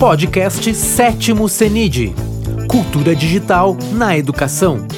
Podcast 0.00 0.74
Sétimo 0.74 1.46
CENID 1.46 2.14
Cultura 2.70 3.14
Digital 3.14 3.76
na 3.92 4.16
Educação. 4.16 4.88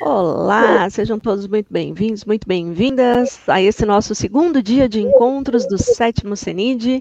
Olá, 0.00 0.88
sejam 0.88 1.18
todos 1.18 1.48
muito 1.48 1.66
bem-vindos, 1.72 2.24
muito 2.24 2.46
bem-vindas 2.46 3.40
a 3.48 3.60
esse 3.60 3.84
nosso 3.84 4.14
segundo 4.14 4.62
dia 4.62 4.88
de 4.88 5.00
encontros 5.00 5.66
do 5.66 5.76
sétimo 5.76 6.36
CENID. 6.36 7.00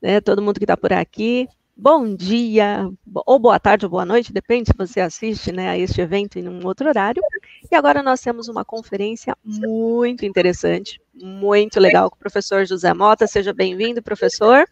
Né, 0.00 0.18
todo 0.22 0.40
mundo 0.40 0.56
que 0.56 0.64
está 0.64 0.78
por 0.78 0.94
aqui, 0.94 1.46
bom 1.80 2.14
dia, 2.14 2.90
ou 3.26 3.38
boa 3.38 3.58
tarde 3.58 3.86
ou 3.86 3.90
boa 3.90 4.04
noite, 4.04 4.34
depende 4.34 4.68
se 4.68 4.76
você 4.76 5.00
assiste 5.00 5.50
né, 5.50 5.70
a 5.70 5.78
este 5.78 5.98
evento 5.98 6.38
em 6.38 6.46
um 6.46 6.66
outro 6.66 6.86
horário. 6.86 7.22
E 7.70 7.74
agora 7.74 8.02
nós 8.02 8.20
temos 8.20 8.48
uma 8.48 8.66
conferência 8.66 9.34
muito 9.42 10.26
interessante, 10.26 11.00
muito 11.14 11.80
legal 11.80 12.10
com 12.10 12.16
o 12.16 12.18
professor 12.18 12.66
José 12.66 12.92
Mota. 12.92 13.26
Seja 13.26 13.54
bem-vindo, 13.54 14.02
professor. 14.02 14.68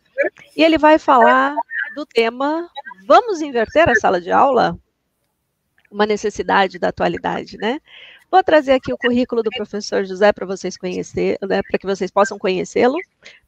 E 0.55 0.63
ele 0.63 0.77
vai 0.77 0.99
falar 0.99 1.55
do 1.97 2.05
tema 2.05 2.69
Vamos 3.07 3.41
inverter 3.41 3.89
a 3.89 3.95
sala 3.95 4.21
de 4.21 4.31
aula? 4.31 4.79
Uma 5.91 6.05
necessidade 6.05 6.79
da 6.79 6.89
atualidade, 6.89 7.57
né? 7.57 7.81
Vou 8.31 8.45
trazer 8.45 8.73
aqui 8.73 8.93
o 8.93 8.99
currículo 8.99 9.43
do 9.43 9.49
professor 9.49 10.05
José 10.05 10.31
para 10.31 10.45
vocês 10.45 10.77
conhecer, 10.77 11.39
né, 11.41 11.63
para 11.63 11.79
que 11.79 11.87
vocês 11.87 12.11
possam 12.11 12.39
conhecê-lo. 12.39 12.99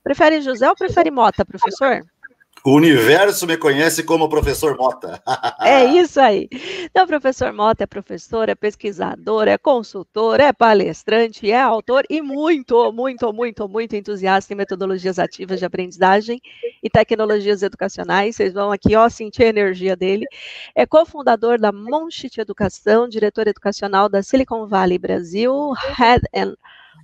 Prefere 0.03 0.41
José 0.41 0.67
ou 0.67 0.75
prefere 0.75 1.11
Mota, 1.11 1.45
professor? 1.45 2.03
O 2.63 2.73
universo 2.73 3.47
me 3.47 3.57
conhece 3.57 4.03
como 4.03 4.29
professor 4.29 4.77
Mota. 4.77 5.23
é 5.63 5.85
isso 5.87 6.21
aí. 6.21 6.47
Então, 6.85 7.07
professor 7.07 7.53
Mota 7.55 7.85
é 7.85 7.87
professor, 7.87 8.51
é 8.51 8.55
pesquisador, 8.55 9.49
é 9.49 9.57
consultor, 9.57 10.41
é 10.41 10.53
palestrante, 10.53 11.51
é 11.51 11.59
autor 11.59 12.05
e 12.11 12.21
muito, 12.21 12.93
muito, 12.93 13.33
muito, 13.33 13.67
muito 13.67 13.97
entusiasta 13.97 14.53
em 14.53 14.57
metodologias 14.57 15.19
ativas 15.19 15.59
de 15.59 15.65
aprendizagem 15.65 16.39
e 16.83 16.91
tecnologias 16.91 17.63
educacionais. 17.63 18.37
Vocês 18.37 18.53
vão 18.53 18.71
aqui, 18.71 18.95
ó, 18.95 19.09
sentir 19.09 19.45
a 19.45 19.49
energia 19.49 19.97
dele. 19.97 20.27
É 20.75 20.85
cofundador 20.85 21.59
da 21.59 21.73
Monchit 21.73 22.41
Educação, 22.41 23.09
diretor 23.09 23.49
educacional 23.49 24.07
da 24.07 24.23
Silicon 24.23 24.67
Valley 24.67 24.99
Brasil, 24.99 25.73
Head 25.97 26.23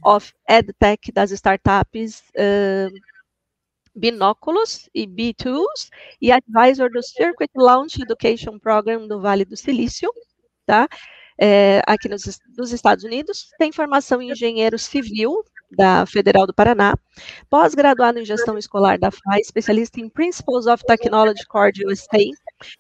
of 0.04 0.34
EdTech 0.46 1.10
das 1.12 1.30
startups. 1.30 2.22
Uh, 2.36 3.15
Binóculos 3.96 4.88
e 4.94 5.06
B2s 5.06 5.88
e 6.20 6.30
advisor 6.30 6.90
do 6.90 7.02
Circuit 7.02 7.50
Launch 7.56 8.00
Education 8.02 8.58
Program 8.58 9.08
do 9.08 9.20
Vale 9.20 9.44
do 9.44 9.56
Silício, 9.56 10.10
tá? 10.66 10.86
É, 11.38 11.82
aqui 11.86 12.08
nos 12.08 12.22
dos 12.56 12.72
Estados 12.72 13.04
Unidos, 13.04 13.50
tem 13.58 13.70
formação 13.72 14.22
em 14.22 14.30
engenheiro 14.30 14.78
civil 14.78 15.42
da 15.70 16.06
Federal 16.06 16.46
do 16.46 16.54
Paraná, 16.54 16.94
pós-graduado 17.50 18.18
em 18.18 18.24
gestão 18.24 18.56
escolar 18.56 18.98
da 18.98 19.10
FAI, 19.10 19.40
especialista 19.40 20.00
em 20.00 20.08
Principles 20.08 20.66
of 20.66 20.84
Technology 20.84 21.44
Core 21.46 21.84
USA, 21.86 22.22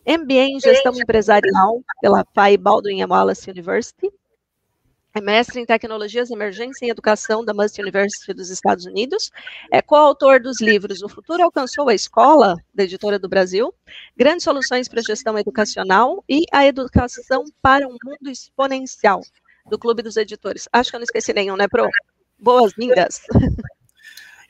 MBA 0.06 0.44
em 0.50 0.60
gestão 0.60 0.92
empresarial 0.94 1.82
pela 2.00 2.24
FAI 2.34 2.56
Baldwin 2.56 3.04
Wallace 3.04 3.50
University, 3.50 4.10
é 5.16 5.20
mestre 5.20 5.58
em 5.58 5.64
tecnologias 5.64 6.30
emergentes 6.30 6.82
em 6.82 6.90
educação 6.90 7.42
da 7.42 7.54
Must 7.54 7.80
University 7.80 8.34
dos 8.34 8.50
Estados 8.50 8.84
Unidos, 8.84 9.30
é 9.72 9.80
coautor 9.80 10.42
dos 10.42 10.60
livros 10.60 11.00
O 11.00 11.08
Futuro 11.08 11.42
Alcançou 11.42 11.88
a 11.88 11.94
Escola, 11.94 12.54
da 12.74 12.84
Editora 12.84 13.18
do 13.18 13.26
Brasil, 13.26 13.72
Grandes 14.14 14.44
Soluções 14.44 14.88
para 14.88 15.00
a 15.00 15.02
Gestão 15.02 15.38
Educacional 15.38 16.22
e 16.28 16.44
A 16.52 16.66
Educação 16.66 17.44
para 17.62 17.88
um 17.88 17.96
Mundo 18.04 18.30
Exponencial, 18.30 19.22
do 19.70 19.78
Clube 19.78 20.02
dos 20.02 20.18
Editores. 20.18 20.68
Acho 20.70 20.90
que 20.90 20.96
eu 20.96 21.00
não 21.00 21.04
esqueci 21.04 21.32
nenhum, 21.32 21.56
né, 21.56 21.66
Pro? 21.66 21.88
Boas-vindas. 22.38 23.22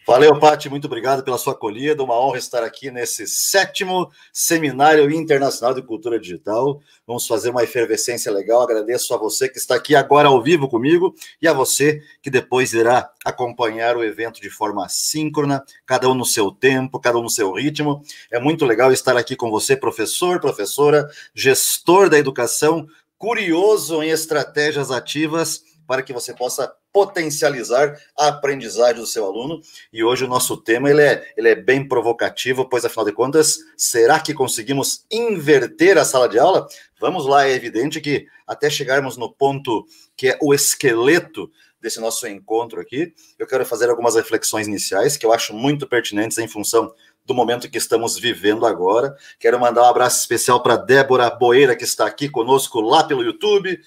Valeu, 0.07 0.39
Pati, 0.39 0.69
muito 0.71 0.85
obrigado 0.85 1.25
pela 1.25 1.37
sua 1.37 1.53
acolhida. 1.53 2.01
Uma 2.01 2.15
honra 2.15 2.39
estar 2.39 2.63
aqui 2.63 2.93
nesse 2.93 3.27
sétimo 3.27 4.09
Seminário 4.33 5.11
Internacional 5.11 5.75
de 5.75 5.83
Cultura 5.83 6.21
Digital. 6.21 6.81
Vamos 7.05 7.27
fazer 7.27 7.51
uma 7.51 7.65
efervescência 7.65 8.31
legal. 8.31 8.63
Agradeço 8.63 9.13
a 9.13 9.17
você 9.17 9.49
que 9.49 9.59
está 9.59 9.75
aqui 9.75 9.97
agora 9.97 10.29
ao 10.29 10.41
vivo 10.41 10.69
comigo 10.69 11.13
e 11.43 11.49
a 11.49 11.53
você 11.53 12.01
que 12.23 12.31
depois 12.31 12.73
irá 12.73 13.11
acompanhar 13.25 13.97
o 13.97 14.05
evento 14.05 14.41
de 14.41 14.49
forma 14.49 14.89
síncrona, 14.89 15.65
cada 15.85 16.09
um 16.09 16.15
no 16.15 16.25
seu 16.25 16.53
tempo, 16.53 17.01
cada 17.01 17.19
um 17.19 17.23
no 17.23 17.31
seu 17.31 17.53
ritmo. 17.53 18.01
É 18.31 18.39
muito 18.39 18.65
legal 18.65 18.93
estar 18.93 19.17
aqui 19.17 19.35
com 19.35 19.51
você, 19.51 19.77
professor, 19.77 20.39
professora, 20.39 21.11
gestor 21.35 22.09
da 22.09 22.17
educação, 22.17 22.87
curioso 23.19 24.01
em 24.05 24.11
estratégias 24.11 24.93
ativas 24.93 25.65
para 25.87 26.03
que 26.03 26.13
você 26.13 26.35
possa 26.35 26.73
potencializar 26.93 27.95
a 28.19 28.29
aprendizagem 28.29 29.01
do 29.01 29.07
seu 29.07 29.25
aluno. 29.25 29.61
E 29.93 30.03
hoje 30.03 30.25
o 30.25 30.29
nosso 30.29 30.57
tema 30.57 30.91
ele 30.91 31.03
é, 31.03 31.33
ele 31.37 31.49
é 31.49 31.55
bem 31.55 31.87
provocativo, 31.87 32.69
pois 32.69 32.85
afinal 32.85 33.05
de 33.05 33.13
contas, 33.13 33.59
será 33.77 34.19
que 34.19 34.35
conseguimos 34.35 35.05
inverter 35.11 35.99
a 35.99 36.05
sala 36.05 36.29
de 36.29 36.39
aula? 36.39 36.67
Vamos 37.01 37.27
lá, 37.27 37.47
é 37.47 37.53
evidente 37.53 38.01
que 38.01 38.27
até 38.47 38.71
chegarmos 38.71 39.17
no 39.17 39.31
ponto 39.31 39.87
que 40.17 40.29
é 40.29 40.39
o 40.41 40.55
esqueleto 40.55 41.51
desse 41.81 42.01
nosso 42.01 42.27
encontro 42.27 42.81
aqui, 42.81 43.13
eu 43.39 43.47
quero 43.47 43.65
fazer 43.65 43.89
algumas 43.89 44.17
reflexões 44.17 44.67
iniciais 44.67 45.17
que 45.17 45.25
eu 45.25 45.33
acho 45.33 45.55
muito 45.55 45.87
pertinentes 45.87 46.39
em 46.39 46.49
função 46.49 46.93
do 47.27 47.35
momento 47.35 47.69
que 47.69 47.77
estamos 47.77 48.19
vivendo 48.19 48.65
agora. 48.65 49.15
Quero 49.39 49.59
mandar 49.59 49.83
um 49.83 49.87
abraço 49.87 50.21
especial 50.21 50.63
para 50.63 50.77
Débora 50.77 51.29
Boeira, 51.29 51.77
que 51.77 51.85
está 51.85 52.07
aqui 52.07 52.29
conosco 52.29 52.81
lá 52.81 53.05
pelo 53.05 53.23
YouTube, 53.23 53.79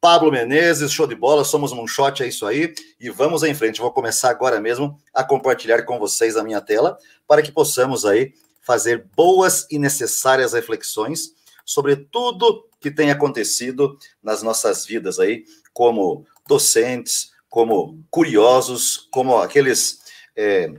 Pablo 0.00 0.30
Menezes, 0.30 0.92
show 0.92 1.06
de 1.06 1.14
bola, 1.14 1.44
somos 1.44 1.72
um 1.72 1.86
shot, 1.86 2.22
é 2.22 2.28
isso 2.28 2.46
aí, 2.46 2.74
e 3.00 3.10
vamos 3.10 3.42
em 3.42 3.54
frente. 3.54 3.80
Vou 3.80 3.90
começar 3.90 4.30
agora 4.30 4.60
mesmo 4.60 4.98
a 5.12 5.24
compartilhar 5.24 5.82
com 5.82 5.98
vocês 5.98 6.36
a 6.36 6.44
minha 6.44 6.60
tela, 6.60 6.98
para 7.26 7.42
que 7.42 7.50
possamos 7.50 8.04
aí 8.04 8.32
fazer 8.60 9.06
boas 9.16 9.66
e 9.70 9.78
necessárias 9.78 10.52
reflexões 10.52 11.32
sobre 11.64 11.96
tudo 11.96 12.68
que 12.80 12.90
tem 12.90 13.10
acontecido 13.10 13.98
nas 14.22 14.42
nossas 14.42 14.84
vidas 14.86 15.18
aí, 15.18 15.44
como 15.72 16.24
docentes, 16.46 17.32
como 17.48 18.04
curiosos, 18.10 19.08
como 19.10 19.38
aqueles 19.38 20.00
é, 20.36 20.72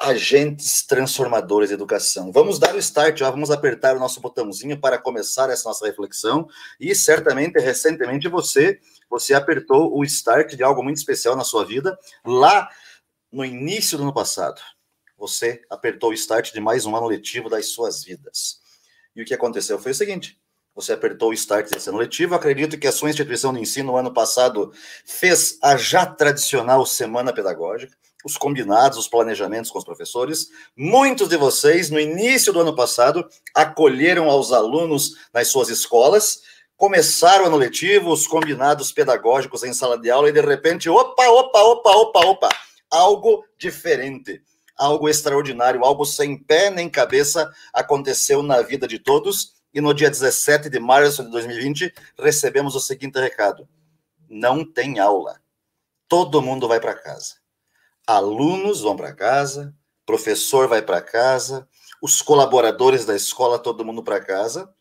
agentes 0.00 0.82
transformadores 0.82 1.68
de 1.68 1.74
educação. 1.74 2.32
Vamos 2.32 2.58
dar 2.58 2.74
o 2.74 2.78
start, 2.78 3.20
ó, 3.20 3.30
vamos 3.30 3.50
apertar 3.50 3.94
o 3.94 4.00
nosso 4.00 4.18
botãozinho 4.18 4.80
para 4.80 4.98
começar 4.98 5.50
essa 5.50 5.68
nossa 5.68 5.86
reflexão. 5.86 6.48
E 6.80 6.94
certamente, 6.94 7.60
recentemente, 7.60 8.26
você, 8.26 8.80
você 9.10 9.34
apertou 9.34 9.94
o 9.94 10.02
start 10.02 10.54
de 10.54 10.62
algo 10.62 10.82
muito 10.82 10.96
especial 10.96 11.36
na 11.36 11.44
sua 11.44 11.66
vida, 11.66 11.98
lá 12.24 12.70
no 13.30 13.44
início 13.44 13.98
do 13.98 14.04
ano 14.04 14.14
passado. 14.14 14.60
Você 15.18 15.60
apertou 15.68 16.10
o 16.10 16.14
start 16.14 16.50
de 16.50 16.60
mais 16.60 16.86
um 16.86 16.96
ano 16.96 17.06
letivo 17.06 17.50
das 17.50 17.66
suas 17.66 18.02
vidas. 18.02 18.58
E 19.14 19.20
o 19.20 19.24
que 19.26 19.34
aconteceu 19.34 19.78
foi 19.78 19.92
o 19.92 19.94
seguinte: 19.94 20.40
você 20.74 20.94
apertou 20.94 21.28
o 21.28 21.34
start 21.34 21.70
desse 21.70 21.90
ano 21.90 21.98
letivo. 21.98 22.34
Acredito 22.34 22.78
que 22.78 22.86
a 22.86 22.92
sua 22.92 23.10
instituição 23.10 23.52
de 23.52 23.60
ensino, 23.60 23.92
no 23.92 23.98
ano 23.98 24.14
passado, 24.14 24.72
fez 25.04 25.58
a 25.62 25.76
já 25.76 26.06
tradicional 26.06 26.86
semana 26.86 27.34
pedagógica 27.34 27.99
os 28.24 28.36
combinados, 28.36 28.98
os 28.98 29.08
planejamentos 29.08 29.70
com 29.70 29.78
os 29.78 29.84
professores. 29.84 30.48
Muitos 30.76 31.28
de 31.28 31.36
vocês, 31.36 31.90
no 31.90 31.98
início 31.98 32.52
do 32.52 32.60
ano 32.60 32.74
passado, 32.74 33.28
acolheram 33.54 34.28
aos 34.28 34.52
alunos 34.52 35.16
nas 35.32 35.48
suas 35.48 35.68
escolas, 35.68 36.42
começaram 36.76 37.44
o 37.44 37.46
ano 37.48 37.56
letivo, 37.56 38.10
os 38.10 38.26
combinados 38.26 38.92
pedagógicos 38.92 39.62
em 39.62 39.72
sala 39.72 39.98
de 39.98 40.10
aula, 40.10 40.28
e 40.28 40.32
de 40.32 40.40
repente, 40.40 40.88
opa, 40.88 41.28
opa, 41.28 41.60
opa, 41.62 41.90
opa, 41.90 42.20
opa, 42.26 42.48
algo 42.90 43.44
diferente, 43.58 44.42
algo 44.76 45.08
extraordinário, 45.08 45.84
algo 45.84 46.04
sem 46.04 46.38
pé 46.38 46.70
nem 46.70 46.88
cabeça 46.88 47.50
aconteceu 47.72 48.42
na 48.42 48.62
vida 48.62 48.86
de 48.86 48.98
todos. 48.98 49.58
E 49.72 49.80
no 49.80 49.94
dia 49.94 50.10
17 50.10 50.68
de 50.68 50.80
março 50.80 51.22
de 51.22 51.30
2020, 51.30 51.94
recebemos 52.18 52.74
o 52.74 52.80
seguinte 52.80 53.20
recado: 53.20 53.68
não 54.28 54.64
tem 54.64 54.98
aula. 54.98 55.40
Todo 56.08 56.42
mundo 56.42 56.66
vai 56.66 56.80
para 56.80 56.94
casa 56.94 57.39
alunos 58.16 58.80
vão 58.80 58.96
para 58.96 59.14
casa, 59.14 59.74
professor 60.04 60.66
vai 60.66 60.82
para 60.82 61.00
casa, 61.00 61.68
os 62.02 62.20
colaboradores 62.20 63.04
da 63.04 63.14
escola, 63.14 63.58
todo 63.58 63.84
mundo 63.84 64.02
para 64.02 64.20
casa, 64.20 64.72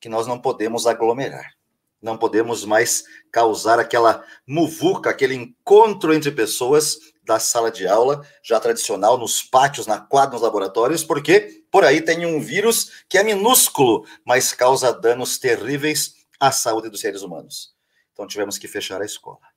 que 0.00 0.08
nós 0.08 0.26
não 0.26 0.40
podemos 0.40 0.86
aglomerar. 0.86 1.54
Não 2.00 2.16
podemos 2.16 2.64
mais 2.64 3.04
causar 3.30 3.78
aquela 3.78 4.24
muvuca, 4.46 5.10
aquele 5.10 5.34
encontro 5.34 6.14
entre 6.14 6.30
pessoas 6.30 6.98
da 7.22 7.38
sala 7.38 7.70
de 7.70 7.86
aula, 7.86 8.26
já 8.42 8.58
tradicional, 8.58 9.18
nos 9.18 9.42
pátios, 9.42 9.86
na 9.86 10.00
quadra, 10.00 10.32
nos 10.32 10.42
laboratórios, 10.42 11.04
porque 11.04 11.62
por 11.70 11.84
aí 11.84 12.00
tem 12.00 12.24
um 12.24 12.40
vírus 12.40 13.04
que 13.08 13.18
é 13.18 13.22
minúsculo, 13.22 14.06
mas 14.24 14.54
causa 14.54 14.92
danos 14.92 15.38
terríveis 15.38 16.14
à 16.40 16.50
saúde 16.50 16.88
dos 16.88 17.00
seres 17.00 17.20
humanos. 17.20 17.74
Então 18.14 18.26
tivemos 18.26 18.56
que 18.56 18.66
fechar 18.66 19.02
a 19.02 19.04
escola. 19.04 19.49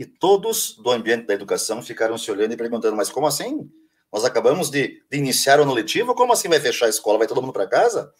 E 0.00 0.06
todos 0.06 0.78
do 0.78 0.90
ambiente 0.90 1.26
da 1.26 1.34
educação 1.34 1.82
ficaram 1.82 2.16
se 2.16 2.30
olhando 2.30 2.54
e 2.54 2.56
perguntando: 2.56 2.96
mas 2.96 3.10
como 3.10 3.26
assim? 3.26 3.70
Nós 4.10 4.24
acabamos 4.24 4.70
de, 4.70 5.02
de 5.10 5.18
iniciar 5.18 5.60
o 5.60 5.62
ano 5.62 5.74
letivo? 5.74 6.14
Como 6.14 6.32
assim 6.32 6.48
vai 6.48 6.58
fechar 6.58 6.86
a 6.86 6.88
escola? 6.88 7.18
Vai 7.18 7.26
todo 7.26 7.42
mundo 7.42 7.52
para 7.52 7.66
casa? 7.66 8.10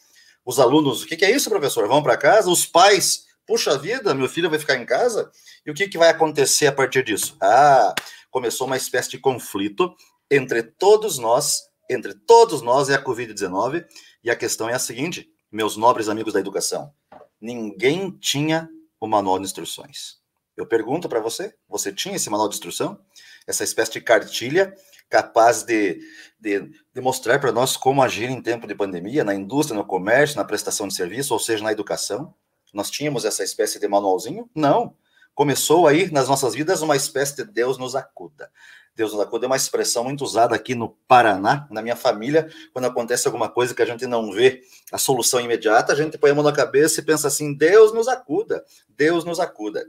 Os 0.44 0.60
alunos, 0.60 1.02
o 1.02 1.06
que, 1.06 1.16
que 1.16 1.24
é 1.24 1.30
isso, 1.30 1.48
professor? 1.48 1.88
Vão 1.88 2.02
para 2.02 2.18
casa? 2.18 2.50
Os 2.50 2.66
pais, 2.66 3.24
puxa 3.46 3.78
vida, 3.78 4.12
meu 4.12 4.28
filho 4.28 4.50
vai 4.50 4.58
ficar 4.58 4.76
em 4.76 4.84
casa? 4.84 5.30
E 5.64 5.70
o 5.70 5.74
que, 5.74 5.88
que 5.88 5.96
vai 5.96 6.10
acontecer 6.10 6.66
a 6.66 6.72
partir 6.72 7.02
disso? 7.02 7.34
Ah, 7.40 7.94
começou 8.30 8.66
uma 8.66 8.76
espécie 8.76 9.10
de 9.10 9.18
conflito 9.18 9.94
entre 10.30 10.62
todos 10.62 11.16
nós 11.16 11.70
entre 11.90 12.14
todos 12.14 12.62
nós 12.62 12.88
é 12.88 12.94
a 12.94 13.02
Covid-19, 13.02 13.84
e 14.22 14.30
a 14.30 14.36
questão 14.36 14.68
é 14.68 14.74
a 14.74 14.78
seguinte, 14.78 15.28
meus 15.50 15.76
nobres 15.76 16.08
amigos 16.08 16.32
da 16.32 16.38
educação: 16.38 16.92
ninguém 17.40 18.12
tinha 18.12 18.70
o 19.00 19.08
manual 19.08 19.40
de 19.40 19.46
instruções. 19.46 20.19
Eu 20.60 20.66
pergunto 20.66 21.08
para 21.08 21.20
você: 21.20 21.54
você 21.68 21.92
tinha 21.92 22.16
esse 22.16 22.28
manual 22.28 22.48
de 22.48 22.54
instrução? 22.54 23.00
Essa 23.46 23.64
espécie 23.64 23.92
de 23.92 24.00
cartilha 24.00 24.74
capaz 25.08 25.64
de, 25.64 26.00
de, 26.38 26.70
de 26.94 27.00
mostrar 27.00 27.40
para 27.40 27.50
nós 27.50 27.76
como 27.76 28.02
agir 28.02 28.30
em 28.30 28.40
tempo 28.40 28.66
de 28.66 28.74
pandemia, 28.74 29.24
na 29.24 29.34
indústria, 29.34 29.76
no 29.76 29.84
comércio, 29.84 30.36
na 30.36 30.44
prestação 30.44 30.86
de 30.86 30.94
serviço, 30.94 31.32
ou 31.32 31.40
seja, 31.40 31.64
na 31.64 31.72
educação? 31.72 32.32
Nós 32.72 32.90
tínhamos 32.90 33.24
essa 33.24 33.42
espécie 33.42 33.80
de 33.80 33.88
manualzinho? 33.88 34.48
Não. 34.54 34.94
Começou 35.34 35.86
aí 35.86 36.10
nas 36.12 36.28
nossas 36.28 36.54
vidas 36.54 36.82
uma 36.82 36.94
espécie 36.94 37.36
de 37.36 37.44
Deus 37.44 37.78
nos 37.78 37.96
acuda. 37.96 38.50
Deus 38.94 39.12
nos 39.12 39.20
acuda 39.20 39.46
é 39.46 39.48
uma 39.48 39.56
expressão 39.56 40.04
muito 40.04 40.22
usada 40.24 40.54
aqui 40.54 40.74
no 40.74 40.90
Paraná, 41.08 41.66
na 41.70 41.80
minha 41.80 41.96
família, 41.96 42.50
quando 42.72 42.84
acontece 42.86 43.26
alguma 43.26 43.48
coisa 43.48 43.74
que 43.74 43.82
a 43.82 43.86
gente 43.86 44.06
não 44.06 44.30
vê 44.32 44.62
a 44.92 44.98
solução 44.98 45.40
imediata, 45.40 45.92
a 45.92 45.96
gente 45.96 46.18
põe 46.18 46.30
a 46.30 46.34
mão 46.34 46.44
na 46.44 46.52
cabeça 46.52 47.00
e 47.00 47.04
pensa 47.04 47.28
assim: 47.28 47.54
Deus 47.54 47.92
nos 47.92 48.08
acuda, 48.08 48.64
Deus 48.88 49.24
nos 49.24 49.40
acuda. 49.40 49.84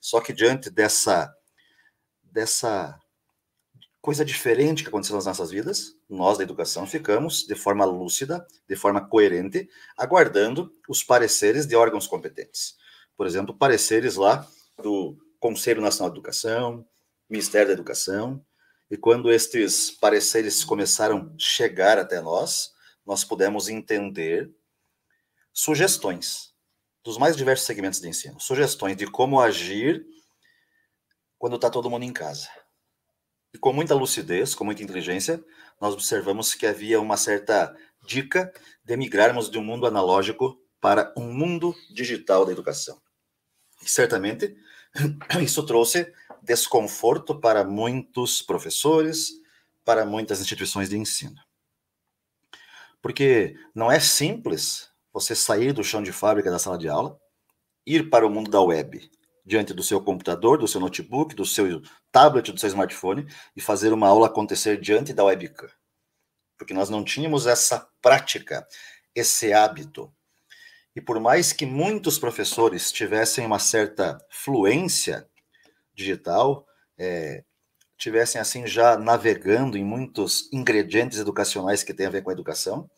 Só 0.00 0.20
que 0.20 0.32
diante 0.32 0.70
dessa 0.70 1.32
dessa 2.24 2.98
coisa 4.06 4.24
diferente 4.24 4.82
que 4.82 4.88
aconteceu 4.88 5.16
nas 5.16 5.26
nossas 5.26 5.50
vidas, 5.50 5.96
nós 6.08 6.38
da 6.38 6.44
educação 6.44 6.86
ficamos 6.86 7.44
de 7.44 7.56
forma 7.56 7.84
lúcida, 7.84 8.46
de 8.68 8.76
forma 8.76 9.00
coerente, 9.04 9.68
aguardando 9.96 10.72
os 10.88 11.02
pareceres 11.02 11.66
de 11.66 11.74
órgãos 11.74 12.06
competentes. 12.06 12.76
Por 13.16 13.26
exemplo, 13.26 13.52
pareceres 13.52 14.14
lá 14.14 14.46
do 14.80 15.16
Conselho 15.40 15.80
Nacional 15.80 16.10
de 16.10 16.18
Educação, 16.18 16.86
Ministério 17.28 17.68
da 17.68 17.74
Educação, 17.74 18.44
e 18.90 18.96
quando 18.96 19.32
estes 19.32 19.90
pareceres 19.90 20.64
começaram 20.64 21.32
a 21.34 21.38
chegar 21.38 21.98
até 21.98 22.20
nós, 22.20 22.70
nós 23.04 23.24
pudemos 23.24 23.68
entender 23.68 24.52
sugestões 25.52 26.54
dos 27.02 27.18
mais 27.18 27.36
diversos 27.36 27.66
segmentos 27.66 28.00
de 28.00 28.08
ensino, 28.08 28.38
sugestões 28.40 28.96
de 28.96 29.06
como 29.06 29.40
agir 29.40 30.04
quando 31.38 31.56
está 31.56 31.70
todo 31.70 31.90
mundo 31.90 32.04
em 32.04 32.12
casa. 32.12 32.48
E 33.54 33.58
com 33.58 33.72
muita 33.72 33.94
lucidez, 33.94 34.54
com 34.54 34.64
muita 34.64 34.82
inteligência, 34.82 35.42
nós 35.80 35.94
observamos 35.94 36.54
que 36.54 36.66
havia 36.66 37.00
uma 37.00 37.16
certa 37.16 37.76
dica 38.04 38.52
de 38.84 38.96
migrarmos 38.96 39.50
de 39.50 39.58
um 39.58 39.64
mundo 39.64 39.86
analógico 39.86 40.60
para 40.80 41.12
um 41.16 41.32
mundo 41.32 41.74
digital 41.90 42.44
da 42.44 42.52
educação. 42.52 43.00
E 43.82 43.88
certamente 43.88 44.56
isso 45.42 45.64
trouxe 45.64 46.12
desconforto 46.46 47.38
para 47.38 47.64
muitos 47.64 48.40
professores, 48.40 49.32
para 49.84 50.06
muitas 50.06 50.40
instituições 50.40 50.88
de 50.88 50.96
ensino. 50.96 51.36
Porque 53.02 53.56
não 53.74 53.90
é 53.90 53.98
simples 53.98 54.88
você 55.12 55.34
sair 55.34 55.72
do 55.72 55.82
chão 55.82 56.02
de 56.02 56.12
fábrica 56.12 56.50
da 56.50 56.58
sala 56.58 56.78
de 56.78 56.88
aula, 56.88 57.18
ir 57.84 58.08
para 58.08 58.26
o 58.26 58.30
mundo 58.30 58.50
da 58.50 58.60
web, 58.60 59.10
diante 59.44 59.74
do 59.74 59.82
seu 59.82 60.00
computador, 60.00 60.58
do 60.58 60.68
seu 60.68 60.80
notebook, 60.80 61.34
do 61.34 61.44
seu 61.44 61.82
tablet, 62.12 62.52
do 62.52 62.60
seu 62.60 62.68
smartphone 62.68 63.26
e 63.54 63.60
fazer 63.60 63.92
uma 63.92 64.08
aula 64.08 64.26
acontecer 64.28 64.80
diante 64.80 65.12
da 65.12 65.24
webcam. 65.24 65.68
Porque 66.56 66.72
nós 66.72 66.88
não 66.88 67.04
tínhamos 67.04 67.46
essa 67.46 67.88
prática, 68.00 68.66
esse 69.14 69.52
hábito. 69.52 70.12
E 70.94 71.00
por 71.00 71.20
mais 71.20 71.52
que 71.52 71.66
muitos 71.66 72.18
professores 72.18 72.90
tivessem 72.90 73.44
uma 73.44 73.58
certa 73.58 74.18
fluência 74.30 75.28
digital, 75.96 76.66
é, 76.98 77.42
tivessem 77.96 78.40
assim 78.40 78.66
já 78.66 78.96
navegando 78.96 79.76
em 79.76 79.84
muitos 79.84 80.48
ingredientes 80.52 81.18
educacionais 81.18 81.82
que 81.82 81.94
têm 81.94 82.06
a 82.06 82.10
ver 82.10 82.22
com 82.22 82.30
a 82.30 82.32
educação, 82.32 82.88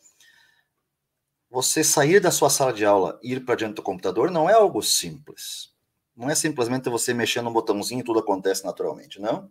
você 1.49 1.83
sair 1.83 2.19
da 2.19 2.29
sua 2.29 2.49
sala 2.49 2.71
de 2.71 2.85
aula 2.85 3.19
e 3.23 3.33
ir 3.33 3.43
para 3.43 3.55
diante 3.55 3.75
do 3.75 3.81
computador 3.81 4.29
não 4.29 4.49
é 4.49 4.53
algo 4.53 4.83
simples. 4.83 5.69
Não 6.15 6.29
é 6.29 6.35
simplesmente 6.35 6.89
você 6.89 7.13
mexer 7.13 7.41
no 7.41 7.51
botãozinho 7.51 8.01
e 8.01 8.03
tudo 8.03 8.19
acontece 8.19 8.63
naturalmente, 8.63 9.19
não. 9.19 9.49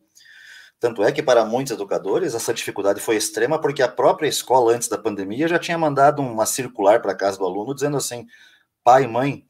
Tanto 0.78 1.02
é 1.02 1.10
que 1.10 1.22
para 1.22 1.44
muitos 1.44 1.72
educadores 1.72 2.34
essa 2.34 2.54
dificuldade 2.54 3.00
foi 3.00 3.16
extrema 3.16 3.60
porque 3.60 3.82
a 3.82 3.88
própria 3.88 4.28
escola 4.28 4.74
antes 4.74 4.86
da 4.86 4.96
pandemia 4.96 5.48
já 5.48 5.58
tinha 5.58 5.76
mandado 5.76 6.22
uma 6.22 6.46
circular 6.46 7.02
para 7.02 7.16
casa 7.16 7.38
do 7.38 7.44
aluno 7.44 7.74
dizendo 7.74 7.96
assim: 7.96 8.26
pai, 8.84 9.06
mãe, 9.08 9.44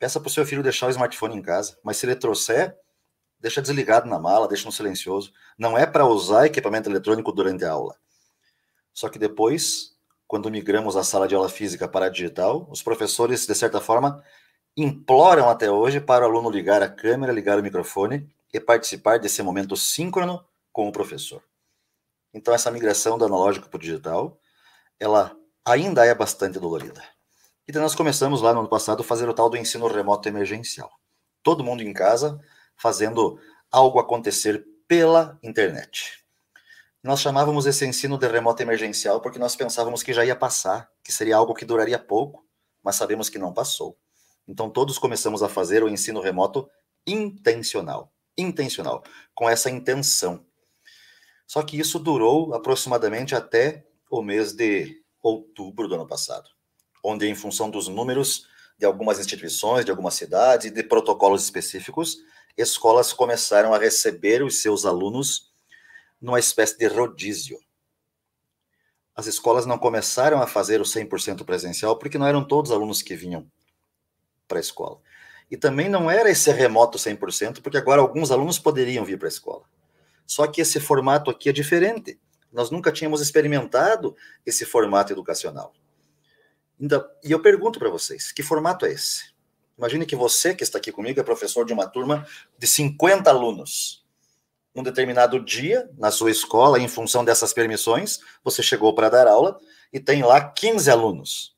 peça 0.00 0.18
para 0.18 0.26
o 0.26 0.32
seu 0.32 0.44
filho 0.44 0.64
deixar 0.64 0.88
o 0.88 0.90
smartphone 0.90 1.36
em 1.36 1.42
casa, 1.42 1.78
mas 1.84 1.96
se 1.96 2.06
ele 2.06 2.16
trouxer, 2.16 2.76
deixa 3.42 3.60
desligado 3.60 4.08
na 4.08 4.20
mala, 4.20 4.46
deixa 4.46 4.64
no 4.64 4.72
silencioso. 4.72 5.32
Não 5.58 5.76
é 5.76 5.84
para 5.84 6.06
usar 6.06 6.46
equipamento 6.46 6.88
eletrônico 6.88 7.32
durante 7.32 7.64
a 7.64 7.72
aula. 7.72 7.96
Só 8.94 9.08
que 9.08 9.18
depois, 9.18 9.96
quando 10.28 10.50
migramos 10.50 10.96
a 10.96 11.02
sala 11.02 11.26
de 11.26 11.34
aula 11.34 11.48
física 11.48 11.88
para 11.88 12.06
a 12.06 12.08
digital, 12.08 12.68
os 12.70 12.82
professores, 12.82 13.44
de 13.44 13.54
certa 13.54 13.80
forma, 13.80 14.22
imploram 14.76 15.50
até 15.50 15.70
hoje 15.70 16.00
para 16.00 16.24
o 16.24 16.28
aluno 16.30 16.48
ligar 16.48 16.82
a 16.82 16.88
câmera, 16.88 17.32
ligar 17.32 17.58
o 17.58 17.62
microfone 17.62 18.32
e 18.54 18.60
participar 18.60 19.18
desse 19.18 19.42
momento 19.42 19.76
síncrono 19.76 20.44
com 20.72 20.86
o 20.86 20.92
professor. 20.92 21.42
Então, 22.32 22.54
essa 22.54 22.70
migração 22.70 23.18
do 23.18 23.24
analógico 23.24 23.68
para 23.68 23.76
o 23.76 23.80
digital, 23.80 24.38
ela 25.00 25.36
ainda 25.64 26.06
é 26.06 26.14
bastante 26.14 26.60
dolorida. 26.60 27.02
E 27.66 27.72
nós 27.72 27.94
começamos 27.94 28.40
lá 28.40 28.52
no 28.52 28.60
ano 28.60 28.68
passado 28.68 29.02
a 29.02 29.04
fazer 29.04 29.28
o 29.28 29.34
tal 29.34 29.50
do 29.50 29.56
ensino 29.56 29.86
remoto 29.88 30.28
emergencial. 30.28 30.90
Todo 31.42 31.64
mundo 31.64 31.82
em 31.82 31.92
casa, 31.92 32.40
fazendo 32.76 33.38
algo 33.70 33.98
acontecer 33.98 34.64
pela 34.86 35.38
internet. 35.42 36.22
Nós 37.02 37.20
chamávamos 37.20 37.66
esse 37.66 37.84
ensino 37.84 38.16
de 38.16 38.28
remoto 38.28 38.62
emergencial 38.62 39.20
porque 39.20 39.38
nós 39.38 39.56
pensávamos 39.56 40.02
que 40.02 40.12
já 40.12 40.24
ia 40.24 40.36
passar, 40.36 40.88
que 41.02 41.12
seria 41.12 41.36
algo 41.36 41.54
que 41.54 41.64
duraria 41.64 41.98
pouco, 41.98 42.46
mas 42.82 42.96
sabemos 42.96 43.28
que 43.28 43.38
não 43.38 43.52
passou. 43.52 43.98
Então 44.46 44.70
todos 44.70 44.98
começamos 44.98 45.42
a 45.42 45.48
fazer 45.48 45.82
o 45.82 45.88
ensino 45.88 46.20
remoto 46.20 46.68
intencional, 47.06 48.12
intencional, 48.36 49.02
com 49.34 49.48
essa 49.48 49.70
intenção. 49.70 50.46
Só 51.46 51.62
que 51.62 51.78
isso 51.78 51.98
durou 51.98 52.54
aproximadamente 52.54 53.34
até 53.34 53.84
o 54.10 54.22
mês 54.22 54.52
de 54.52 55.02
outubro 55.22 55.88
do 55.88 55.94
ano 55.94 56.06
passado, 56.06 56.48
onde 57.04 57.26
em 57.26 57.34
função 57.34 57.70
dos 57.70 57.88
números 57.88 58.46
de 58.78 58.86
algumas 58.86 59.18
instituições, 59.18 59.84
de 59.84 59.90
algumas 59.90 60.14
cidades 60.14 60.66
e 60.66 60.70
de 60.70 60.82
protocolos 60.82 61.42
específicos, 61.44 62.18
escolas 62.56 63.12
começaram 63.12 63.72
a 63.72 63.78
receber 63.78 64.42
os 64.42 64.60
seus 64.60 64.84
alunos 64.84 65.52
numa 66.20 66.38
espécie 66.38 66.76
de 66.78 66.86
rodízio. 66.86 67.58
As 69.14 69.26
escolas 69.26 69.66
não 69.66 69.78
começaram 69.78 70.40
a 70.40 70.46
fazer 70.46 70.80
o 70.80 70.84
100% 70.84 71.44
presencial 71.44 71.98
porque 71.98 72.18
não 72.18 72.26
eram 72.26 72.44
todos 72.46 72.70
os 72.70 72.76
alunos 72.76 73.02
que 73.02 73.14
vinham 73.14 73.50
para 74.48 74.58
a 74.58 74.60
escola. 74.60 75.00
E 75.50 75.56
também 75.56 75.88
não 75.88 76.10
era 76.10 76.30
esse 76.30 76.50
remoto 76.50 76.96
100%, 76.96 77.60
porque 77.60 77.76
agora 77.76 78.00
alguns 78.00 78.30
alunos 78.30 78.58
poderiam 78.58 79.04
vir 79.04 79.18
para 79.18 79.28
a 79.28 79.30
escola. 79.30 79.64
Só 80.26 80.46
que 80.46 80.62
esse 80.62 80.80
formato 80.80 81.30
aqui 81.30 81.50
é 81.50 81.52
diferente. 81.52 82.18
Nós 82.50 82.70
nunca 82.70 82.90
tínhamos 82.90 83.20
experimentado 83.20 84.16
esse 84.46 84.64
formato 84.64 85.12
educacional. 85.12 85.74
E 87.22 87.30
eu 87.30 87.40
pergunto 87.40 87.78
para 87.78 87.90
vocês, 87.90 88.32
que 88.32 88.42
formato 88.42 88.86
é 88.86 88.92
esse? 88.92 89.31
Imagine 89.76 90.06
que 90.06 90.16
você 90.16 90.54
que 90.54 90.62
está 90.62 90.78
aqui 90.78 90.92
comigo 90.92 91.18
é 91.18 91.22
professor 91.22 91.64
de 91.64 91.72
uma 91.72 91.86
turma 91.86 92.26
de 92.58 92.66
50 92.66 93.28
alunos. 93.30 94.04
Um 94.74 94.82
determinado 94.82 95.38
dia, 95.38 95.90
na 95.98 96.10
sua 96.10 96.30
escola, 96.30 96.78
em 96.78 96.88
função 96.88 97.24
dessas 97.24 97.52
permissões, 97.52 98.20
você 98.42 98.62
chegou 98.62 98.94
para 98.94 99.10
dar 99.10 99.26
aula 99.26 99.58
e 99.92 100.00
tem 100.00 100.22
lá 100.22 100.40
15 100.40 100.90
alunos 100.90 101.52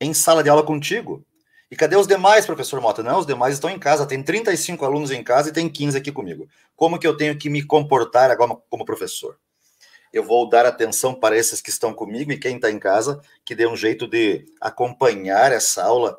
em 0.00 0.14
sala 0.14 0.42
de 0.42 0.50
aula 0.50 0.62
contigo. 0.62 1.24
E 1.70 1.76
cadê 1.76 1.96
os 1.96 2.06
demais, 2.06 2.46
professor 2.46 2.80
Mota? 2.80 3.02
Não, 3.02 3.18
os 3.18 3.26
demais 3.26 3.54
estão 3.54 3.68
em 3.68 3.78
casa. 3.78 4.06
Tem 4.06 4.22
35 4.22 4.84
alunos 4.84 5.10
em 5.10 5.22
casa 5.22 5.50
e 5.50 5.52
tem 5.52 5.68
15 5.68 5.98
aqui 5.98 6.10
comigo. 6.10 6.48
Como 6.74 6.98
que 6.98 7.06
eu 7.06 7.16
tenho 7.16 7.36
que 7.36 7.50
me 7.50 7.62
comportar 7.62 8.30
agora 8.30 8.56
como 8.70 8.84
professor? 8.86 9.38
Eu 10.10 10.24
vou 10.24 10.48
dar 10.48 10.64
atenção 10.64 11.14
para 11.14 11.36
esses 11.36 11.60
que 11.60 11.68
estão 11.68 11.92
comigo 11.92 12.32
e 12.32 12.38
quem 12.38 12.56
está 12.56 12.70
em 12.70 12.78
casa, 12.78 13.20
que 13.44 13.54
dê 13.54 13.66
um 13.66 13.76
jeito 13.76 14.06
de 14.06 14.46
acompanhar 14.58 15.52
essa 15.52 15.84
aula 15.84 16.18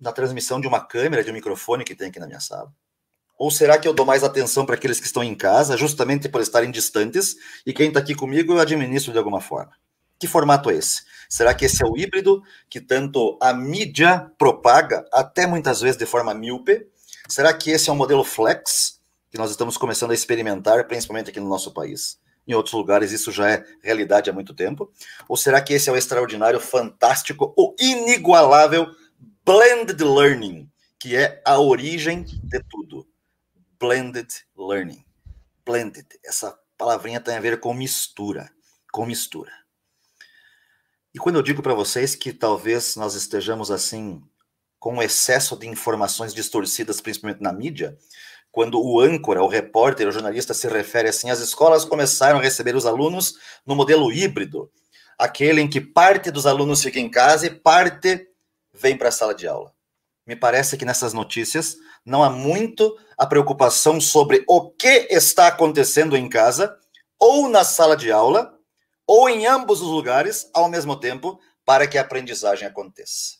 na 0.00 0.12
transmissão 0.12 0.60
de 0.60 0.66
uma 0.66 0.80
câmera, 0.80 1.24
de 1.24 1.30
um 1.30 1.34
microfone 1.34 1.84
que 1.84 1.94
tem 1.94 2.08
aqui 2.08 2.18
na 2.18 2.26
minha 2.26 2.40
sala? 2.40 2.72
Ou 3.38 3.50
será 3.50 3.78
que 3.78 3.86
eu 3.86 3.92
dou 3.92 4.06
mais 4.06 4.24
atenção 4.24 4.64
para 4.64 4.76
aqueles 4.76 4.98
que 4.98 5.06
estão 5.06 5.22
em 5.22 5.34
casa, 5.34 5.76
justamente 5.76 6.28
por 6.28 6.40
estarem 6.40 6.70
distantes, 6.70 7.36
e 7.66 7.72
quem 7.72 7.88
está 7.88 8.00
aqui 8.00 8.14
comigo 8.14 8.54
eu 8.54 8.60
administro 8.60 9.12
de 9.12 9.18
alguma 9.18 9.40
forma? 9.40 9.72
Que 10.18 10.26
formato 10.26 10.70
é 10.70 10.76
esse? 10.76 11.02
Será 11.28 11.52
que 11.52 11.66
esse 11.66 11.84
é 11.84 11.86
o 11.86 11.96
híbrido 11.96 12.42
que 12.70 12.80
tanto 12.80 13.38
a 13.40 13.52
mídia 13.52 14.30
propaga, 14.38 15.04
até 15.12 15.46
muitas 15.46 15.80
vezes 15.80 15.98
de 15.98 16.06
forma 16.06 16.32
míope? 16.32 16.86
Será 17.28 17.52
que 17.52 17.70
esse 17.70 17.90
é 17.90 17.92
um 17.92 17.96
modelo 17.96 18.24
flex 18.24 19.00
que 19.30 19.36
nós 19.36 19.50
estamos 19.50 19.76
começando 19.76 20.12
a 20.12 20.14
experimentar, 20.14 20.86
principalmente 20.86 21.28
aqui 21.28 21.40
no 21.40 21.48
nosso 21.48 21.72
país? 21.74 22.18
Em 22.48 22.54
outros 22.54 22.74
lugares 22.74 23.10
isso 23.10 23.32
já 23.32 23.50
é 23.50 23.64
realidade 23.82 24.30
há 24.30 24.32
muito 24.32 24.54
tempo? 24.54 24.90
Ou 25.28 25.36
será 25.36 25.60
que 25.60 25.74
esse 25.74 25.90
é 25.90 25.92
o 25.92 25.96
extraordinário, 25.96 26.60
fantástico, 26.60 27.52
o 27.56 27.74
inigualável 27.78 28.86
blended 29.46 30.02
learning, 30.02 30.70
que 31.00 31.16
é 31.16 31.40
a 31.46 31.58
origem 31.58 32.24
de 32.24 32.60
tudo? 32.68 33.08
Blended 33.78 34.28
learning. 34.56 35.04
Blended, 35.64 36.06
essa 36.24 36.58
palavrinha 36.76 37.20
tem 37.20 37.36
a 37.36 37.40
ver 37.40 37.60
com 37.60 37.72
mistura 37.72 38.50
com 38.96 39.04
mistura. 39.04 39.52
E 41.14 41.18
quando 41.18 41.36
eu 41.36 41.42
digo 41.42 41.62
para 41.62 41.74
vocês 41.74 42.14
que 42.14 42.32
talvez 42.32 42.96
nós 42.96 43.14
estejamos 43.14 43.70
assim 43.70 44.22
com 44.78 45.02
excesso 45.02 45.54
de 45.54 45.66
informações 45.66 46.32
distorcidas, 46.32 47.02
principalmente 47.02 47.42
na 47.42 47.52
mídia, 47.52 47.98
quando 48.50 48.80
o 48.80 48.98
âncora, 48.98 49.42
o 49.42 49.48
repórter, 49.48 50.08
o 50.08 50.12
jornalista 50.12 50.54
se 50.54 50.66
refere 50.66 51.10
assim, 51.10 51.28
as 51.28 51.40
escolas 51.40 51.84
começaram 51.84 52.38
a 52.38 52.42
receber 52.42 52.74
os 52.74 52.86
alunos 52.86 53.34
no 53.66 53.76
modelo 53.76 54.10
híbrido, 54.10 54.70
aquele 55.18 55.60
em 55.60 55.68
que 55.68 55.80
parte 55.80 56.30
dos 56.30 56.46
alunos 56.46 56.82
fica 56.82 56.98
em 56.98 57.10
casa 57.10 57.46
e 57.46 57.50
parte 57.50 58.26
vem 58.76 58.96
para 58.96 59.08
a 59.08 59.12
sala 59.12 59.34
de 59.34 59.48
aula. 59.48 59.72
Me 60.26 60.36
parece 60.36 60.76
que 60.76 60.84
nessas 60.84 61.12
notícias 61.12 61.76
não 62.04 62.22
há 62.22 62.30
muito 62.30 62.96
a 63.16 63.26
preocupação 63.26 64.00
sobre 64.00 64.44
o 64.48 64.70
que 64.70 65.08
está 65.10 65.46
acontecendo 65.46 66.16
em 66.16 66.28
casa 66.28 66.78
ou 67.18 67.48
na 67.48 67.64
sala 67.64 67.96
de 67.96 68.12
aula 68.12 68.56
ou 69.06 69.28
em 69.28 69.46
ambos 69.46 69.80
os 69.80 69.88
lugares 69.88 70.50
ao 70.52 70.68
mesmo 70.68 70.98
tempo 70.98 71.40
para 71.64 71.86
que 71.86 71.96
a 71.96 72.02
aprendizagem 72.02 72.66
aconteça. 72.66 73.36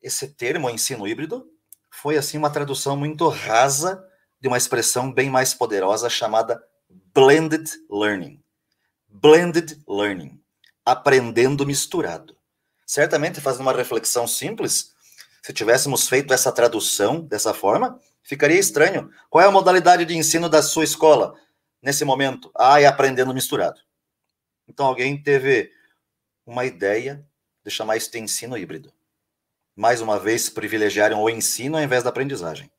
Esse 0.00 0.28
termo, 0.28 0.70
ensino 0.70 1.06
híbrido, 1.06 1.48
foi 1.90 2.16
assim 2.16 2.38
uma 2.38 2.50
tradução 2.50 2.96
muito 2.96 3.28
rasa 3.28 4.04
de 4.40 4.48
uma 4.48 4.56
expressão 4.56 5.12
bem 5.12 5.30
mais 5.30 5.54
poderosa 5.54 6.08
chamada 6.08 6.62
blended 7.14 7.70
learning. 7.90 8.42
Blended 9.06 9.80
learning, 9.86 10.42
aprendendo 10.84 11.66
misturado. 11.66 12.36
Certamente, 12.92 13.40
fazendo 13.40 13.62
uma 13.62 13.72
reflexão 13.72 14.28
simples, 14.28 14.92
se 15.42 15.50
tivéssemos 15.50 16.06
feito 16.06 16.34
essa 16.34 16.52
tradução 16.52 17.22
dessa 17.22 17.54
forma, 17.54 17.98
ficaria 18.22 18.60
estranho. 18.60 19.10
Qual 19.30 19.42
é 19.42 19.46
a 19.48 19.50
modalidade 19.50 20.04
de 20.04 20.14
ensino 20.14 20.46
da 20.46 20.60
sua 20.62 20.84
escola 20.84 21.34
nesse 21.80 22.04
momento? 22.04 22.52
Ah, 22.54 22.82
é 22.82 22.84
aprendendo 22.84 23.32
misturado. 23.32 23.80
Então 24.68 24.84
alguém 24.84 25.16
teve 25.16 25.72
uma 26.44 26.66
ideia 26.66 27.26
de 27.64 27.70
chamar 27.70 27.96
isso 27.96 28.12
de 28.12 28.18
ensino 28.18 28.58
híbrido. 28.58 28.92
Mais 29.74 30.02
uma 30.02 30.18
vez, 30.18 30.50
privilegiaram 30.50 31.22
o 31.22 31.30
ensino 31.30 31.78
ao 31.78 31.82
invés 31.82 32.02
da 32.02 32.10
aprendizagem. 32.10 32.70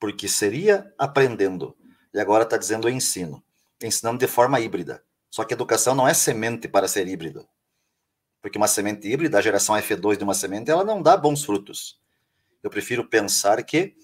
Porque 0.00 0.26
seria 0.26 0.92
aprendendo. 0.98 1.76
E 2.12 2.18
agora 2.18 2.42
está 2.42 2.56
dizendo 2.56 2.90
ensino. 2.90 3.40
Ensinando 3.80 4.18
de 4.18 4.26
forma 4.26 4.58
híbrida. 4.58 5.04
Só 5.30 5.44
que 5.44 5.54
educação 5.54 5.94
não 5.94 6.08
é 6.08 6.14
semente 6.14 6.66
para 6.66 6.88
ser 6.88 7.06
híbrido. 7.06 7.48
Porque 8.40 8.58
uma 8.58 8.68
semente 8.68 9.08
híbrida, 9.08 9.38
a 9.38 9.42
geração 9.42 9.74
F2 9.76 10.16
de 10.16 10.24
uma 10.24 10.34
semente, 10.34 10.70
ela 10.70 10.84
não 10.84 11.02
dá 11.02 11.16
bons 11.16 11.44
frutos. 11.44 11.98
Eu 12.62 12.70
prefiro 12.70 13.08
pensar 13.08 13.62
que 13.62 13.94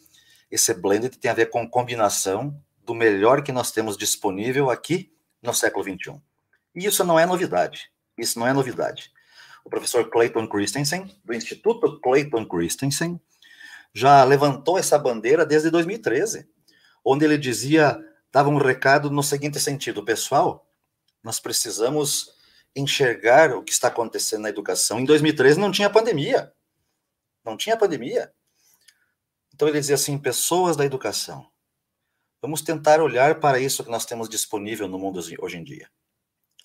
esse 0.51 0.75
blended 0.75 1.17
tem 1.19 1.31
a 1.31 1.35
ver 1.35 1.51
com 1.51 1.69
combinação 1.69 2.57
do 2.85 2.95
melhor 2.95 3.43
que 3.43 3.53
nós 3.53 3.71
temos 3.71 3.97
disponível 3.97 4.71
aqui 4.71 5.12
no 5.41 5.55
século 5.55 5.85
21. 5.85 6.21
E 6.75 6.87
isso 6.87 7.05
não 7.05 7.19
é 7.19 7.27
novidade. 7.27 7.91
Isso 8.17 8.39
não 8.39 8.47
é 8.47 8.53
novidade. 8.53 9.11
O 9.65 9.71
professor 9.71 10.09
Clayton 10.11 10.47
Christensen, 10.49 11.11
do 11.25 11.33
Instituto 11.33 12.01
Clayton 12.01 12.45
Christensen, 12.45 13.21
já 13.95 14.25
levantou 14.25 14.79
essa 14.79 14.99
bandeira 14.99 15.45
desde 15.45 15.71
2013, 15.71 16.49
onde 17.05 17.25
ele 17.25 17.39
dizia, 17.39 17.99
dava 18.33 18.49
um 18.49 18.59
recado 18.59 19.11
no 19.11 19.23
seguinte 19.23 19.61
sentido: 19.61 20.05
pessoal, 20.05 20.67
nós 21.23 21.39
precisamos 21.39 22.35
enxergar 22.75 23.52
o 23.55 23.62
que 23.62 23.73
está 23.73 23.88
acontecendo 23.88 24.43
na 24.43 24.49
educação. 24.49 24.99
Em 24.99 25.05
2013 25.05 25.59
não 25.59 25.71
tinha 25.71 25.91
pandemia. 25.91 26.52
Não 27.45 27.57
tinha 27.57 27.76
pandemia. 27.76 28.33
Então 29.55 29.69
ele 29.69 29.79
dizia 29.79 29.95
assim: 29.95 30.19
pessoas 30.19 30.76
da 30.76 30.85
educação, 30.85 31.50
vamos 32.41 32.62
tentar 32.62 33.00
olhar 33.00 33.41
para 33.41 33.59
isso 33.59 33.85
que 33.85 33.91
nós 33.91 34.07
temos 34.07 34.29
disponível 34.29 34.88
no 34.88 34.99
mundo 34.99 35.21
hoje 35.41 35.57
em 35.57 35.64
dia. 35.64 35.91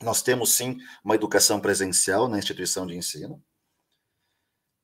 Nós 0.01 0.21
temos 0.21 0.53
sim 0.53 0.77
uma 1.03 1.15
educação 1.15 1.59
presencial 1.59 2.27
na 2.27 2.37
instituição 2.37 2.85
de 2.85 2.95
ensino, 2.95 3.43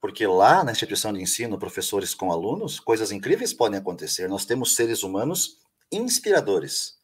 porque 0.02 0.26
lá 0.26 0.64
na 0.64 0.72
instituição 0.72 1.14
de 1.14 1.22
ensino, 1.22 1.58
professores 1.58 2.14
com 2.14 2.32
alunos, 2.32 2.80
coisas 2.80 3.12
incríveis 3.12 3.54
podem 3.54 3.80
acontecer. 3.80 4.28
Nós 4.28 4.44
temos 4.44 4.76
seres 4.76 5.04
humanos 5.04 5.60
inspiradores. 5.92 6.98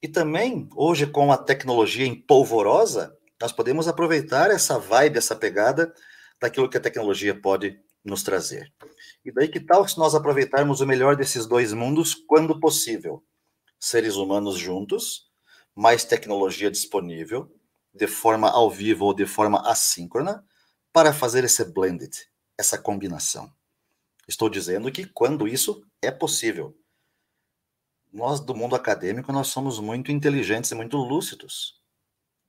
E 0.00 0.08
também, 0.08 0.68
hoje, 0.74 1.06
com 1.06 1.32
a 1.32 1.38
tecnologia 1.38 2.06
empolvorosa, 2.06 3.16
nós 3.42 3.50
podemos 3.50 3.88
aproveitar 3.88 4.52
essa 4.52 4.78
vibe, 4.78 5.18
essa 5.18 5.34
pegada 5.34 5.92
daquilo 6.40 6.70
que 6.70 6.76
a 6.76 6.80
tecnologia 6.80 7.34
pode 7.34 7.76
nos 8.04 8.22
trazer. 8.22 8.72
E 9.24 9.32
daí 9.32 9.48
que 9.48 9.58
tal 9.58 9.86
se 9.86 9.98
nós 9.98 10.14
aproveitarmos 10.14 10.80
o 10.80 10.86
melhor 10.86 11.16
desses 11.16 11.44
dois 11.44 11.72
mundos 11.72 12.14
quando 12.14 12.60
possível? 12.60 13.20
Seres 13.80 14.14
humanos 14.14 14.56
juntos, 14.56 15.28
mais 15.74 16.04
tecnologia 16.04 16.70
disponível, 16.70 17.52
de 17.92 18.06
forma 18.06 18.48
ao 18.48 18.70
vivo 18.70 19.06
ou 19.06 19.12
de 19.12 19.26
forma 19.26 19.68
assíncrona, 19.68 20.46
para 20.92 21.12
fazer 21.12 21.42
esse 21.42 21.64
blended, 21.64 22.16
essa 22.56 22.78
combinação. 22.78 23.52
Estou 24.28 24.48
dizendo 24.48 24.92
que 24.92 25.04
quando 25.04 25.48
isso 25.48 25.84
é 26.00 26.12
possível. 26.12 26.78
Nós 28.12 28.38
do 28.38 28.54
mundo 28.54 28.76
acadêmico 28.76 29.32
nós 29.32 29.48
somos 29.48 29.80
muito 29.80 30.12
inteligentes 30.12 30.70
e 30.70 30.76
muito 30.76 30.96
lúcidos. 30.96 31.81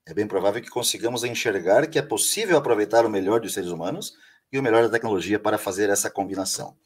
É 0.06 0.12
bem 0.12 0.26
provável 0.26 0.60
que 0.60 0.68
consigamos 0.68 1.24
enxergar 1.24 1.86
que 1.86 1.98
é 1.98 2.02
possível 2.02 2.58
aproveitar 2.58 3.06
o 3.06 3.10
melhor 3.10 3.40
dos 3.40 3.54
seres 3.54 3.70
humanos 3.70 4.12
e 4.52 4.58
o 4.58 4.62
melhor 4.62 4.82
da 4.82 4.90
tecnologia 4.90 5.38
para 5.38 5.56
fazer 5.56 5.88
essa 5.88 6.10
combinação. 6.10 6.76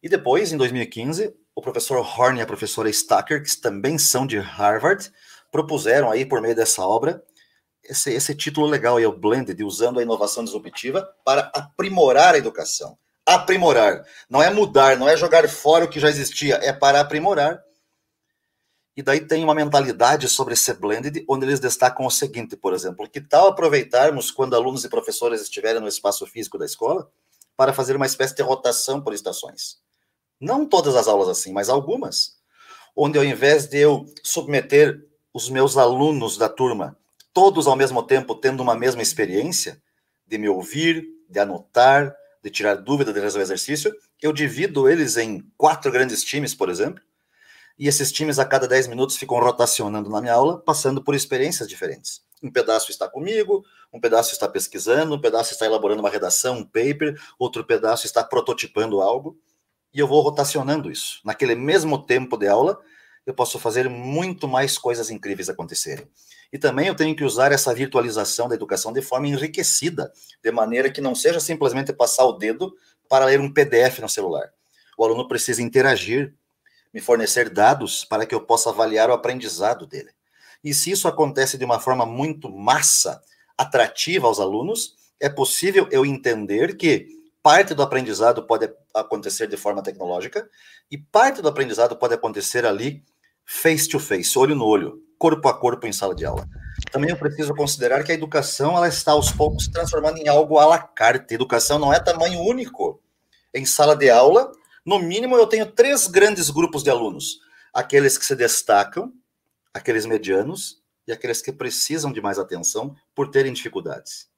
E 0.00 0.08
depois, 0.08 0.52
em 0.52 0.56
2015, 0.56 1.34
o 1.54 1.60
professor 1.60 1.98
Horn 1.98 2.38
e 2.38 2.42
a 2.42 2.46
professora 2.46 2.88
Stacker, 2.88 3.42
que 3.42 3.56
também 3.60 3.98
são 3.98 4.24
de 4.26 4.38
Harvard, 4.38 5.10
propuseram 5.50 6.08
aí, 6.08 6.24
por 6.24 6.40
meio 6.40 6.54
dessa 6.54 6.82
obra, 6.82 7.20
esse, 7.82 8.12
esse 8.12 8.34
título 8.34 8.66
legal, 8.66 8.96
aí, 8.96 9.06
o 9.06 9.12
Blended, 9.12 9.64
usando 9.64 9.98
a 9.98 10.02
inovação 10.02 10.44
disruptiva 10.44 11.08
para 11.24 11.50
aprimorar 11.52 12.34
a 12.34 12.38
educação. 12.38 12.96
Aprimorar. 13.26 14.04
Não 14.30 14.40
é 14.40 14.50
mudar, 14.50 14.96
não 14.96 15.08
é 15.08 15.16
jogar 15.16 15.48
fora 15.48 15.84
o 15.84 15.88
que 15.88 15.98
já 15.98 16.08
existia, 16.08 16.60
é 16.62 16.72
para 16.72 17.00
aprimorar. 17.00 17.60
E 18.96 19.02
daí 19.02 19.20
tem 19.20 19.44
uma 19.44 19.54
mentalidade 19.54 20.26
sobre 20.26 20.54
esse 20.54 20.72
blended, 20.72 21.22
onde 21.28 21.44
eles 21.44 21.60
destacam 21.60 22.06
o 22.06 22.10
seguinte, 22.10 22.56
por 22.56 22.72
exemplo, 22.72 23.08
que 23.08 23.20
tal 23.20 23.48
aproveitarmos 23.48 24.30
quando 24.30 24.56
alunos 24.56 24.84
e 24.84 24.88
professores 24.88 25.42
estiverem 25.42 25.82
no 25.82 25.88
espaço 25.88 26.26
físico 26.26 26.56
da 26.56 26.64
escola 26.64 27.10
para 27.54 27.74
fazer 27.74 27.94
uma 27.94 28.06
espécie 28.06 28.34
de 28.34 28.42
rotação 28.42 29.02
por 29.02 29.12
estações? 29.12 29.78
Não 30.40 30.64
todas 30.64 30.96
as 30.96 31.08
aulas 31.08 31.28
assim, 31.28 31.52
mas 31.52 31.68
algumas. 31.68 32.36
Onde 32.94 33.18
ao 33.18 33.24
invés 33.24 33.66
de 33.66 33.78
eu 33.78 34.06
submeter 34.22 35.06
os 35.32 35.50
meus 35.50 35.76
alunos 35.76 36.38
da 36.38 36.48
turma, 36.48 36.96
todos 37.34 37.66
ao 37.66 37.76
mesmo 37.76 38.02
tempo 38.02 38.34
tendo 38.34 38.62
uma 38.62 38.74
mesma 38.74 39.02
experiência, 39.02 39.82
de 40.26 40.38
me 40.38 40.48
ouvir, 40.48 41.06
de 41.28 41.38
anotar, 41.38 42.16
de 42.42 42.50
tirar 42.50 42.76
dúvida, 42.76 43.12
de 43.12 43.20
resolver 43.20 43.44
exercício, 43.44 43.94
eu 44.22 44.32
divido 44.32 44.88
eles 44.88 45.18
em 45.18 45.42
quatro 45.58 45.92
grandes 45.92 46.24
times, 46.24 46.54
por 46.54 46.70
exemplo, 46.70 47.02
e 47.78 47.88
esses 47.88 48.10
times 48.10 48.38
a 48.38 48.44
cada 48.44 48.66
10 48.66 48.88
minutos 48.88 49.16
ficam 49.16 49.38
rotacionando 49.38 50.08
na 50.08 50.20
minha 50.20 50.34
aula, 50.34 50.58
passando 50.58 51.02
por 51.02 51.14
experiências 51.14 51.68
diferentes. 51.68 52.22
Um 52.42 52.50
pedaço 52.50 52.90
está 52.90 53.08
comigo, 53.08 53.64
um 53.92 54.00
pedaço 54.00 54.32
está 54.32 54.48
pesquisando, 54.48 55.14
um 55.14 55.20
pedaço 55.20 55.52
está 55.52 55.66
elaborando 55.66 56.00
uma 56.00 56.10
redação, 56.10 56.58
um 56.58 56.64
paper, 56.64 57.18
outro 57.38 57.64
pedaço 57.64 58.06
está 58.06 58.22
prototipando 58.22 59.00
algo, 59.00 59.38
e 59.92 59.98
eu 59.98 60.06
vou 60.06 60.20
rotacionando 60.20 60.90
isso. 60.90 61.20
Naquele 61.24 61.54
mesmo 61.54 61.98
tempo 61.98 62.36
de 62.36 62.46
aula, 62.46 62.78
eu 63.24 63.34
posso 63.34 63.58
fazer 63.58 63.88
muito 63.88 64.46
mais 64.46 64.78
coisas 64.78 65.10
incríveis 65.10 65.48
acontecerem. 65.48 66.06
E 66.52 66.58
também 66.58 66.86
eu 66.86 66.94
tenho 66.94 67.16
que 67.16 67.24
usar 67.24 67.50
essa 67.50 67.74
virtualização 67.74 68.48
da 68.48 68.54
educação 68.54 68.92
de 68.92 69.02
forma 69.02 69.26
enriquecida, 69.26 70.12
de 70.42 70.52
maneira 70.52 70.90
que 70.90 71.00
não 71.00 71.14
seja 71.14 71.40
simplesmente 71.40 71.92
passar 71.92 72.24
o 72.24 72.32
dedo 72.32 72.74
para 73.08 73.24
ler 73.24 73.40
um 73.40 73.52
PDF 73.52 73.98
no 73.98 74.08
celular. 74.08 74.52
O 74.96 75.04
aluno 75.04 75.26
precisa 75.26 75.60
interagir, 75.60 76.34
me 76.92 77.00
fornecer 77.00 77.50
dados 77.50 78.04
para 78.04 78.26
que 78.26 78.34
eu 78.34 78.40
possa 78.40 78.70
avaliar 78.70 79.10
o 79.10 79.12
aprendizado 79.12 79.86
dele. 79.86 80.10
E 80.62 80.72
se 80.74 80.90
isso 80.90 81.06
acontece 81.06 81.58
de 81.58 81.64
uma 81.64 81.78
forma 81.78 82.04
muito 82.04 82.50
massa, 82.50 83.22
atrativa 83.56 84.26
aos 84.26 84.40
alunos, 84.40 84.94
é 85.20 85.28
possível 85.28 85.88
eu 85.90 86.04
entender 86.04 86.76
que 86.76 87.08
parte 87.42 87.74
do 87.74 87.82
aprendizado 87.82 88.42
pode 88.42 88.68
acontecer 88.94 89.46
de 89.46 89.56
forma 89.56 89.82
tecnológica 89.82 90.48
e 90.90 90.98
parte 90.98 91.40
do 91.40 91.48
aprendizado 91.48 91.96
pode 91.96 92.14
acontecer 92.14 92.66
ali 92.66 93.04
face 93.44 93.88
to 93.88 94.00
face, 94.00 94.36
olho 94.38 94.54
no 94.54 94.64
olho, 94.64 95.00
corpo 95.18 95.48
a 95.48 95.58
corpo 95.58 95.86
em 95.86 95.92
sala 95.92 96.14
de 96.14 96.26
aula. 96.26 96.46
Também 96.90 97.10
eu 97.10 97.16
preciso 97.16 97.54
considerar 97.54 98.04
que 98.04 98.12
a 98.12 98.14
educação 98.14 98.76
ela 98.76 98.88
está 98.88 99.12
aos 99.12 99.30
poucos 99.32 99.68
transformando 99.68 100.18
em 100.18 100.28
algo 100.28 100.58
à 100.58 100.66
la 100.66 100.78
carte. 100.78 101.34
educação 101.34 101.78
não 101.78 101.92
é 101.92 102.00
tamanho 102.00 102.40
único. 102.40 103.00
Em 103.54 103.64
sala 103.64 103.96
de 103.96 104.10
aula, 104.10 104.52
no 104.86 105.00
mínimo 105.00 105.36
eu 105.36 105.46
tenho 105.46 105.70
três 105.70 106.06
grandes 106.06 106.48
grupos 106.48 106.82
de 106.84 106.90
alunos: 106.90 107.40
aqueles 107.74 108.16
que 108.16 108.24
se 108.24 108.36
destacam, 108.36 109.12
aqueles 109.74 110.06
medianos 110.06 110.80
e 111.06 111.12
aqueles 111.12 111.42
que 111.42 111.52
precisam 111.52 112.12
de 112.12 112.20
mais 112.20 112.38
atenção 112.38 112.96
por 113.14 113.28
terem 113.28 113.52
dificuldades. 113.52 114.30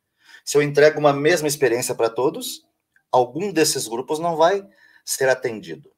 Se 0.45 0.57
eu 0.57 0.63
entrego 0.63 0.99
uma 0.99 1.13
mesma 1.13 1.47
experiência 1.47 1.95
para 1.95 2.09
todos, 2.09 2.67
algum 3.13 3.53
desses 3.53 3.87
grupos 3.87 4.19
não 4.19 4.37
vai 4.37 4.67
ser 5.05 5.29
atendido. 5.29 5.93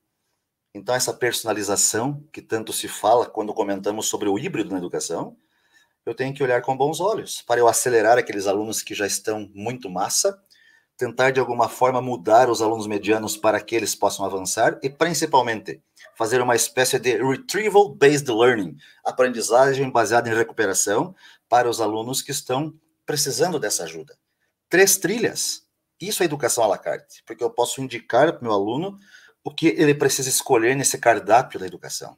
Então, 0.74 0.94
essa 0.94 1.12
personalização 1.12 2.24
que 2.32 2.42
tanto 2.42 2.72
se 2.72 2.86
fala 2.86 3.26
quando 3.26 3.54
comentamos 3.54 4.06
sobre 4.06 4.28
o 4.28 4.38
híbrido 4.38 4.70
na 4.70 4.78
educação, 4.78 5.36
eu 6.06 6.14
tenho 6.14 6.34
que 6.34 6.42
olhar 6.42 6.62
com 6.62 6.76
bons 6.76 7.00
olhos 7.00 7.42
para 7.42 7.60
eu 7.60 7.68
acelerar 7.68 8.18
aqueles 8.18 8.46
alunos 8.46 8.82
que 8.82 8.94
já 8.94 9.06
estão 9.06 9.50
muito 9.54 9.90
massa, 9.90 10.40
tentar 11.00 11.30
de 11.30 11.40
alguma 11.40 11.66
forma 11.66 12.02
mudar 12.02 12.50
os 12.50 12.60
alunos 12.60 12.86
medianos 12.86 13.34
para 13.34 13.58
que 13.58 13.74
eles 13.74 13.94
possam 13.94 14.22
avançar 14.26 14.78
e 14.82 14.90
principalmente 14.90 15.80
fazer 16.14 16.42
uma 16.42 16.54
espécie 16.54 16.98
de 16.98 17.16
retrieval 17.16 17.88
based 17.88 18.30
learning, 18.30 18.76
aprendizagem 19.02 19.90
baseada 19.90 20.28
em 20.28 20.34
recuperação 20.34 21.14
para 21.48 21.70
os 21.70 21.80
alunos 21.80 22.20
que 22.20 22.30
estão 22.30 22.74
precisando 23.06 23.58
dessa 23.58 23.84
ajuda. 23.84 24.14
Três 24.68 24.98
trilhas. 24.98 25.62
Isso 25.98 26.22
é 26.22 26.26
educação 26.26 26.64
à 26.64 26.66
la 26.66 26.78
carte, 26.78 27.22
porque 27.26 27.42
eu 27.42 27.48
posso 27.48 27.80
indicar 27.80 28.34
para 28.34 28.40
o 28.40 28.44
meu 28.44 28.52
aluno 28.52 28.98
o 29.42 29.50
que 29.50 29.68
ele 29.68 29.94
precisa 29.94 30.28
escolher 30.28 30.76
nesse 30.76 30.98
cardápio 30.98 31.58
da 31.58 31.66
educação. 31.66 32.14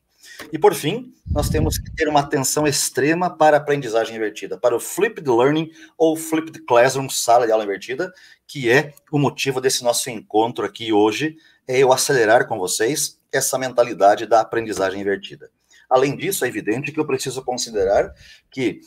E 0.52 0.58
por 0.58 0.74
fim, 0.74 1.12
nós 1.30 1.48
temos 1.48 1.78
que 1.78 1.90
ter 1.94 2.08
uma 2.08 2.20
atenção 2.20 2.66
extrema 2.66 3.30
para 3.30 3.56
a 3.56 3.60
aprendizagem 3.60 4.16
invertida, 4.16 4.58
para 4.58 4.76
o 4.76 4.80
flipped 4.80 5.28
learning 5.28 5.70
ou 5.96 6.16
flipped 6.16 6.64
classroom, 6.64 7.08
sala 7.08 7.46
de 7.46 7.52
aula 7.52 7.64
invertida, 7.64 8.12
que 8.46 8.70
é 8.70 8.92
o 9.10 9.18
motivo 9.18 9.60
desse 9.60 9.82
nosso 9.82 10.10
encontro 10.10 10.64
aqui 10.64 10.92
hoje, 10.92 11.36
é 11.66 11.78
eu 11.78 11.92
acelerar 11.92 12.46
com 12.46 12.58
vocês 12.58 13.18
essa 13.32 13.58
mentalidade 13.58 14.26
da 14.26 14.40
aprendizagem 14.40 15.00
invertida. 15.00 15.50
Além 15.88 16.16
disso, 16.16 16.44
é 16.44 16.48
evidente 16.48 16.92
que 16.92 17.00
eu 17.00 17.06
preciso 17.06 17.42
considerar 17.42 18.12
que 18.50 18.80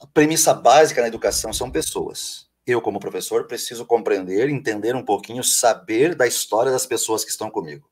a 0.00 0.06
premissa 0.06 0.52
básica 0.52 1.00
na 1.00 1.08
educação 1.08 1.52
são 1.52 1.70
pessoas. 1.70 2.46
Eu, 2.66 2.80
como 2.80 3.00
professor, 3.00 3.46
preciso 3.46 3.86
compreender, 3.86 4.48
entender 4.48 4.94
um 4.94 5.04
pouquinho, 5.04 5.42
saber 5.42 6.14
da 6.14 6.26
história 6.26 6.72
das 6.72 6.84
pessoas 6.84 7.24
que 7.24 7.30
estão 7.30 7.50
comigo. 7.50 7.88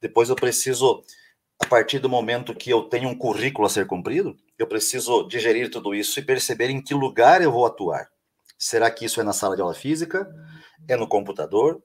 Depois 0.00 0.28
eu 0.28 0.36
preciso 0.36 1.02
a 1.60 1.66
partir 1.66 1.98
do 1.98 2.08
momento 2.08 2.54
que 2.54 2.70
eu 2.70 2.82
tenho 2.82 3.08
um 3.08 3.18
currículo 3.18 3.66
a 3.66 3.70
ser 3.70 3.86
cumprido, 3.86 4.36
eu 4.58 4.66
preciso 4.66 5.26
digerir 5.26 5.70
tudo 5.70 5.94
isso 5.94 6.18
e 6.18 6.22
perceber 6.22 6.70
em 6.70 6.80
que 6.80 6.94
lugar 6.94 7.42
eu 7.42 7.50
vou 7.50 7.66
atuar. 7.66 8.08
Será 8.56 8.90
que 8.90 9.04
isso 9.04 9.20
é 9.20 9.24
na 9.24 9.32
sala 9.32 9.56
de 9.56 9.62
aula 9.62 9.74
física? 9.74 10.28
É 10.86 10.96
no 10.96 11.08
computador? 11.08 11.82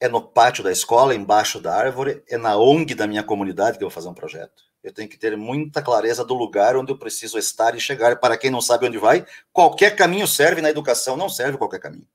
É 0.00 0.08
no 0.08 0.20
pátio 0.20 0.62
da 0.62 0.70
escola, 0.70 1.14
embaixo 1.14 1.60
da 1.60 1.74
árvore? 1.74 2.22
É 2.28 2.36
na 2.36 2.56
ONG 2.56 2.94
da 2.94 3.06
minha 3.06 3.22
comunidade 3.22 3.78
que 3.78 3.84
eu 3.84 3.88
vou 3.88 3.94
fazer 3.94 4.08
um 4.08 4.14
projeto? 4.14 4.62
Eu 4.82 4.92
tenho 4.92 5.08
que 5.08 5.18
ter 5.18 5.36
muita 5.36 5.82
clareza 5.82 6.24
do 6.24 6.34
lugar 6.34 6.76
onde 6.76 6.92
eu 6.92 6.98
preciso 6.98 7.38
estar 7.38 7.74
e 7.74 7.80
chegar. 7.80 8.20
Para 8.20 8.36
quem 8.36 8.50
não 8.50 8.60
sabe 8.60 8.86
onde 8.86 8.98
vai, 8.98 9.26
qualquer 9.52 9.96
caminho 9.96 10.26
serve 10.26 10.60
na 10.62 10.70
educação, 10.70 11.16
não 11.16 11.28
serve 11.28 11.58
qualquer 11.58 11.80
caminho. 11.80 12.06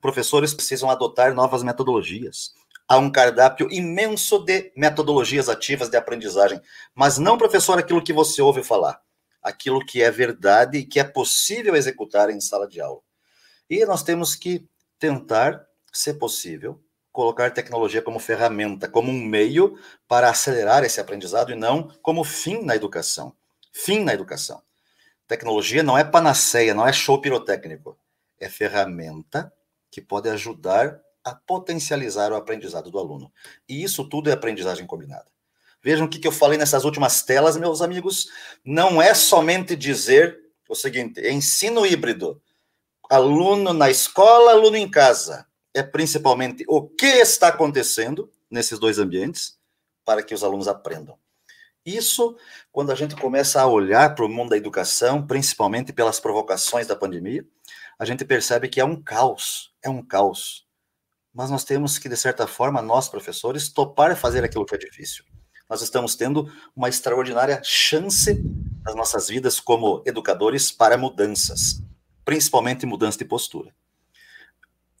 Professores 0.00 0.54
precisam 0.54 0.88
adotar 0.88 1.34
novas 1.34 1.62
metodologias 1.62 2.54
há 2.88 2.96
um 2.96 3.12
cardápio 3.12 3.68
imenso 3.70 4.38
de 4.38 4.72
metodologias 4.74 5.48
ativas 5.48 5.90
de 5.90 5.96
aprendizagem, 5.96 6.60
mas 6.94 7.18
não, 7.18 7.36
professor, 7.36 7.78
aquilo 7.78 8.02
que 8.02 8.12
você 8.12 8.40
ouve 8.40 8.62
falar, 8.64 9.00
aquilo 9.42 9.84
que 9.84 10.02
é 10.02 10.10
verdade 10.10 10.78
e 10.78 10.86
que 10.86 10.98
é 10.98 11.04
possível 11.04 11.76
executar 11.76 12.30
em 12.30 12.40
sala 12.40 12.66
de 12.66 12.80
aula. 12.80 13.00
E 13.68 13.84
nós 13.84 14.02
temos 14.02 14.34
que 14.34 14.66
tentar, 14.98 15.66
se 15.92 16.14
possível, 16.14 16.82
colocar 17.12 17.50
tecnologia 17.50 18.00
como 18.00 18.18
ferramenta, 18.18 18.88
como 18.88 19.10
um 19.10 19.24
meio 19.24 19.78
para 20.06 20.30
acelerar 20.30 20.84
esse 20.84 21.00
aprendizado 21.00 21.52
e 21.52 21.56
não 21.56 21.88
como 22.00 22.24
fim 22.24 22.62
na 22.62 22.74
educação. 22.74 23.36
Fim 23.72 24.02
na 24.02 24.14
educação. 24.14 24.62
Tecnologia 25.26 25.82
não 25.82 25.98
é 25.98 26.04
panaceia, 26.04 26.72
não 26.72 26.86
é 26.86 26.92
show 26.92 27.20
pirotécnico. 27.20 27.98
É 28.40 28.48
ferramenta 28.48 29.52
que 29.90 30.00
pode 30.00 30.28
ajudar 30.28 30.98
a 31.24 31.34
potencializar 31.34 32.32
o 32.32 32.36
aprendizado 32.36 32.90
do 32.90 32.98
aluno. 32.98 33.32
E 33.68 33.82
isso 33.82 34.08
tudo 34.08 34.30
é 34.30 34.32
aprendizagem 34.32 34.86
combinada. 34.86 35.26
Vejam 35.82 36.06
o 36.06 36.08
que, 36.08 36.26
eu 36.26 36.32
falei 36.32 36.58
nessas 36.58 36.84
últimas 36.84 37.22
telas, 37.22 37.56
meus 37.56 37.80
amigos. 37.80 38.28
Não 38.64 39.00
é 39.00 39.14
somente 39.14 39.76
dizer 39.76 40.38
o 40.68 40.74
seguinte: 40.74 41.20
ensino 41.28 41.86
híbrido, 41.86 42.40
aluno 43.08 43.72
na 43.72 43.90
escola, 43.90 44.52
aluno 44.52 44.76
em 44.76 44.90
casa. 44.90 45.46
É 45.72 45.82
principalmente 45.82 46.64
o 46.66 46.82
que 46.82 47.06
está 47.06 47.48
acontecendo 47.48 48.30
nesses 48.50 48.78
dois 48.78 48.98
ambientes 48.98 49.56
para 50.04 50.22
que 50.22 50.34
os 50.34 50.42
alunos 50.42 50.66
aprendam. 50.66 51.16
Isso, 51.84 52.36
quando 52.72 52.90
a 52.90 52.94
gente 52.94 53.14
começa 53.14 53.60
a 53.60 53.66
olhar 53.66 54.14
para 54.14 54.24
o 54.24 54.28
mundo 54.28 54.50
da 54.50 54.56
educação, 54.56 55.26
principalmente 55.26 55.92
pelas 55.92 56.18
provocações 56.20 56.86
da 56.86 56.96
pandemia, 56.96 57.46
a 57.98 58.04
gente 58.04 58.24
percebe 58.24 58.68
que 58.68 58.80
é 58.80 58.84
um 58.84 59.00
caos, 59.00 59.72
é 59.82 59.88
um 59.88 60.02
caos 60.02 60.67
mas 61.38 61.50
nós 61.50 61.62
temos 61.62 62.00
que, 62.00 62.08
de 62.08 62.16
certa 62.16 62.48
forma, 62.48 62.82
nós, 62.82 63.08
professores, 63.08 63.68
topar 63.68 64.16
fazer 64.16 64.42
aquilo 64.42 64.66
que 64.66 64.74
é 64.74 64.78
difícil. 64.78 65.24
Nós 65.70 65.80
estamos 65.82 66.16
tendo 66.16 66.52
uma 66.74 66.88
extraordinária 66.88 67.60
chance 67.62 68.42
nas 68.82 68.96
nossas 68.96 69.28
vidas 69.28 69.60
como 69.60 70.02
educadores 70.04 70.72
para 70.72 70.98
mudanças, 70.98 71.80
principalmente 72.24 72.84
mudança 72.84 73.18
de 73.18 73.24
postura. 73.24 73.72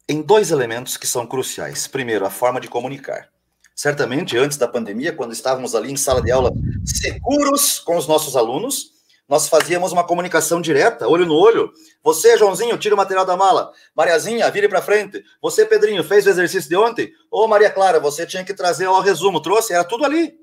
Em 0.08 0.22
dois 0.22 0.52
elementos 0.52 0.96
que 0.96 1.08
são 1.08 1.26
cruciais. 1.26 1.88
Primeiro, 1.88 2.24
a 2.24 2.30
forma 2.30 2.60
de 2.60 2.68
comunicar. 2.68 3.30
Certamente, 3.74 4.38
antes 4.38 4.56
da 4.56 4.68
pandemia, 4.68 5.12
quando 5.12 5.32
estávamos 5.32 5.74
ali 5.74 5.90
em 5.90 5.96
sala 5.96 6.22
de 6.22 6.30
aula 6.30 6.52
seguros 6.84 7.80
com 7.80 7.96
os 7.96 8.06
nossos 8.06 8.36
alunos, 8.36 8.92
nós 9.28 9.46
fazíamos 9.46 9.92
uma 9.92 10.06
comunicação 10.06 10.58
direta, 10.58 11.06
olho 11.06 11.26
no 11.26 11.34
olho. 11.34 11.70
Você, 12.02 12.38
Joãozinho, 12.38 12.78
tira 12.78 12.94
o 12.94 12.98
material 12.98 13.26
da 13.26 13.36
mala. 13.36 13.72
Mariazinha, 13.94 14.50
vire 14.50 14.68
para 14.68 14.80
frente. 14.80 15.22
Você, 15.42 15.66
Pedrinho, 15.66 16.02
fez 16.02 16.26
o 16.26 16.30
exercício 16.30 16.70
de 16.70 16.76
ontem? 16.76 17.12
Ô, 17.30 17.46
Maria 17.46 17.70
Clara, 17.70 18.00
você 18.00 18.26
tinha 18.26 18.42
que 18.42 18.54
trazer 18.54 18.88
o 18.88 19.00
resumo. 19.00 19.42
Trouxe? 19.42 19.74
Era 19.74 19.84
tudo 19.84 20.06
ali. 20.06 20.34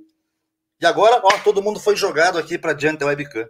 E 0.80 0.86
agora, 0.86 1.19
ó, 1.24 1.38
todo 1.39 1.63
mundo 1.63 1.80
foi 1.80 1.95
jogado 1.95 2.38
aqui 2.38 2.60
para 2.60 2.74
diante 2.74 3.00
da 3.00 3.08
webcam. 3.08 3.48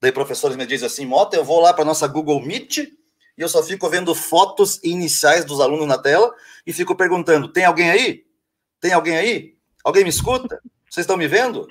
Daí 0.00 0.12
professores 0.12 0.56
me 0.56 0.64
dizem 0.64 0.86
assim, 0.86 1.04
Mota, 1.04 1.36
eu 1.36 1.44
vou 1.44 1.60
lá 1.60 1.74
para 1.74 1.84
nossa 1.84 2.06
Google 2.06 2.40
Meet 2.40 2.78
e 2.78 2.92
eu 3.36 3.48
só 3.48 3.62
fico 3.62 3.88
vendo 3.88 4.14
fotos 4.14 4.78
iniciais 4.84 5.44
dos 5.44 5.60
alunos 5.60 5.88
na 5.88 5.98
tela 5.98 6.32
e 6.64 6.72
fico 6.72 6.94
perguntando, 6.94 7.48
tem 7.48 7.64
alguém 7.64 7.90
aí? 7.90 8.24
Tem 8.80 8.92
alguém 8.92 9.16
aí? 9.16 9.56
Alguém 9.82 10.04
me 10.04 10.10
escuta? 10.10 10.60
Vocês 10.90 11.04
estão 11.04 11.16
me 11.16 11.28
vendo? 11.28 11.66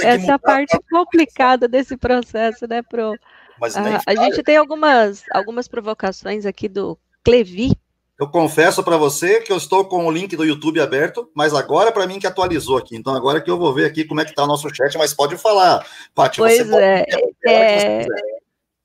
Essa 0.00 0.30
é 0.30 0.34
a 0.34 0.38
parte 0.38 0.78
complicada 0.90 1.66
desse 1.66 1.96
processo, 1.96 2.66
né, 2.68 2.82
Pro? 2.82 3.14
Mas 3.60 3.76
ah, 3.76 4.00
a 4.06 4.14
gente 4.14 4.42
tem 4.42 4.56
algumas, 4.56 5.22
algumas 5.32 5.68
provocações 5.68 6.46
aqui 6.46 6.68
do 6.68 6.98
Clevi. 7.22 7.72
Eu 8.18 8.28
confesso 8.28 8.82
para 8.82 8.96
você 8.96 9.40
que 9.40 9.50
eu 9.50 9.56
estou 9.56 9.84
com 9.86 10.06
o 10.06 10.10
link 10.10 10.36
do 10.36 10.44
YouTube 10.44 10.80
aberto, 10.80 11.30
mas 11.34 11.54
agora 11.54 11.90
para 11.90 12.06
mim 12.06 12.18
que 12.18 12.26
atualizou 12.26 12.76
aqui. 12.76 12.96
Então 12.96 13.14
agora 13.14 13.40
que 13.40 13.50
eu 13.50 13.58
vou 13.58 13.72
ver 13.72 13.86
aqui 13.86 14.04
como 14.04 14.20
é 14.20 14.24
que 14.24 14.30
está 14.30 14.44
o 14.44 14.46
nosso 14.46 14.68
chat, 14.74 14.96
mas 14.96 15.14
pode 15.14 15.36
falar, 15.36 15.86
Paty. 16.14 16.38
Pois 16.38 16.66
você 16.66 17.04
é. 17.46 18.02
é... 18.02 18.06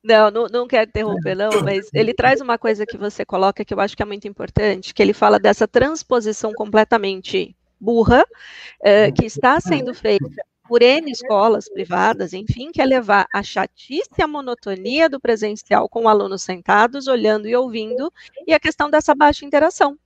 Não, 0.03 0.29
não, 0.29 0.47
não 0.47 0.67
quero 0.67 0.87
interromper, 0.87 1.35
não, 1.35 1.49
mas 1.63 1.89
ele 1.93 2.13
traz 2.13 2.39
uma 2.39 2.57
coisa 2.57 2.85
que 2.85 2.97
você 2.97 3.25
coloca 3.25 3.65
que 3.65 3.73
eu 3.73 3.79
acho 3.79 3.97
que 3.97 4.03
é 4.03 4.05
muito 4.05 4.27
importante, 4.27 4.93
que 4.93 5.01
ele 5.01 5.13
fala 5.13 5.39
dessa 5.39 5.67
transposição 5.67 6.53
completamente 6.53 7.55
burra, 7.79 8.23
uh, 8.23 9.13
que 9.13 9.25
está 9.25 9.59
sendo 9.59 9.93
feita 9.93 10.29
por 10.67 10.81
N 10.81 11.11
escolas 11.11 11.69
privadas, 11.69 12.33
enfim, 12.33 12.71
que 12.71 12.81
é 12.81 12.85
levar 12.85 13.27
a 13.33 13.43
chatice 13.43 14.09
e 14.17 14.21
a 14.21 14.27
monotonia 14.27 15.07
do 15.07 15.19
presencial 15.19 15.87
com 15.87 16.09
alunos 16.09 16.41
sentados, 16.41 17.07
olhando 17.07 17.47
e 17.47 17.55
ouvindo, 17.55 18.11
e 18.47 18.53
a 18.53 18.59
questão 18.59 18.89
dessa 18.89 19.13
baixa 19.13 19.45
interação. 19.45 19.97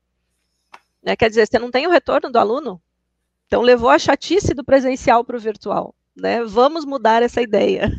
Né? 1.01 1.15
Quer 1.15 1.29
dizer, 1.29 1.47
você 1.47 1.57
não 1.57 1.71
tem 1.71 1.87
o 1.87 1.91
retorno 1.91 2.29
do 2.29 2.37
aluno, 2.37 2.81
então 3.47 3.61
levou 3.61 3.89
a 3.89 3.97
chatice 3.97 4.53
do 4.53 4.63
presencial 4.63 5.23
para 5.23 5.37
o 5.37 5.39
virtual. 5.39 5.95
Né? 6.15 6.43
Vamos 6.43 6.85
mudar 6.85 7.23
essa 7.23 7.41
ideia. 7.41 7.89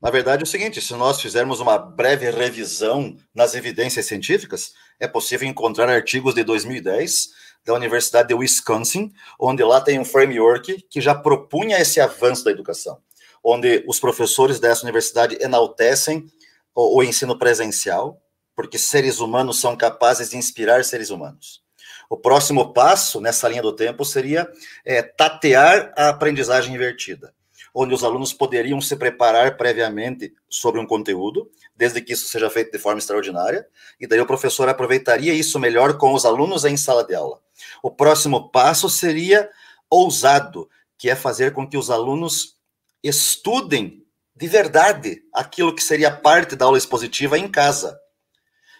Na 0.00 0.10
verdade, 0.10 0.42
é 0.42 0.44
o 0.44 0.46
seguinte: 0.46 0.82
se 0.82 0.94
nós 0.94 1.20
fizermos 1.20 1.60
uma 1.60 1.78
breve 1.78 2.30
revisão 2.30 3.16
nas 3.34 3.54
evidências 3.54 4.06
científicas, 4.06 4.74
é 5.00 5.08
possível 5.08 5.48
encontrar 5.48 5.88
artigos 5.88 6.34
de 6.34 6.44
2010 6.44 7.30
da 7.64 7.74
Universidade 7.74 8.28
de 8.28 8.34
Wisconsin, 8.34 9.12
onde 9.38 9.62
lá 9.62 9.80
tem 9.80 9.98
um 9.98 10.04
framework 10.04 10.86
que 10.90 11.00
já 11.00 11.14
propunha 11.14 11.78
esse 11.78 12.00
avanço 12.00 12.44
da 12.44 12.50
educação, 12.50 12.98
onde 13.42 13.84
os 13.86 13.98
professores 13.98 14.60
dessa 14.60 14.82
universidade 14.82 15.38
enaltecem 15.40 16.26
o, 16.74 16.98
o 16.98 17.02
ensino 17.02 17.38
presencial, 17.38 18.20
porque 18.54 18.78
seres 18.78 19.20
humanos 19.20 19.60
são 19.60 19.76
capazes 19.76 20.30
de 20.30 20.36
inspirar 20.36 20.84
seres 20.84 21.10
humanos. 21.10 21.62
O 22.08 22.16
próximo 22.16 22.72
passo 22.72 23.20
nessa 23.20 23.48
linha 23.48 23.62
do 23.62 23.74
tempo 23.74 24.04
seria 24.04 24.48
é, 24.84 25.02
tatear 25.02 25.92
a 25.96 26.10
aprendizagem 26.10 26.74
invertida, 26.74 27.34
onde 27.74 27.94
os 27.94 28.04
alunos 28.04 28.32
poderiam 28.32 28.80
se 28.80 28.94
preparar 28.94 29.56
previamente 29.56 30.32
sobre 30.48 30.80
um 30.80 30.86
conteúdo, 30.86 31.50
desde 31.74 32.00
que 32.00 32.12
isso 32.12 32.28
seja 32.28 32.48
feito 32.50 32.70
de 32.70 32.78
forma 32.78 32.98
extraordinária, 32.98 33.66
e 33.98 34.06
daí 34.06 34.20
o 34.20 34.26
professor 34.26 34.68
aproveitaria 34.68 35.32
isso 35.32 35.58
melhor 35.58 35.98
com 35.98 36.12
os 36.12 36.24
alunos 36.24 36.64
em 36.64 36.76
sala 36.76 37.04
de 37.04 37.14
aula. 37.14 37.40
O 37.84 37.90
próximo 37.90 38.48
passo 38.48 38.88
seria 38.88 39.50
ousado, 39.90 40.70
que 40.96 41.10
é 41.10 41.14
fazer 41.14 41.52
com 41.52 41.68
que 41.68 41.76
os 41.76 41.90
alunos 41.90 42.56
estudem 43.02 44.06
de 44.34 44.48
verdade 44.48 45.22
aquilo 45.34 45.74
que 45.74 45.82
seria 45.82 46.10
parte 46.10 46.56
da 46.56 46.64
aula 46.64 46.78
expositiva 46.78 47.38
em 47.38 47.46
casa. 47.46 48.00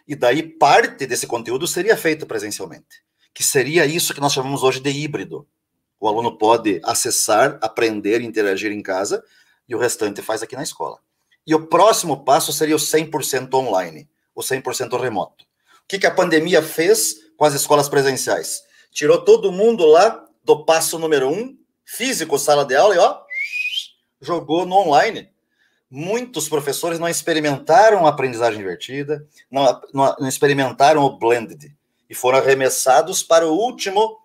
E 0.08 0.16
daí 0.16 0.42
parte 0.42 1.06
desse 1.06 1.26
conteúdo 1.26 1.66
seria 1.66 1.98
feito 1.98 2.24
presencialmente, 2.24 3.04
que 3.34 3.44
seria 3.44 3.84
isso 3.84 4.14
que 4.14 4.22
nós 4.22 4.32
chamamos 4.32 4.62
hoje 4.62 4.80
de 4.80 4.88
híbrido. 4.88 5.46
O 6.00 6.08
aluno 6.08 6.38
pode 6.38 6.80
acessar, 6.82 7.58
aprender, 7.60 8.22
interagir 8.22 8.72
em 8.72 8.80
casa 8.80 9.22
e 9.68 9.74
o 9.74 9.78
restante 9.78 10.22
faz 10.22 10.42
aqui 10.42 10.56
na 10.56 10.62
escola. 10.62 10.98
E 11.46 11.54
o 11.54 11.66
próximo 11.66 12.24
passo 12.24 12.54
seria 12.54 12.74
o 12.74 12.78
100% 12.78 13.52
online, 13.52 14.08
o 14.34 14.40
100% 14.40 14.98
remoto. 14.98 15.44
O 15.44 15.86
que, 15.86 15.98
que 15.98 16.06
a 16.06 16.10
pandemia 16.10 16.62
fez 16.62 17.16
com 17.36 17.44
as 17.44 17.52
escolas 17.52 17.86
presenciais? 17.86 18.62
Tirou 18.94 19.18
todo 19.22 19.50
mundo 19.50 19.84
lá 19.84 20.24
do 20.44 20.64
passo 20.64 21.00
número 21.00 21.28
um, 21.28 21.58
físico, 21.84 22.38
sala 22.38 22.64
de 22.64 22.76
aula, 22.76 22.94
e 22.94 22.98
ó, 22.98 23.18
jogou 24.20 24.64
no 24.64 24.76
online. 24.76 25.28
Muitos 25.90 26.48
professores 26.48 27.00
não 27.00 27.08
experimentaram 27.08 28.06
a 28.06 28.10
aprendizagem 28.10 28.60
invertida, 28.60 29.26
não, 29.50 29.80
não, 29.92 30.16
não 30.20 30.28
experimentaram 30.28 31.02
o 31.02 31.18
blended, 31.18 31.74
e 32.08 32.14
foram 32.14 32.38
arremessados 32.38 33.20
para 33.20 33.48
o 33.48 33.52
último 33.52 34.16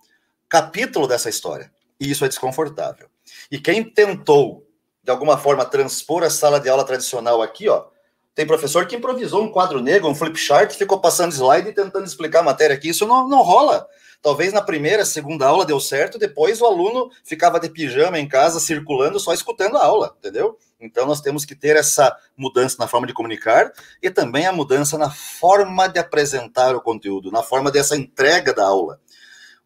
capítulo 0.47 1.08
dessa 1.08 1.29
história. 1.29 1.71
E 1.99 2.10
isso 2.10 2.23
é 2.23 2.27
desconfortável. 2.27 3.10
E 3.51 3.60
quem 3.60 3.84
tentou, 3.84 4.67
de 5.03 5.10
alguma 5.10 5.38
forma, 5.38 5.65
transpor 5.65 6.23
a 6.23 6.29
sala 6.29 6.60
de 6.60 6.69
aula 6.69 6.86
tradicional 6.86 7.41
aqui, 7.41 7.67
ó, 7.67 7.88
tem 8.36 8.45
professor 8.45 8.86
que 8.86 8.95
improvisou 8.95 9.43
um 9.43 9.51
quadro 9.51 9.82
negro, 9.82 10.08
um 10.08 10.15
flip 10.15 10.38
chart, 10.38 10.71
ficou 10.73 11.01
passando 11.01 11.34
slide 11.34 11.69
e 11.69 11.73
tentando 11.73 12.05
explicar 12.05 12.39
a 12.39 12.43
matéria 12.43 12.75
aqui. 12.75 12.89
Isso 12.89 13.05
não, 13.05 13.27
não 13.27 13.41
rola. 13.41 13.86
Talvez 14.21 14.51
na 14.51 14.62
primeira, 14.62 15.05
segunda 15.05 15.47
aula 15.47 15.65
deu 15.65 15.79
certo, 15.79 16.19
depois 16.19 16.60
o 16.60 16.65
aluno 16.65 17.10
ficava 17.23 17.58
de 17.58 17.69
pijama 17.69 18.19
em 18.19 18.27
casa, 18.27 18.60
circulando, 18.60 19.17
só 19.17 19.34
escutando 19.34 19.77
a 19.77 19.86
aula, 19.86 20.13
entendeu? 20.17 20.58
Então 20.77 21.05
nós 21.05 21.21
temos 21.21 21.45
que 21.45 21.55
ter 21.55 21.77
essa 21.77 22.13
mudança 22.36 22.75
na 22.79 22.88
forma 22.88 23.08
de 23.08 23.13
comunicar 23.13 23.71
e 24.03 24.10
também 24.10 24.45
a 24.45 24.51
mudança 24.51 24.97
na 24.97 25.10
forma 25.10 25.88
de 25.88 25.99
apresentar 25.99 26.75
o 26.75 26.82
conteúdo, 26.82 27.32
na 27.32 27.41
forma 27.41 27.71
dessa 27.71 27.95
entrega 27.95 28.53
da 28.53 28.65
aula. 28.65 28.99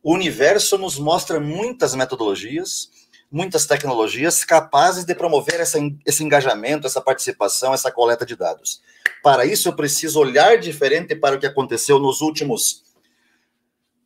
O 0.03 0.13
universo 0.13 0.77
nos 0.77 0.99
mostra 0.99 1.39
muitas 1.39 1.95
metodologias, 1.95 2.89
muitas 3.31 3.65
tecnologias 3.65 4.43
capazes 4.43 5.03
de 5.03 5.15
promover 5.15 5.59
essa, 5.61 5.79
esse 6.05 6.23
engajamento, 6.23 6.85
essa 6.85 7.01
participação, 7.01 7.73
essa 7.73 7.91
coleta 7.91 8.23
de 8.23 8.35
dados. 8.35 8.81
Para 9.23 9.45
isso, 9.45 9.67
eu 9.67 9.75
preciso 9.75 10.19
olhar 10.19 10.59
diferente 10.59 11.15
para 11.15 11.35
o 11.35 11.39
que 11.39 11.47
aconteceu 11.47 11.97
nos 11.97 12.21
últimos 12.21 12.83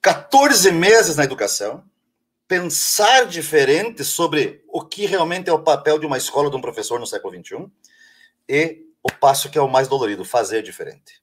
14 0.01 0.71
meses 0.71 1.15
na 1.15 1.23
educação, 1.23 1.83
pensar 2.47 3.25
diferente 3.25 4.03
sobre 4.03 4.63
o 4.69 4.83
que 4.83 5.05
realmente 5.05 5.49
é 5.49 5.53
o 5.53 5.63
papel 5.63 5.99
de 5.99 6.05
uma 6.05 6.17
escola, 6.17 6.49
de 6.49 6.55
um 6.55 6.61
professor 6.61 6.99
no 6.99 7.07
século 7.07 7.33
XXI, 7.33 7.69
e 8.47 8.85
o 9.03 9.11
passo 9.11 9.49
que 9.49 9.57
é 9.57 9.61
o 9.61 9.67
mais 9.67 9.87
dolorido, 9.87 10.23
fazer 10.23 10.63
diferente. 10.63 11.21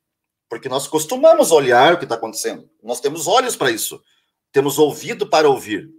Porque 0.48 0.68
nós 0.68 0.86
costumamos 0.86 1.50
olhar 1.50 1.94
o 1.94 1.98
que 1.98 2.04
está 2.04 2.14
acontecendo, 2.14 2.68
nós 2.82 3.00
temos 3.00 3.26
olhos 3.26 3.56
para 3.56 3.70
isso, 3.70 4.02
temos 4.52 4.78
ouvido 4.78 5.28
para 5.28 5.48
ouvir, 5.48 5.90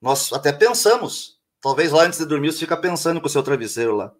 nós 0.00 0.32
até 0.32 0.52
pensamos. 0.52 1.38
Talvez 1.60 1.90
lá 1.90 2.04
antes 2.04 2.18
de 2.18 2.26
dormir 2.26 2.52
você 2.52 2.60
fica 2.60 2.76
pensando 2.76 3.20
com 3.20 3.26
o 3.26 3.30
seu 3.30 3.42
travesseiro 3.42 3.96
lá. 3.96 4.14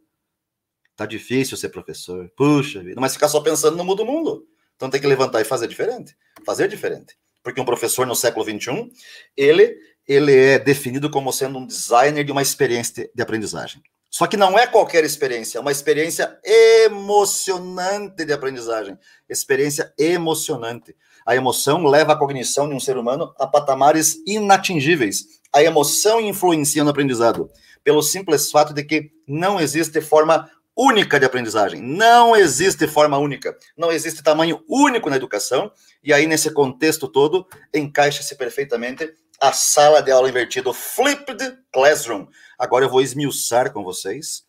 Tá 0.96 1.06
difícil 1.06 1.56
ser 1.56 1.68
professor. 1.68 2.28
Puxa 2.36 2.82
vida. 2.82 3.00
Mas 3.00 3.12
ficar 3.12 3.28
só 3.28 3.40
pensando 3.40 3.76
não 3.76 3.84
muda 3.84 4.02
o 4.02 4.06
mundo. 4.06 4.46
Então 4.74 4.90
tem 4.90 5.00
que 5.00 5.06
levantar 5.06 5.40
e 5.40 5.44
fazer 5.44 5.68
diferente. 5.68 6.16
Fazer 6.44 6.66
diferente. 6.66 7.16
Porque 7.48 7.62
um 7.62 7.64
professor 7.64 8.06
no 8.06 8.14
século 8.14 8.44
XXI, 8.44 8.92
ele, 9.34 9.74
ele 10.06 10.36
é 10.36 10.58
definido 10.58 11.10
como 11.10 11.32
sendo 11.32 11.58
um 11.58 11.66
designer 11.66 12.22
de 12.22 12.30
uma 12.30 12.42
experiência 12.42 13.10
de 13.14 13.22
aprendizagem. 13.22 13.82
Só 14.10 14.26
que 14.26 14.36
não 14.36 14.58
é 14.58 14.66
qualquer 14.66 15.02
experiência, 15.02 15.56
é 15.56 15.60
uma 15.62 15.72
experiência 15.72 16.38
emocionante 16.84 18.22
de 18.22 18.34
aprendizagem. 18.34 18.98
Experiência 19.26 19.90
emocionante. 19.98 20.94
A 21.24 21.34
emoção 21.34 21.86
leva 21.86 22.12
a 22.12 22.18
cognição 22.18 22.68
de 22.68 22.74
um 22.74 22.80
ser 22.80 22.98
humano 22.98 23.32
a 23.38 23.46
patamares 23.46 24.18
inatingíveis. 24.26 25.40
A 25.50 25.62
emoção 25.62 26.20
influencia 26.20 26.84
no 26.84 26.90
aprendizado, 26.90 27.50
pelo 27.82 28.02
simples 28.02 28.50
fato 28.50 28.74
de 28.74 28.84
que 28.84 29.10
não 29.26 29.58
existe 29.58 30.02
forma 30.02 30.50
única 30.78 31.18
de 31.18 31.26
aprendizagem. 31.26 31.82
Não 31.82 32.36
existe 32.36 32.86
forma 32.86 33.18
única. 33.18 33.58
Não 33.76 33.90
existe 33.90 34.22
tamanho 34.22 34.62
único 34.68 35.10
na 35.10 35.16
educação. 35.16 35.72
E 36.04 36.12
aí, 36.12 36.24
nesse 36.26 36.52
contexto 36.52 37.08
todo, 37.08 37.44
encaixa-se 37.74 38.36
perfeitamente 38.36 39.12
a 39.40 39.52
sala 39.52 40.00
de 40.00 40.12
aula 40.12 40.28
invertida, 40.28 40.70
o 40.70 40.74
Flipped 40.74 41.58
Classroom. 41.72 42.26
Agora 42.56 42.84
eu 42.84 42.90
vou 42.90 43.02
esmiuçar 43.02 43.72
com 43.72 43.82
vocês 43.82 44.44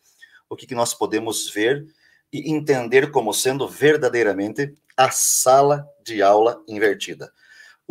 o 0.48 0.56
que, 0.56 0.66
que 0.66 0.74
nós 0.74 0.94
podemos 0.94 1.50
ver 1.50 1.84
e 2.32 2.52
entender 2.52 3.10
como 3.10 3.32
sendo 3.32 3.68
verdadeiramente 3.68 4.72
a 4.96 5.10
sala 5.10 5.84
de 6.04 6.22
aula 6.22 6.62
invertida. 6.68 7.32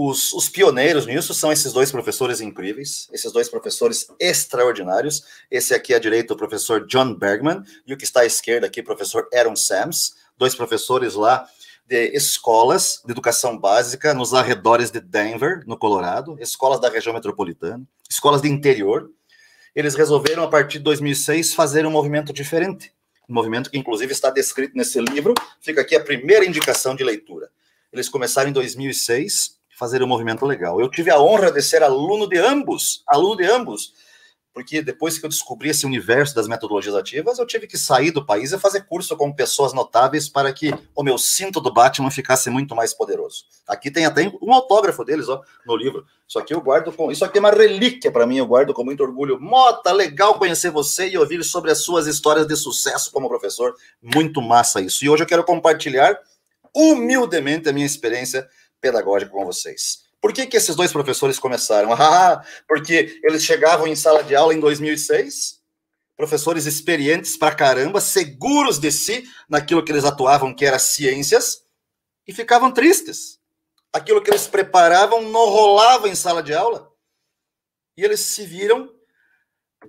Os, 0.01 0.31
os, 0.31 0.47
pioneiros 0.47 1.05
nisso 1.05 1.33
são 1.33 1.51
esses 1.51 1.73
dois 1.73 1.91
professores 1.91 2.39
incríveis, 2.39 3.09
esses 3.11 3.33
dois 3.33 3.49
professores 3.49 4.07
extraordinários. 4.17 5.25
Esse 5.51 5.73
aqui 5.73 5.93
à 5.93 5.99
direita, 5.99 6.33
o 6.33 6.37
professor 6.37 6.87
John 6.87 7.13
Bergman, 7.13 7.61
e 7.85 7.93
o 7.93 7.97
que 7.97 8.05
está 8.05 8.21
à 8.21 8.25
esquerda 8.25 8.65
aqui, 8.65 8.79
o 8.79 8.83
professor 8.85 9.27
Aaron 9.33 9.57
Sams, 9.57 10.15
dois 10.37 10.55
professores 10.55 11.15
lá 11.15 11.45
de 11.85 12.15
escolas 12.15 13.01
de 13.05 13.11
educação 13.11 13.57
básica 13.57 14.13
nos 14.13 14.33
arredores 14.33 14.89
de 14.89 15.01
Denver, 15.01 15.63
no 15.67 15.77
Colorado, 15.77 16.37
escolas 16.39 16.79
da 16.79 16.87
região 16.87 17.13
metropolitana, 17.13 17.83
escolas 18.09 18.41
de 18.41 18.47
interior. 18.47 19.11
Eles 19.75 19.95
resolveram, 19.95 20.43
a 20.43 20.47
partir 20.47 20.77
de 20.77 20.85
2006, 20.85 21.53
fazer 21.53 21.85
um 21.85 21.91
movimento 21.91 22.31
diferente 22.31 22.93
um 23.27 23.33
movimento 23.33 23.69
que 23.69 23.77
inclusive 23.77 24.11
está 24.11 24.31
descrito 24.31 24.75
nesse 24.75 24.99
livro. 24.99 25.35
Fica 25.61 25.81
aqui 25.81 25.95
a 25.95 26.03
primeira 26.03 26.45
indicação 26.45 26.95
de 26.95 27.03
leitura. 27.03 27.51
Eles 27.93 28.09
começaram 28.09 28.49
em 28.49 28.53
2006, 28.53 29.58
fazer 29.79 30.03
um 30.03 30.07
movimento 30.07 30.45
legal. 30.45 30.79
Eu 30.81 30.89
tive 30.89 31.09
a 31.09 31.19
honra 31.19 31.49
de 31.49 31.61
ser 31.61 31.81
aluno 31.81 32.27
de 32.27 32.37
ambos, 32.37 33.01
aluno 33.07 33.37
de 33.37 33.45
ambos, 33.45 33.93
porque 34.53 34.81
depois 34.81 35.17
que 35.17 35.25
eu 35.25 35.29
descobri 35.29 35.69
esse 35.69 35.85
universo 35.85 36.35
das 36.35 36.45
metodologias 36.45 36.93
ativas, 36.93 37.39
eu 37.39 37.47
tive 37.47 37.65
que 37.65 37.77
sair 37.77 38.11
do 38.11 38.25
país 38.25 38.51
e 38.51 38.59
fazer 38.59 38.81
curso 38.81 39.15
com 39.15 39.31
pessoas 39.31 39.71
notáveis 39.71 40.27
para 40.27 40.51
que 40.51 40.73
o 40.93 41.01
meu 41.01 41.17
cinto 41.17 41.61
do 41.61 41.71
Batman 41.71 42.11
ficasse 42.11 42.49
muito 42.49 42.75
mais 42.75 42.93
poderoso. 42.93 43.45
Aqui 43.65 43.89
tem 43.89 44.05
até 44.05 44.29
um 44.41 44.51
autógrafo 44.51 45.05
deles, 45.05 45.29
ó, 45.29 45.41
no 45.65 45.77
livro. 45.77 46.05
Isso 46.27 46.37
aqui 46.37 46.53
eu 46.53 46.59
guardo 46.59 46.91
com, 46.91 47.09
isso 47.09 47.23
aqui 47.23 47.37
é 47.37 47.39
uma 47.39 47.51
relíquia 47.51 48.11
para 48.11 48.27
mim, 48.27 48.37
eu 48.37 48.45
guardo 48.45 48.73
com 48.73 48.83
muito 48.83 49.01
orgulho. 49.01 49.39
Mota, 49.39 49.93
legal 49.93 50.37
conhecer 50.37 50.71
você 50.71 51.07
e 51.07 51.17
ouvir 51.17 51.41
sobre 51.45 51.71
as 51.71 51.81
suas 51.81 52.05
histórias 52.05 52.45
de 52.45 52.55
sucesso 52.57 53.13
como 53.13 53.29
professor. 53.29 53.73
Muito 54.03 54.41
massa 54.41 54.81
isso. 54.81 55.05
E 55.05 55.09
hoje 55.09 55.23
eu 55.23 55.27
quero 55.27 55.45
compartilhar 55.45 56.19
humildemente 56.75 57.69
a 57.69 57.73
minha 57.73 57.85
experiência 57.85 58.47
pedagógica 58.81 59.31
com 59.31 59.45
vocês. 59.45 60.09
Por 60.21 60.33
que, 60.33 60.45
que 60.45 60.57
esses 60.57 60.75
dois 60.75 60.91
professores 60.91 61.39
começaram? 61.39 61.89
Ah, 61.99 62.43
porque 62.67 63.19
eles 63.23 63.43
chegavam 63.43 63.87
em 63.87 63.95
sala 63.95 64.23
de 64.23 64.35
aula 64.35 64.53
em 64.53 64.59
2006, 64.59 65.61
professores 66.17 66.65
experientes 66.65 67.37
pra 67.37 67.55
caramba, 67.55 68.01
seguros 68.01 68.79
de 68.79 68.91
si 68.91 69.23
naquilo 69.47 69.83
que 69.83 69.91
eles 69.91 70.03
atuavam, 70.03 70.53
que 70.53 70.65
era 70.65 70.77
ciências, 70.79 71.63
e 72.27 72.33
ficavam 72.33 72.71
tristes. 72.71 73.39
Aquilo 73.91 74.21
que 74.21 74.29
eles 74.29 74.45
preparavam 74.45 75.21
não 75.21 75.49
rolava 75.49 76.07
em 76.07 76.15
sala 76.15 76.43
de 76.43 76.53
aula. 76.53 76.91
E 77.97 78.03
eles 78.03 78.19
se 78.19 78.45
viram 78.45 78.93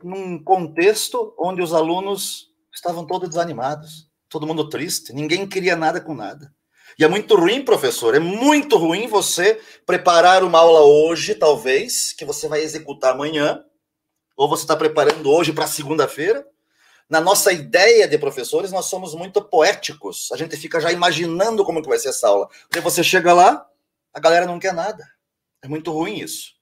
num 0.02 0.42
contexto 0.42 1.34
onde 1.38 1.62
os 1.62 1.74
alunos 1.74 2.48
estavam 2.72 3.06
todos 3.06 3.28
desanimados, 3.28 4.08
todo 4.28 4.46
mundo 4.46 4.68
triste, 4.68 5.12
ninguém 5.12 5.46
queria 5.46 5.76
nada 5.76 6.00
com 6.00 6.14
nada. 6.14 6.54
E 6.98 7.04
é 7.04 7.08
muito 7.08 7.34
ruim, 7.36 7.64
professor, 7.64 8.14
é 8.14 8.18
muito 8.18 8.76
ruim 8.76 9.06
você 9.06 9.60
preparar 9.86 10.42
uma 10.44 10.58
aula 10.58 10.80
hoje, 10.80 11.34
talvez, 11.34 12.12
que 12.12 12.24
você 12.24 12.48
vai 12.48 12.62
executar 12.62 13.14
amanhã, 13.14 13.64
ou 14.36 14.48
você 14.48 14.64
está 14.64 14.76
preparando 14.76 15.30
hoje 15.30 15.52
para 15.52 15.66
segunda-feira. 15.66 16.46
Na 17.08 17.20
nossa 17.20 17.52
ideia 17.52 18.06
de 18.06 18.16
professores, 18.18 18.70
nós 18.70 18.86
somos 18.86 19.14
muito 19.14 19.42
poéticos. 19.42 20.30
A 20.32 20.36
gente 20.36 20.56
fica 20.56 20.80
já 20.80 20.92
imaginando 20.92 21.64
como 21.64 21.82
que 21.82 21.88
vai 21.88 21.98
ser 21.98 22.10
essa 22.10 22.28
aula. 22.28 22.48
Daí 22.70 22.80
você 22.80 23.02
chega 23.02 23.32
lá, 23.32 23.66
a 24.14 24.20
galera 24.20 24.46
não 24.46 24.58
quer 24.58 24.72
nada. 24.72 25.04
É 25.62 25.68
muito 25.68 25.90
ruim 25.90 26.20
isso. 26.20 26.52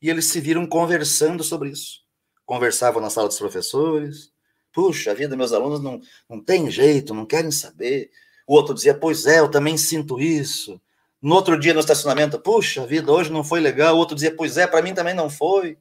E 0.00 0.10
eles 0.10 0.26
se 0.26 0.40
viram 0.40 0.66
conversando 0.66 1.42
sobre 1.42 1.70
isso. 1.70 2.00
Conversavam 2.44 3.00
na 3.00 3.08
sala 3.08 3.28
dos 3.28 3.38
professores. 3.38 4.30
Puxa 4.72 5.14
vida, 5.14 5.36
meus 5.36 5.52
alunos 5.52 5.82
não, 5.82 6.00
não 6.28 6.42
têm 6.42 6.70
jeito, 6.70 7.14
não 7.14 7.24
querem 7.24 7.50
saber. 7.50 8.10
O 8.46 8.54
outro 8.54 8.74
dizia, 8.74 8.94
pois 8.94 9.26
é, 9.26 9.40
eu 9.40 9.50
também 9.50 9.76
sinto 9.76 10.20
isso. 10.20 10.80
No 11.20 11.34
outro 11.34 11.58
dia 11.58 11.72
no 11.72 11.80
estacionamento, 11.80 12.38
puxa 12.38 12.86
vida, 12.86 13.10
hoje 13.10 13.32
não 13.32 13.42
foi 13.42 13.58
legal. 13.58 13.94
O 13.94 13.98
outro 13.98 14.14
dizia, 14.14 14.34
pois 14.34 14.58
é, 14.58 14.66
para 14.66 14.82
mim 14.82 14.92
também 14.92 15.14
não 15.14 15.30
foi. 15.30 15.78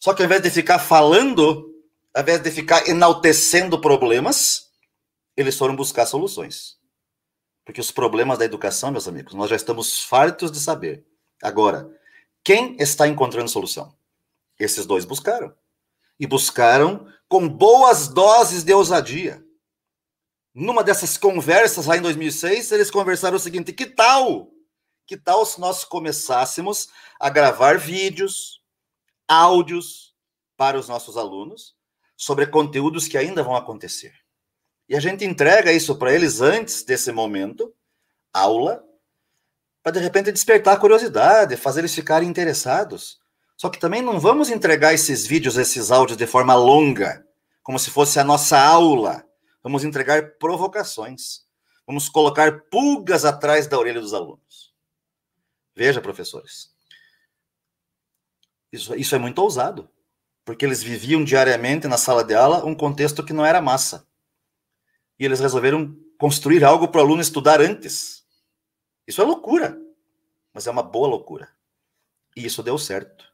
Só 0.00 0.12
que 0.12 0.22
ao 0.22 0.26
invés 0.26 0.42
de 0.42 0.50
ficar 0.50 0.80
falando, 0.80 1.72
ao 2.12 2.22
invés 2.22 2.42
de 2.42 2.50
ficar 2.50 2.88
enaltecendo 2.88 3.80
problemas, 3.80 4.70
eles 5.36 5.56
foram 5.56 5.76
buscar 5.76 6.04
soluções. 6.06 6.76
Porque 7.64 7.80
os 7.80 7.92
problemas 7.92 8.38
da 8.38 8.44
educação, 8.44 8.90
meus 8.90 9.06
amigos, 9.06 9.34
nós 9.34 9.50
já 9.50 9.56
estamos 9.56 10.02
fartos 10.02 10.50
de 10.50 10.58
saber. 10.58 11.04
Agora, 11.40 11.88
quem 12.42 12.76
está 12.80 13.06
encontrando 13.06 13.48
solução? 13.48 13.94
Esses 14.58 14.84
dois 14.84 15.04
buscaram. 15.04 15.54
E 16.18 16.26
buscaram 16.26 17.06
com 17.28 17.48
boas 17.48 18.08
doses 18.08 18.64
de 18.64 18.72
ousadia 18.72 19.45
numa 20.58 20.82
dessas 20.82 21.18
conversas 21.18 21.84
lá 21.84 21.98
em 21.98 22.00
2006, 22.00 22.72
eles 22.72 22.90
conversaram 22.90 23.36
o 23.36 23.40
seguinte: 23.40 23.74
que 23.74 23.84
tal? 23.84 24.50
Que 25.06 25.14
tal 25.14 25.44
se 25.44 25.60
nós 25.60 25.84
começássemos 25.84 26.88
a 27.20 27.28
gravar 27.28 27.78
vídeos, 27.78 28.62
áudios 29.28 30.14
para 30.56 30.78
os 30.78 30.88
nossos 30.88 31.18
alunos 31.18 31.76
sobre 32.16 32.46
conteúdos 32.46 33.06
que 33.06 33.18
ainda 33.18 33.42
vão 33.42 33.54
acontecer? 33.54 34.14
E 34.88 34.96
a 34.96 35.00
gente 35.00 35.26
entrega 35.26 35.72
isso 35.72 35.94
para 35.96 36.12
eles 36.12 36.40
antes 36.40 36.82
desse 36.82 37.12
momento, 37.12 37.74
aula, 38.32 38.82
para 39.82 39.92
de 39.92 39.98
repente 39.98 40.32
despertar 40.32 40.74
a 40.74 40.80
curiosidade, 40.80 41.56
fazer 41.56 41.80
eles 41.80 41.94
ficarem 41.94 42.28
interessados. 42.28 43.20
Só 43.58 43.68
que 43.68 43.78
também 43.78 44.00
não 44.00 44.18
vamos 44.18 44.48
entregar 44.48 44.94
esses 44.94 45.26
vídeos, 45.26 45.58
esses 45.58 45.90
áudios 45.90 46.16
de 46.16 46.26
forma 46.26 46.54
longa, 46.54 47.26
como 47.62 47.78
se 47.78 47.90
fosse 47.90 48.18
a 48.18 48.24
nossa 48.24 48.58
aula. 48.58 49.25
Vamos 49.66 49.82
entregar 49.82 50.36
provocações. 50.38 51.44
Vamos 51.84 52.08
colocar 52.08 52.66
pulgas 52.70 53.24
atrás 53.24 53.66
da 53.66 53.76
orelha 53.76 54.00
dos 54.00 54.14
alunos. 54.14 54.72
Veja, 55.74 56.00
professores. 56.00 56.72
Isso, 58.70 58.94
isso 58.94 59.16
é 59.16 59.18
muito 59.18 59.40
ousado, 59.40 59.90
porque 60.44 60.64
eles 60.64 60.84
viviam 60.84 61.24
diariamente 61.24 61.88
na 61.88 61.98
sala 61.98 62.22
de 62.22 62.32
aula 62.32 62.64
um 62.64 62.76
contexto 62.76 63.24
que 63.24 63.32
não 63.32 63.44
era 63.44 63.60
massa. 63.60 64.06
E 65.18 65.24
eles 65.24 65.40
resolveram 65.40 65.98
construir 66.16 66.62
algo 66.62 66.86
para 66.86 67.00
o 67.00 67.02
aluno 67.02 67.20
estudar 67.20 67.60
antes. 67.60 68.24
Isso 69.04 69.20
é 69.20 69.24
loucura, 69.24 69.76
mas 70.54 70.68
é 70.68 70.70
uma 70.70 70.84
boa 70.84 71.08
loucura. 71.08 71.50
E 72.36 72.46
isso 72.46 72.62
deu 72.62 72.78
certo. 72.78 73.24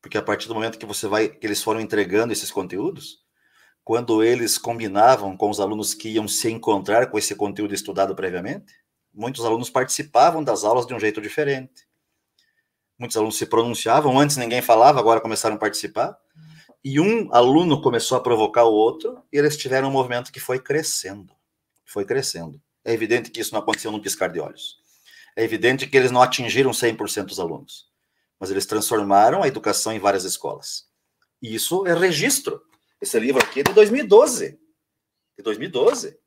Porque 0.00 0.16
a 0.16 0.22
partir 0.22 0.48
do 0.48 0.54
momento 0.54 0.78
que 0.78 0.86
você 0.86 1.06
vai, 1.06 1.28
que 1.28 1.46
eles 1.46 1.62
foram 1.62 1.82
entregando 1.82 2.32
esses 2.32 2.50
conteúdos, 2.50 3.23
quando 3.84 4.22
eles 4.22 4.56
combinavam 4.56 5.36
com 5.36 5.50
os 5.50 5.60
alunos 5.60 5.94
que 5.94 6.08
iam 6.08 6.26
se 6.26 6.50
encontrar 6.50 7.10
com 7.10 7.18
esse 7.18 7.34
conteúdo 7.34 7.74
estudado 7.74 8.14
previamente, 8.14 8.72
muitos 9.12 9.44
alunos 9.44 9.68
participavam 9.70 10.42
das 10.42 10.64
aulas 10.64 10.86
de 10.86 10.94
um 10.94 10.98
jeito 10.98 11.20
diferente. 11.20 11.86
Muitos 12.98 13.16
alunos 13.16 13.36
se 13.36 13.46
pronunciavam, 13.46 14.18
antes 14.18 14.36
ninguém 14.36 14.62
falava, 14.62 14.98
agora 14.98 15.20
começaram 15.20 15.56
a 15.56 15.58
participar. 15.58 16.16
E 16.82 16.98
um 16.98 17.32
aluno 17.34 17.80
começou 17.82 18.16
a 18.16 18.20
provocar 18.20 18.64
o 18.64 18.72
outro, 18.72 19.22
e 19.32 19.38
eles 19.38 19.56
tiveram 19.56 19.88
um 19.88 19.92
movimento 19.92 20.32
que 20.32 20.40
foi 20.40 20.58
crescendo. 20.58 21.32
Foi 21.84 22.04
crescendo. 22.04 22.60
É 22.84 22.92
evidente 22.92 23.30
que 23.30 23.40
isso 23.40 23.52
não 23.52 23.60
aconteceu 23.60 23.90
num 23.92 24.00
piscar 24.00 24.30
de 24.30 24.40
olhos. 24.40 24.78
É 25.36 25.42
evidente 25.42 25.86
que 25.86 25.96
eles 25.96 26.10
não 26.10 26.22
atingiram 26.22 26.70
100% 26.70 27.24
dos 27.26 27.40
alunos 27.40 27.92
mas 28.38 28.50
eles 28.50 28.66
transformaram 28.66 29.42
a 29.42 29.48
educação 29.48 29.92
em 29.92 29.98
várias 29.98 30.24
escolas. 30.24 30.86
E 31.40 31.54
isso 31.54 31.86
é 31.86 31.94
registro. 31.94 32.60
Esse 33.00 33.18
livro 33.18 33.42
aqui 33.42 33.60
é 33.60 33.62
de 33.62 33.72
2012. 33.72 34.58
De 35.36 35.42
2012. 35.42 36.18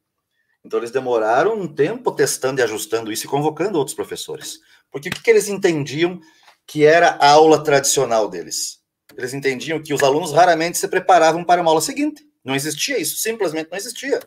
Então 0.64 0.80
eles 0.80 0.92
demoraram 0.92 1.60
um 1.60 1.68
tempo 1.68 2.12
testando 2.12 2.60
e 2.60 2.64
ajustando 2.64 3.12
isso 3.12 3.26
e 3.26 3.30
convocando 3.30 3.78
outros 3.78 3.96
professores. 3.96 4.60
Porque 4.92 5.10
o 5.10 5.12
que, 5.12 5.22
que 5.22 5.30
eles 5.30 5.48
entendiam 5.48 6.20
que 6.66 6.86
era 6.86 7.12
a 7.22 7.32
aula 7.32 7.64
tradicional 7.64 8.30
deles? 8.30 8.82
Eles 9.16 9.34
entendiam 9.34 9.82
que 9.82 9.94
os 9.94 10.04
alunos 10.04 10.34
raramente 10.34 10.78
se 10.78 10.88
preparavam 10.88 11.44
para 11.44 11.62
uma 11.62 11.72
aula 11.72 11.82
seguinte. 11.82 12.28
Não 12.44 12.56
existia 12.56 13.00
isso, 13.00 13.18
simplesmente 13.18 13.70
não 13.72 13.78
existia. 13.78 14.20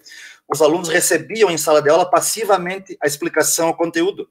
Os 0.48 0.60
alunos 0.60 0.88
recebiam 0.88 1.50
em 1.50 1.58
sala 1.58 1.80
de 1.80 1.90
aula 1.90 2.10
passivamente 2.10 2.96
a 3.00 3.06
explicação 3.06 3.68
ao 3.68 3.76
conteúdo. 3.76 4.28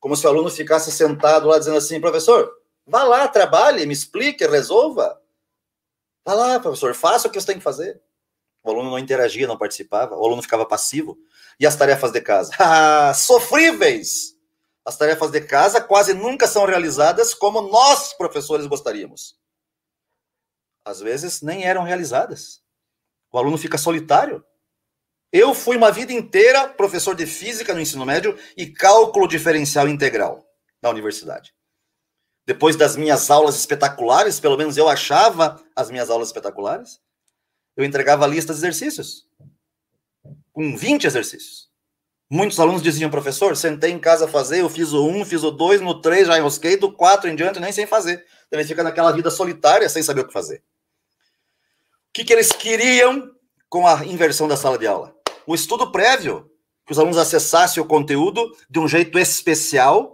Como 0.00 0.16
se 0.16 0.26
o 0.26 0.28
aluno 0.28 0.50
ficasse 0.50 0.92
sentado 0.92 1.48
lá 1.48 1.58
dizendo 1.58 1.78
assim, 1.78 2.00
professor, 2.00 2.52
Vá 2.86 3.02
lá, 3.02 3.26
trabalhe, 3.26 3.86
me 3.86 3.94
explique, 3.94 4.46
resolva. 4.46 5.18
Vá 6.24 6.32
lá, 6.32 6.58
professor, 6.58 6.94
faça 6.94 7.28
o 7.28 7.30
que 7.30 7.38
você 7.38 7.46
tem 7.46 7.58
que 7.58 7.62
fazer. 7.62 8.00
O 8.62 8.70
aluno 8.70 8.90
não 8.90 8.98
interagia, 8.98 9.46
não 9.46 9.58
participava, 9.58 10.16
o 10.16 10.24
aluno 10.24 10.40
ficava 10.42 10.64
passivo. 10.64 11.18
E 11.60 11.66
as 11.66 11.76
tarefas 11.76 12.10
de 12.10 12.20
casa? 12.20 12.50
Ah, 12.58 13.12
sofríveis! 13.12 14.34
As 14.84 14.96
tarefas 14.96 15.30
de 15.30 15.40
casa 15.40 15.80
quase 15.80 16.14
nunca 16.14 16.46
são 16.46 16.64
realizadas 16.64 17.34
como 17.34 17.62
nós, 17.62 18.12
professores, 18.14 18.66
gostaríamos. 18.66 19.38
Às 20.84 21.00
vezes 21.00 21.40
nem 21.42 21.64
eram 21.64 21.82
realizadas. 21.82 22.62
O 23.32 23.38
aluno 23.38 23.56
fica 23.56 23.78
solitário. 23.78 24.44
Eu 25.32 25.54
fui 25.54 25.76
uma 25.76 25.90
vida 25.90 26.12
inteira 26.12 26.68
professor 26.68 27.14
de 27.14 27.26
física 27.26 27.74
no 27.74 27.80
ensino 27.80 28.04
médio 28.04 28.38
e 28.56 28.70
cálculo 28.70 29.26
diferencial 29.26 29.88
integral 29.88 30.46
na 30.82 30.90
universidade 30.90 31.54
depois 32.46 32.76
das 32.76 32.96
minhas 32.96 33.30
aulas 33.30 33.56
espetaculares, 33.56 34.38
pelo 34.38 34.56
menos 34.56 34.76
eu 34.76 34.88
achava 34.88 35.60
as 35.74 35.90
minhas 35.90 36.10
aulas 36.10 36.28
espetaculares, 36.28 37.00
eu 37.76 37.84
entregava 37.84 38.26
listas 38.26 38.56
de 38.56 38.66
exercícios, 38.66 39.26
com 40.52 40.76
20 40.76 41.06
exercícios. 41.06 41.68
Muitos 42.30 42.58
alunos 42.58 42.82
diziam, 42.82 43.10
professor, 43.10 43.56
sentei 43.56 43.90
em 43.90 43.98
casa 43.98 44.24
a 44.24 44.28
fazer, 44.28 44.60
eu 44.60 44.68
fiz 44.68 44.92
o 44.92 45.06
1, 45.06 45.24
fiz 45.24 45.42
o 45.42 45.50
2, 45.50 45.80
no 45.80 46.00
3 46.00 46.26
já 46.26 46.38
enrosquei, 46.38 46.76
do 46.76 46.92
4 46.92 47.28
em 47.28 47.36
diante 47.36 47.60
nem 47.60 47.72
sem 47.72 47.86
fazer. 47.86 48.24
Então 48.46 48.58
ele 48.58 48.68
fica 48.68 48.82
naquela 48.82 49.12
vida 49.12 49.30
solitária 49.30 49.88
sem 49.88 50.02
saber 50.02 50.22
o 50.22 50.26
que 50.26 50.32
fazer. 50.32 50.58
O 50.58 52.12
que, 52.12 52.24
que 52.24 52.32
eles 52.32 52.52
queriam 52.52 53.30
com 53.68 53.86
a 53.86 54.04
inversão 54.06 54.48
da 54.48 54.56
sala 54.56 54.78
de 54.78 54.86
aula? 54.86 55.14
O 55.46 55.54
estudo 55.54 55.90
prévio, 55.92 56.50
que 56.86 56.92
os 56.92 56.98
alunos 56.98 57.18
acessassem 57.18 57.82
o 57.82 57.86
conteúdo 57.86 58.56
de 58.70 58.78
um 58.78 58.88
jeito 58.88 59.18
especial, 59.18 60.13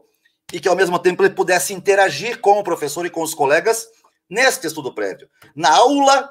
e 0.53 0.61
que 0.61 0.69
ao 0.69 0.77
mesmo 0.77 0.99
tempo 0.99 1.23
ele 1.23 1.35
pudesse 1.35 1.73
interagir 1.73 2.41
com 2.41 2.59
o 2.59 2.65
professor 2.65 3.07
e 3.07 3.11
com 3.11 3.23
os 3.23 3.35
colegas 3.35 3.89
neste 4.29 4.67
estudo 4.67 4.95
prévio. 4.95 5.29
Na 5.55 5.77
aula, 5.77 6.31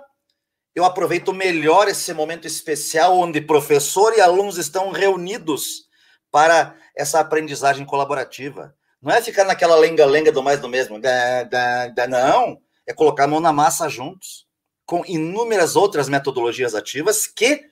eu 0.76 0.86
aproveito 0.86 1.34
melhor 1.34 1.88
esse 1.88 2.14
momento 2.14 2.48
especial 2.48 3.18
onde 3.18 3.42
professor 3.42 4.14
e 4.16 4.22
alunos 4.22 4.58
estão 4.58 4.92
reunidos 4.92 5.88
para 6.32 6.76
essa 6.96 7.20
aprendizagem 7.20 7.86
colaborativa. 7.86 8.76
Não 9.02 9.12
é 9.12 9.22
ficar 9.22 9.46
naquela 9.46 9.76
lenga-lenga 9.76 10.32
do 10.32 10.44
mais 10.44 10.60
do 10.60 10.70
mesmo, 10.70 11.00
da, 11.00 11.44
da, 11.44 12.08
não. 12.08 12.60
É 12.86 12.94
colocar 12.94 13.26
a 13.26 13.28
mão 13.28 13.40
na 13.40 13.54
massa 13.54 13.88
juntos, 13.88 14.46
com 14.86 15.04
inúmeras 15.06 15.76
outras 15.76 16.10
metodologias 16.10 16.76
ativas 16.76 17.26
que 17.28 17.66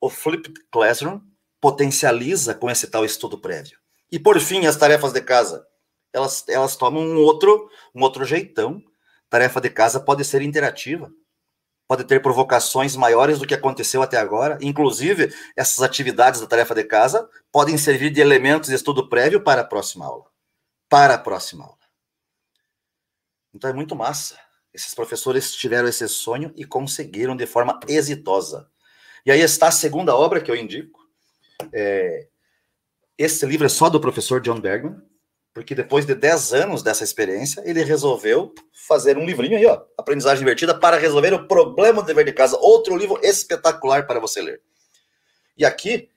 o 0.00 0.08
Flipped 0.08 0.54
Classroom 0.70 1.20
potencializa 1.60 2.54
com 2.54 2.70
esse 2.70 2.86
tal 2.86 3.04
estudo 3.04 3.38
prévio. 3.38 3.78
E 4.10 4.18
por 4.18 4.40
fim, 4.40 4.66
as 4.66 4.76
tarefas 4.76 5.12
de 5.12 5.20
casa 5.20 5.64
elas, 6.12 6.44
elas 6.48 6.76
tomam 6.76 7.02
um 7.02 7.18
outro, 7.18 7.70
um 7.94 8.02
outro 8.02 8.24
jeitão. 8.24 8.82
Tarefa 9.28 9.60
de 9.60 9.70
casa 9.70 10.00
pode 10.00 10.24
ser 10.24 10.42
interativa, 10.42 11.12
pode 11.86 12.04
ter 12.04 12.20
provocações 12.20 12.96
maiores 12.96 13.38
do 13.38 13.46
que 13.46 13.54
aconteceu 13.54 14.02
até 14.02 14.16
agora. 14.16 14.58
Inclusive, 14.60 15.32
essas 15.56 15.82
atividades 15.82 16.40
da 16.40 16.46
tarefa 16.46 16.74
de 16.74 16.84
casa 16.84 17.28
podem 17.52 17.78
servir 17.78 18.10
de 18.10 18.20
elementos 18.20 18.68
de 18.68 18.74
estudo 18.74 19.08
prévio 19.08 19.42
para 19.42 19.60
a 19.60 19.64
próxima 19.64 20.04
aula. 20.04 20.26
Para 20.88 21.14
a 21.14 21.18
próxima 21.18 21.64
aula. 21.64 21.78
Então 23.54 23.70
é 23.70 23.72
muito 23.72 23.94
massa. 23.94 24.36
Esses 24.74 24.94
professores 24.94 25.54
tiveram 25.54 25.88
esse 25.88 26.08
sonho 26.08 26.52
e 26.56 26.64
conseguiram 26.64 27.36
de 27.36 27.46
forma 27.46 27.78
exitosa. 27.88 28.68
E 29.24 29.30
aí 29.30 29.40
está 29.40 29.68
a 29.68 29.72
segunda 29.72 30.14
obra 30.14 30.40
que 30.40 30.50
eu 30.50 30.56
indico. 30.56 31.00
É, 31.72 32.28
esse 33.18 33.44
livro 33.46 33.66
é 33.66 33.68
só 33.68 33.88
do 33.88 34.00
professor 34.00 34.40
John 34.40 34.60
Bergman 34.60 35.09
porque 35.52 35.74
depois 35.74 36.06
de 36.06 36.14
10 36.14 36.52
anos 36.54 36.82
dessa 36.82 37.02
experiência, 37.02 37.62
ele 37.66 37.82
resolveu 37.82 38.54
fazer 38.72 39.18
um 39.18 39.24
livrinho 39.24 39.56
aí, 39.56 39.66
ó, 39.66 39.82
Aprendizagem 39.98 40.42
Invertida 40.42 40.78
para 40.78 40.96
resolver 40.96 41.34
o 41.34 41.46
problema 41.46 42.02
do 42.02 42.06
dever 42.06 42.24
de 42.24 42.32
casa. 42.32 42.56
Outro 42.60 42.96
livro 42.96 43.18
espetacular 43.22 44.06
para 44.06 44.20
você 44.20 44.40
ler. 44.40 44.60
E 45.56 45.64
aqui, 45.64 46.08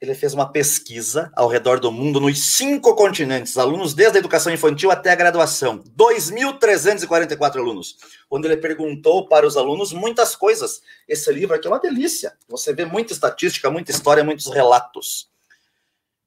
ele 0.00 0.16
fez 0.16 0.34
uma 0.34 0.50
pesquisa 0.50 1.30
ao 1.36 1.46
redor 1.46 1.78
do 1.78 1.92
mundo, 1.92 2.20
nos 2.20 2.56
cinco 2.56 2.96
continentes, 2.96 3.56
alunos 3.56 3.94
desde 3.94 4.18
a 4.18 4.18
educação 4.18 4.52
infantil 4.52 4.90
até 4.90 5.12
a 5.12 5.14
graduação. 5.14 5.78
2.344 5.96 7.58
alunos, 7.58 7.96
onde 8.28 8.48
ele 8.48 8.56
perguntou 8.56 9.28
para 9.28 9.46
os 9.46 9.56
alunos 9.56 9.92
muitas 9.92 10.34
coisas. 10.34 10.82
Esse 11.08 11.32
livro 11.32 11.54
aqui 11.54 11.68
é 11.68 11.70
uma 11.70 11.78
delícia. 11.78 12.36
Você 12.48 12.74
vê 12.74 12.84
muita 12.84 13.12
estatística, 13.12 13.70
muita 13.70 13.92
história, 13.92 14.24
muitos 14.24 14.48
relatos 14.52 15.31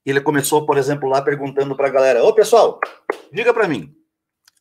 ele 0.10 0.22
começou, 0.22 0.66
por 0.66 0.78
exemplo, 0.78 1.10
lá 1.10 1.22
perguntando 1.22 1.76
para 1.76 1.88
a 1.88 1.92
galera: 1.92 2.24
Ô 2.24 2.34
pessoal, 2.34 2.80
diga 3.32 3.54
para 3.54 3.68
mim, 3.68 3.94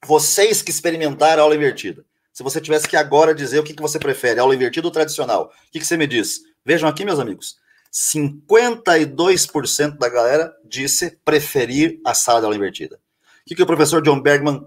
vocês 0.06 0.62
que 0.62 0.70
experimentaram 0.70 1.42
a 1.42 1.44
aula 1.44 1.54
invertida, 1.54 2.04
se 2.32 2.42
você 2.42 2.60
tivesse 2.60 2.88
que 2.88 2.96
agora 2.96 3.34
dizer 3.34 3.58
o 3.58 3.62
que, 3.62 3.74
que 3.74 3.82
você 3.82 3.98
prefere, 3.98 4.40
aula 4.40 4.54
invertida 4.54 4.86
ou 4.86 4.90
tradicional, 4.90 5.44
o 5.44 5.70
que, 5.70 5.78
que 5.78 5.86
você 5.86 5.96
me 5.96 6.06
diz? 6.06 6.40
Vejam 6.64 6.88
aqui, 6.88 7.04
meus 7.04 7.20
amigos: 7.20 7.58
52% 7.92 9.98
da 9.98 10.08
galera 10.08 10.52
disse 10.64 11.16
preferir 11.24 12.00
a 12.04 12.12
sala 12.12 12.40
de 12.40 12.46
aula 12.46 12.56
invertida. 12.56 12.96
O 12.96 13.00
que, 13.46 13.54
que 13.54 13.62
o 13.62 13.66
professor 13.66 14.02
John 14.02 14.20
Bergman 14.20 14.66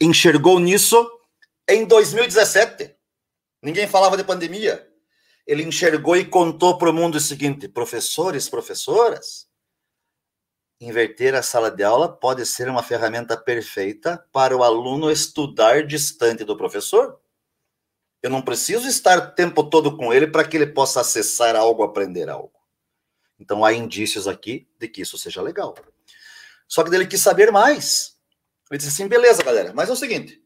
enxergou 0.00 0.58
nisso 0.58 1.08
em 1.68 1.86
2017? 1.86 2.94
Ninguém 3.62 3.86
falava 3.86 4.16
de 4.16 4.24
pandemia. 4.24 4.86
Ele 5.46 5.62
enxergou 5.62 6.16
e 6.16 6.24
contou 6.24 6.76
para 6.76 6.90
o 6.90 6.92
mundo 6.92 7.14
o 7.14 7.20
seguinte: 7.20 7.66
professores, 7.66 8.48
professoras, 8.48 9.46
Inverter 10.78 11.34
a 11.34 11.42
sala 11.42 11.70
de 11.70 11.82
aula 11.82 12.06
pode 12.06 12.44
ser 12.44 12.68
uma 12.68 12.82
ferramenta 12.82 13.34
perfeita 13.34 14.22
para 14.30 14.54
o 14.54 14.62
aluno 14.62 15.10
estudar 15.10 15.86
distante 15.86 16.44
do 16.44 16.56
professor. 16.56 17.18
Eu 18.22 18.28
não 18.28 18.42
preciso 18.42 18.86
estar 18.86 19.18
o 19.18 19.30
tempo 19.34 19.64
todo 19.64 19.96
com 19.96 20.12
ele 20.12 20.26
para 20.26 20.46
que 20.46 20.54
ele 20.54 20.66
possa 20.66 21.00
acessar 21.00 21.56
algo, 21.56 21.82
aprender 21.82 22.28
algo. 22.28 22.52
Então 23.40 23.64
há 23.64 23.72
indícios 23.72 24.28
aqui 24.28 24.68
de 24.78 24.86
que 24.86 25.00
isso 25.00 25.16
seja 25.16 25.40
legal. 25.40 25.74
Só 26.68 26.84
que 26.84 26.94
ele 26.94 27.06
quis 27.06 27.20
saber 27.22 27.50
mais. 27.50 28.18
Ele 28.70 28.76
disse 28.76 28.90
assim: 28.90 29.08
beleza, 29.08 29.42
galera, 29.42 29.72
mas 29.72 29.88
é 29.88 29.92
o 29.92 29.96
seguinte: 29.96 30.42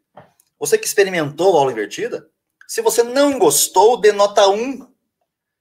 você 0.59 0.79
que 0.79 0.87
experimentou 0.87 1.57
a 1.57 1.61
aula 1.61 1.73
invertida, 1.73 2.31
se 2.69 2.81
você 2.83 3.03
não 3.03 3.37
gostou, 3.37 4.01
dê 4.01 4.13
nota 4.13 4.49
1. 4.49 4.87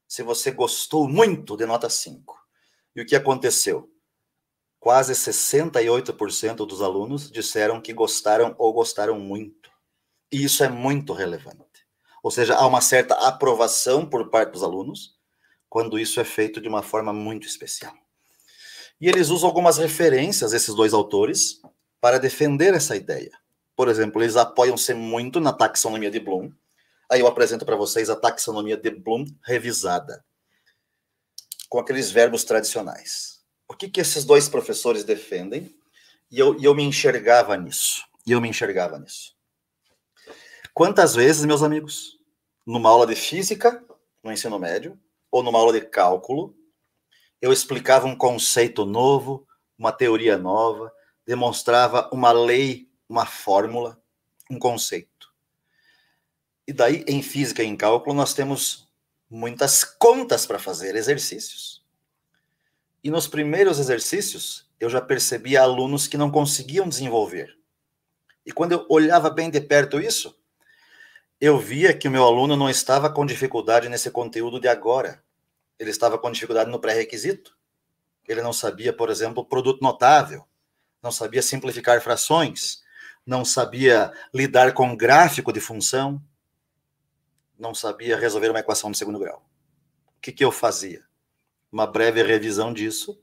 se 0.08 0.22
você 0.22 0.52
gostou 0.52 1.08
muito 1.08 1.58
de 1.58 1.66
nota 1.66 1.90
5. 1.90 2.38
E 2.96 3.02
o 3.02 3.06
que 3.06 3.16
aconteceu? 3.16 3.90
Quase 4.80 5.14
68% 5.14 6.66
dos 6.66 6.82
alunos 6.82 7.30
disseram 7.30 7.82
que 7.82 7.94
gostaram 7.94 8.56
ou 8.58 8.72
gostaram 8.72 9.20
muito. 9.20 9.70
E 10.32 10.44
isso 10.44 10.64
é 10.64 10.70
muito 10.70 11.12
relevante. 11.12 11.86
Ou 12.24 12.32
seja, 12.32 12.56
há 12.56 12.66
uma 12.66 12.82
certa 12.82 13.14
aprovação 13.16 14.06
por 14.06 14.30
parte 14.30 14.54
dos 14.54 14.64
alunos 14.64 15.18
quando 15.70 16.00
isso 16.00 16.20
é 16.20 16.24
feito 16.24 16.60
de 16.60 16.68
uma 16.68 16.82
forma 16.82 17.14
muito 17.14 17.46
especial. 17.48 17.94
E 19.00 19.08
eles 19.08 19.30
usam 19.30 19.48
algumas 19.48 19.78
referências, 19.78 20.52
esses 20.52 20.74
dois 20.74 20.94
autores, 20.94 21.62
para 22.02 22.20
defender 22.20 22.74
essa 22.74 22.96
ideia. 22.96 23.32
Por 23.76 23.88
exemplo, 23.88 24.22
eles 24.22 24.36
apoiam-se 24.36 24.94
muito 24.94 25.40
na 25.40 25.54
taxonomia 25.54 26.12
de 26.12 26.20
Bloom. 26.20 26.52
Aí 27.10 27.22
eu 27.22 27.28
apresento 27.28 27.66
para 27.66 27.76
vocês 27.76 28.10
a 28.10 28.16
taxonomia 28.16 28.76
de 28.76 28.90
Bloom 28.90 29.26
revisada, 29.44 30.24
com 31.70 31.80
aqueles 31.80 32.12
verbos 32.12 32.44
tradicionais. 32.44 33.39
O 33.70 33.76
que, 33.76 33.88
que 33.88 34.02
esses 34.02 34.26
dois 34.26 34.50
professores 34.50 35.04
defendem? 35.04 35.74
E 36.32 36.40
eu, 36.40 36.60
e 36.60 36.66
eu 36.66 36.74
me 36.74 36.84
enxergava 36.84 37.56
nisso. 37.56 38.04
E 38.26 38.32
eu 38.32 38.42
me 38.42 38.50
enxergava 38.50 38.98
nisso. 38.98 39.36
Quantas 40.74 41.14
vezes, 41.14 41.46
meus 41.46 41.62
amigos, 41.62 42.18
numa 42.66 42.90
aula 42.90 43.06
de 43.06 43.16
física, 43.16 43.84
no 44.24 44.32
ensino 44.32 44.58
médio, 44.58 45.00
ou 45.32 45.44
numa 45.44 45.60
aula 45.60 45.74
de 45.74 45.82
cálculo, 45.82 46.56
eu 47.42 47.54
explicava 47.54 48.08
um 48.08 48.16
conceito 48.16 48.86
novo, 48.86 49.48
uma 49.78 49.92
teoria 49.92 50.38
nova, 50.38 50.92
demonstrava 51.26 52.10
uma 52.12 52.32
lei, 52.32 52.90
uma 53.08 53.26
fórmula, 53.26 54.02
um 54.50 54.58
conceito. 54.58 55.32
E 56.68 56.74
daí, 56.74 57.04
em 57.08 57.22
física 57.22 57.64
e 57.64 57.68
em 57.68 57.78
cálculo, 57.78 58.16
nós 58.16 58.34
temos 58.34 58.88
muitas 59.30 59.84
contas 59.84 60.46
para 60.46 60.60
fazer, 60.60 60.96
exercícios. 60.96 61.79
E 63.04 63.10
nos 63.10 63.28
primeiros 63.28 63.80
exercícios, 63.80 64.70
eu 64.80 64.90
já 64.90 65.00
percebia 65.00 65.62
alunos 65.62 66.08
que 66.08 66.18
não 66.18 66.32
conseguiam 66.32 66.88
desenvolver. 66.88 67.58
E 68.46 68.52
quando 68.52 68.74
eu 68.74 68.86
olhava 68.90 69.30
bem 69.30 69.50
de 69.50 69.62
perto 69.62 70.00
isso, 70.00 70.38
eu 71.40 71.58
via 71.58 71.94
que 71.94 72.08
o 72.08 72.12
meu 72.12 72.24
aluno 72.24 72.56
não 72.56 72.70
estava 72.70 73.10
com 73.10 73.26
dificuldade 73.26 73.88
nesse 73.88 74.12
conteúdo 74.12 74.60
de 74.60 74.68
agora. 74.68 75.24
Ele 75.78 75.90
estava 75.90 76.18
com 76.18 76.32
dificuldade 76.32 76.70
no 76.70 76.80
pré-requisito. 76.80 77.58
Ele 78.28 78.42
não 78.42 78.52
sabia, 78.52 78.92
por 78.92 79.10
exemplo, 79.10 79.46
produto 79.46 79.82
notável, 79.82 80.46
não 81.02 81.12
sabia 81.12 81.42
simplificar 81.42 82.02
frações, 82.02 82.84
não 83.26 83.46
sabia 83.46 84.12
lidar 84.34 84.74
com 84.74 84.96
gráfico 84.96 85.54
de 85.54 85.60
função, 85.60 86.22
não 87.58 87.74
sabia 87.74 88.18
resolver 88.18 88.50
uma 88.50 88.60
equação 88.60 88.92
de 88.92 88.98
segundo 88.98 89.20
grau. 89.20 89.46
O 90.18 90.22
que, 90.22 90.32
que 90.32 90.44
eu 90.44 90.52
fazia? 90.52 91.09
Uma 91.72 91.86
breve 91.86 92.24
revisão 92.24 92.74
disso 92.74 93.22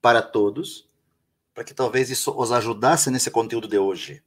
para 0.00 0.22
todos, 0.22 0.88
para 1.54 1.64
que 1.64 1.74
talvez 1.74 2.10
isso 2.10 2.32
os 2.36 2.50
ajudasse 2.50 3.10
nesse 3.10 3.30
conteúdo 3.30 3.68
de 3.68 3.78
hoje. 3.78 4.22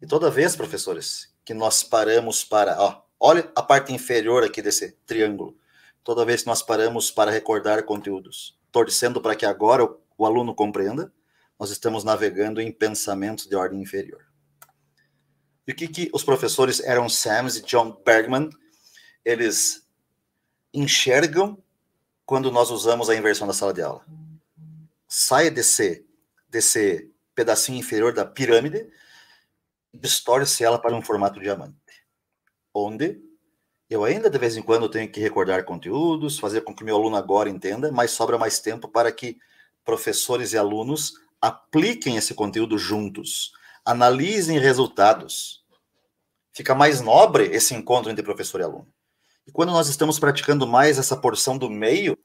E 0.00 0.06
toda 0.06 0.30
vez, 0.30 0.56
professores, 0.56 1.32
que 1.44 1.54
nós 1.54 1.82
paramos 1.82 2.44
para. 2.44 2.80
Ó, 2.80 3.02
olha 3.20 3.50
a 3.54 3.62
parte 3.62 3.92
inferior 3.92 4.42
aqui 4.42 4.60
desse 4.60 4.92
triângulo. 5.06 5.56
Toda 6.02 6.24
vez 6.24 6.42
que 6.42 6.48
nós 6.48 6.62
paramos 6.62 7.10
para 7.10 7.30
recordar 7.30 7.84
conteúdos, 7.84 8.58
torcendo 8.70 9.20
para 9.20 9.34
que 9.34 9.46
agora 9.46 9.84
o, 9.84 10.00
o 10.18 10.26
aluno 10.26 10.54
compreenda, 10.54 11.12
nós 11.58 11.70
estamos 11.70 12.04
navegando 12.04 12.60
em 12.60 12.70
pensamentos 12.70 13.46
de 13.46 13.56
ordem 13.56 13.80
inferior. 13.80 14.26
E 15.66 15.72
o 15.72 15.74
que, 15.74 15.88
que 15.88 16.10
os 16.12 16.22
professores 16.22 16.84
Aaron 16.84 17.08
Sams 17.08 17.56
e 17.56 17.62
John 17.62 18.02
Bergman, 18.04 18.50
eles 19.24 19.88
enxergam 20.74 21.62
quando 22.26 22.50
nós 22.50 22.70
usamos 22.70 23.08
a 23.08 23.16
inversão 23.16 23.46
da 23.46 23.52
sala 23.52 23.72
de 23.72 23.82
aula? 23.82 24.04
Sai 25.08 25.50
desse, 25.50 26.06
desse 26.48 27.10
pedacinho 27.34 27.78
inferior 27.78 28.12
da 28.12 28.24
pirâmide 28.24 28.90
distorce 29.92 30.64
ela 30.64 30.78
para 30.78 30.94
um 30.94 31.02
formato 31.02 31.38
diamante, 31.38 31.74
onde 32.72 33.20
eu 33.88 34.02
ainda 34.02 34.28
de 34.28 34.38
vez 34.38 34.56
em 34.56 34.62
quando 34.62 34.88
tenho 34.88 35.10
que 35.10 35.20
recordar 35.20 35.64
conteúdos, 35.64 36.38
fazer 36.38 36.62
com 36.62 36.74
que 36.74 36.82
meu 36.82 36.96
aluno 36.96 37.16
agora 37.16 37.48
entenda, 37.48 37.92
mas 37.92 38.10
sobra 38.10 38.38
mais 38.38 38.58
tempo 38.58 38.88
para 38.88 39.12
que 39.12 39.38
professores 39.84 40.52
e 40.52 40.58
alunos 40.58 41.14
apliquem 41.40 42.16
esse 42.16 42.34
conteúdo 42.34 42.78
juntos, 42.78 43.52
analisem 43.84 44.58
resultados. 44.58 45.62
Fica 46.52 46.74
mais 46.74 47.00
nobre 47.00 47.44
esse 47.46 47.74
encontro 47.74 48.10
entre 48.10 48.24
professor 48.24 48.60
e 48.60 48.64
aluno. 48.64 48.93
E 49.46 49.52
quando 49.52 49.72
nós 49.72 49.88
estamos 49.88 50.18
praticando 50.18 50.66
mais 50.66 50.98
essa 50.98 51.16
porção 51.16 51.58
do 51.58 51.70
meio 51.70 52.18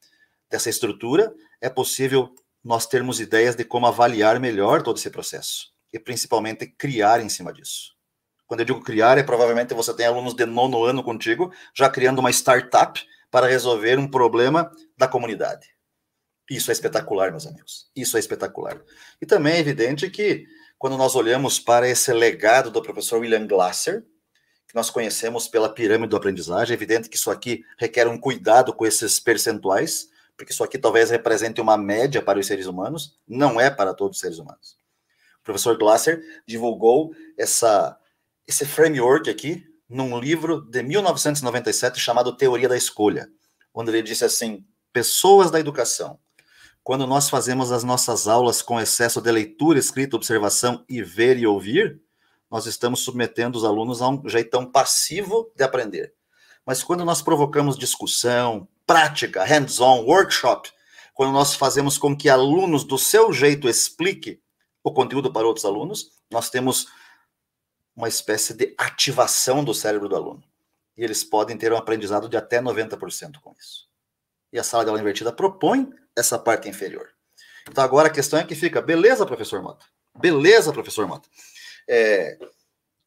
dessa 0.50 0.70
estrutura, 0.70 1.34
é 1.62 1.70
possível 1.70 2.34
nós 2.64 2.86
termos 2.86 3.20
ideias 3.20 3.56
de 3.56 3.64
como 3.64 3.88
avaliar 3.88 4.40
melhor 4.40 4.82
todo 4.82 4.98
esse 4.98 5.10
processo 5.10 5.72
e 5.94 6.00
principalmente 6.00 6.68
criar 6.68 7.22
em 7.22 7.30
cima 7.30 7.52
disso. 7.52 7.96
Quando 8.46 8.62
eu 8.62 8.66
digo 8.66 8.82
criar, 8.82 9.18
é 9.18 9.24
provavelmente 9.24 9.74
você 9.74 9.94
tem 9.94 10.06
alunos 10.06 10.34
de 10.34 10.46
nono 10.46 10.84
ano 10.84 11.04
contigo, 11.04 11.52
já 11.76 11.90
criando 11.90 12.20
uma 12.20 12.32
startup 12.32 13.00
para 13.30 13.48
resolver 13.48 14.00
um 14.00 14.08
problema 14.08 14.72
da 14.98 15.08
comunidade. 15.08 15.68
Isso 16.50 16.72
é 16.72 16.74
espetacular, 16.74 17.30
meus 17.30 17.46
amigos. 17.46 17.92
Isso 17.96 18.18
é 18.18 18.20
espetacular. 18.20 18.82
E 19.22 19.26
também 19.26 19.54
é 19.54 19.60
evidente 19.60 20.10
que, 20.10 20.48
quando 20.80 20.98
nós 20.98 21.16
olhamos 21.16 21.60
para 21.60 21.88
esse 21.88 22.12
legado 22.12 22.72
do 22.72 22.82
professor 22.82 23.20
William 23.20 23.46
Glasser, 23.46 24.04
que 24.70 24.76
nós 24.76 24.92
conhecemos 24.92 25.48
pela 25.48 25.68
pirâmide 25.68 26.12
do 26.12 26.16
aprendizagem, 26.16 26.74
é 26.74 26.78
evidente 26.78 27.10
que 27.10 27.18
isso 27.18 27.32
aqui 27.32 27.66
requer 27.76 28.08
um 28.08 28.20
cuidado 28.20 28.72
com 28.72 28.86
esses 28.86 29.20
percentuais, 29.20 30.10
porque 30.38 30.54
isso 30.54 30.64
aqui 30.64 30.78
talvez 30.78 31.10
represente 31.10 31.60
uma 31.60 31.76
média 31.76 32.22
para 32.22 32.38
os 32.38 32.46
seres 32.46 32.68
humanos, 32.68 33.18
não 33.28 33.60
é 33.60 33.72
para 33.72 33.96
todos 33.96 34.18
os 34.18 34.22
seres 34.22 34.38
humanos. 34.38 34.78
Professor 35.44 35.76
Glasser 35.76 36.24
divulgou 36.46 37.16
essa, 37.36 37.98
esse 38.48 38.64
framework 38.64 39.28
aqui 39.28 39.66
num 39.90 40.20
livro 40.20 40.62
de 40.62 40.84
1997 40.84 42.00
chamado 42.00 42.38
Teoria 42.38 42.70
da 42.70 42.78
Escolha, 42.78 43.28
onde 43.74 43.90
ele 43.90 44.04
disse 44.04 44.24
assim: 44.24 44.64
pessoas 44.94 45.50
da 45.50 45.60
educação, 45.60 46.20
quando 46.84 47.08
nós 47.08 47.28
fazemos 47.28 47.72
as 47.72 47.84
nossas 47.84 48.28
aulas 48.28 48.62
com 48.62 48.80
excesso 48.80 49.20
de 49.20 49.32
leitura, 49.32 49.80
escrita, 49.80 50.16
observação 50.16 50.86
e 50.88 51.02
ver 51.02 51.40
e 51.40 51.48
ouvir, 51.48 52.00
nós 52.50 52.66
estamos 52.66 53.02
submetendo 53.02 53.58
os 53.58 53.64
alunos 53.64 54.02
a 54.02 54.10
um 54.10 54.28
jeitão 54.28 54.66
passivo 54.66 55.52
de 55.56 55.64
aprender. 55.64 56.14
Mas 56.66 56.84
quando 56.84 57.06
nós 57.06 57.22
provocamos 57.22 57.78
discussão, 57.78 58.68
prática, 58.86 59.44
hands-on, 59.44 60.04
workshop, 60.06 60.72
quando 61.14 61.32
nós 61.32 61.54
fazemos 61.54 61.98
com 61.98 62.16
que 62.16 62.30
alunos 62.30 62.84
do 62.84 62.98
seu 62.98 63.32
jeito 63.32 63.68
explique 63.68 64.42
o 64.84 64.92
conteúdo 64.92 65.32
para 65.32 65.46
outros 65.46 65.66
alunos, 65.66 66.12
nós 66.32 66.50
temos 66.50 66.88
uma 67.96 68.08
espécie 68.08 68.54
de 68.54 68.74
ativação 68.78 69.64
do 69.64 69.74
cérebro 69.74 70.08
do 70.08 70.16
aluno. 70.16 70.44
E 70.98 71.04
eles 71.04 71.24
podem 71.24 71.58
ter 71.58 71.72
um 71.74 71.78
aprendizado 71.78 72.30
de 72.30 72.38
até 72.38 72.62
90% 72.62 73.40
com 73.42 73.54
isso. 73.60 73.88
E 74.52 74.58
a 74.58 74.64
sala 74.64 74.84
de 74.84 74.90
aula 74.90 75.02
invertida 75.02 75.32
propõe 75.32 75.92
essa 76.16 76.40
parte 76.40 76.68
inferior. 76.68 77.10
Então 77.70 77.84
agora 77.84 78.08
a 78.08 78.12
questão 78.12 78.40
é 78.40 78.44
que 78.44 78.56
fica, 78.56 78.82
beleza, 78.82 79.26
professor 79.26 79.62
Mota? 79.62 79.86
Beleza, 80.18 80.74
professor 80.74 81.08
Mota? 81.08 81.28
É, 81.90 82.38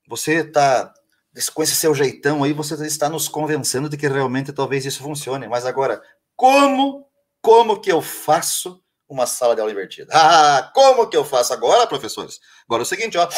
você 0.09 0.41
está 0.41 0.93
com 1.55 1.63
esse 1.63 1.75
seu 1.75 1.95
jeitão 1.95 2.43
aí, 2.43 2.53
você 2.53 2.75
está 2.87 3.09
nos 3.09 3.29
convencendo 3.29 3.89
de 3.89 3.97
que 3.97 4.09
realmente 4.09 4.53
talvez 4.53 4.85
isso 4.85 5.03
funcione. 5.03 5.49
Mas 5.49 5.65
agora, 5.65 6.03
como, 6.37 7.07
como 7.41 7.81
que 7.81 7.91
eu 7.91 8.03
faço 8.03 8.83
uma 9.13 9.27
sala 9.27 9.55
de 9.55 9.61
aula 9.61 9.73
invertida. 9.73 10.11
Ah, 10.15 10.71
como 10.75 11.09
que 11.09 11.17
eu 11.17 11.25
faço 11.25 11.53
agora, 11.53 11.87
professores? 11.87 12.41
Agora 12.65 12.83
é 12.83 12.85
o 12.85 12.87
seguinte, 12.87 13.19
ó. 13.19 13.29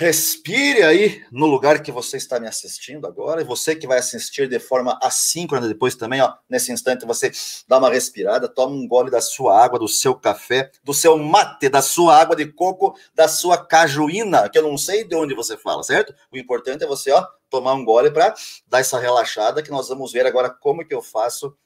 Respire 0.00 0.84
aí 0.84 1.26
no 1.28 1.46
lugar 1.46 1.82
que 1.82 1.90
você 1.90 2.18
está 2.18 2.38
me 2.38 2.46
assistindo 2.46 3.04
agora, 3.04 3.40
e 3.40 3.44
você 3.44 3.74
que 3.74 3.84
vai 3.84 3.98
assistir 3.98 4.48
de 4.48 4.60
forma 4.60 4.96
assíncrona 5.02 5.66
depois 5.66 5.96
também, 5.96 6.20
ó, 6.20 6.36
nesse 6.48 6.70
instante 6.70 7.04
você 7.04 7.32
dá 7.66 7.78
uma 7.78 7.90
respirada, 7.90 8.48
toma 8.48 8.76
um 8.76 8.86
gole 8.86 9.10
da 9.10 9.20
sua 9.20 9.60
água, 9.60 9.76
do 9.76 9.88
seu 9.88 10.14
café, 10.14 10.70
do 10.84 10.94
seu 10.94 11.18
mate, 11.18 11.68
da 11.68 11.82
sua 11.82 12.16
água 12.16 12.36
de 12.36 12.46
coco, 12.46 12.96
da 13.12 13.26
sua 13.26 13.58
cajuína, 13.58 14.48
que 14.48 14.56
eu 14.56 14.62
não 14.62 14.78
sei 14.78 15.02
de 15.02 15.16
onde 15.16 15.34
você 15.34 15.56
fala, 15.56 15.82
certo? 15.82 16.14
O 16.30 16.38
importante 16.38 16.84
é 16.84 16.86
você, 16.86 17.10
ó, 17.10 17.26
tomar 17.50 17.72
um 17.72 17.84
gole 17.84 18.12
para 18.12 18.32
dar 18.68 18.78
essa 18.78 19.00
relaxada 19.00 19.64
que 19.64 19.70
nós 19.72 19.88
vamos 19.88 20.12
ver 20.12 20.24
agora 20.26 20.48
como 20.48 20.86
que 20.86 20.94
eu 20.94 21.02
faço 21.02 21.58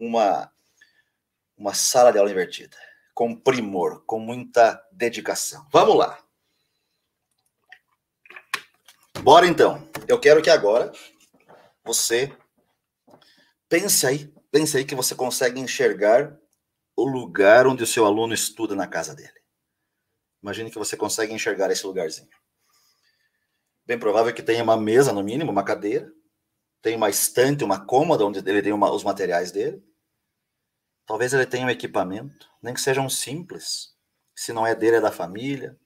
uma 0.00 0.50
uma 1.56 1.74
sala 1.74 2.10
de 2.10 2.18
aula 2.18 2.30
invertida, 2.32 2.76
com 3.14 3.36
primor, 3.36 4.02
com 4.04 4.18
muita 4.18 4.84
dedicação. 4.90 5.64
Vamos 5.70 5.94
lá. 5.96 6.18
Bora 9.22 9.46
então. 9.46 9.86
Eu 10.06 10.18
quero 10.18 10.40
que 10.40 10.48
agora 10.48 10.92
você 11.84 12.32
pense 13.68 14.06
aí, 14.06 14.32
pense 14.50 14.76
aí 14.76 14.84
que 14.84 14.94
você 14.94 15.14
consegue 15.14 15.60
enxergar 15.60 16.38
o 16.96 17.04
lugar 17.04 17.66
onde 17.66 17.82
o 17.82 17.86
seu 17.86 18.04
aluno 18.06 18.32
estuda 18.32 18.74
na 18.74 18.86
casa 18.86 19.14
dele. 19.14 19.38
Imagine 20.42 20.70
que 20.70 20.78
você 20.78 20.96
consegue 20.96 21.32
enxergar 21.32 21.70
esse 21.70 21.86
lugarzinho. 21.86 22.28
Bem 23.84 23.98
provável 23.98 24.32
que 24.32 24.42
tenha 24.42 24.62
uma 24.62 24.76
mesa, 24.76 25.12
no 25.12 25.22
mínimo, 25.22 25.50
uma 25.50 25.64
cadeira, 25.64 26.10
tem 26.80 26.94
uma 26.96 27.10
estante, 27.10 27.64
uma 27.64 27.84
cômoda 27.84 28.24
onde 28.24 28.38
ele 28.38 28.62
tem 28.62 28.72
uma, 28.72 28.90
os 28.92 29.02
materiais 29.02 29.50
dele. 29.50 29.82
Talvez 31.06 31.32
ele 31.32 31.46
tenha 31.46 31.66
um 31.66 31.70
equipamento, 31.70 32.48
nem 32.62 32.72
que 32.72 32.80
seja 32.80 33.00
um 33.00 33.10
simples. 33.10 33.94
Se 34.34 34.52
não 34.52 34.66
é 34.66 34.74
dele, 34.74 34.96
é 34.96 35.00
da 35.00 35.10
família. 35.10 35.76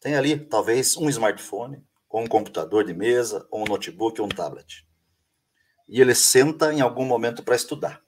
Tem 0.00 0.16
ali, 0.16 0.38
talvez, 0.38 0.96
um 0.96 1.08
smartphone, 1.08 1.84
ou 2.12 2.20
um 2.20 2.26
computador 2.26 2.84
de 2.84 2.92
mesa, 2.92 3.46
ou 3.50 3.62
um 3.62 3.64
notebook, 3.64 4.20
ou 4.20 4.26
um 4.26 4.30
tablet. 4.30 4.86
E 5.88 5.98
ele 5.98 6.14
senta 6.14 6.70
em 6.70 6.82
algum 6.82 7.06
momento 7.06 7.42
para 7.42 7.56
estudar. 7.56 8.02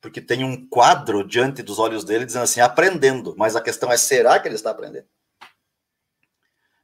Porque 0.00 0.20
tem 0.20 0.42
um 0.42 0.68
quadro 0.68 1.26
diante 1.26 1.62
dos 1.62 1.78
olhos 1.78 2.04
dele 2.04 2.26
dizendo 2.26 2.42
assim, 2.42 2.60
aprendendo. 2.60 3.34
Mas 3.36 3.54
a 3.54 3.60
questão 3.60 3.92
é, 3.92 3.96
será 3.96 4.40
que 4.40 4.48
ele 4.48 4.56
está 4.56 4.70
aprendendo? 4.70 5.06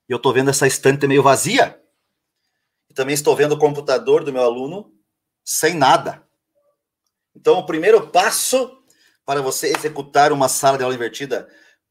E 0.08 0.12
eu 0.12 0.16
estou 0.16 0.32
vendo 0.32 0.50
essa 0.50 0.66
estante 0.66 1.08
meio 1.08 1.24
vazia. 1.24 1.82
E 2.88 2.94
também 2.94 3.14
estou 3.14 3.34
vendo 3.34 3.52
o 3.52 3.58
computador 3.58 4.22
do 4.22 4.32
meu 4.32 4.42
aluno 4.42 4.94
sem 5.44 5.74
nada. 5.74 6.24
Então, 7.34 7.58
o 7.58 7.66
primeiro 7.66 8.08
passo 8.08 8.78
para 9.24 9.42
você 9.42 9.68
executar 9.68 10.30
uma 10.30 10.48
sala 10.48 10.78
de 10.78 10.84
aula 10.84 10.94
invertida 10.94 11.48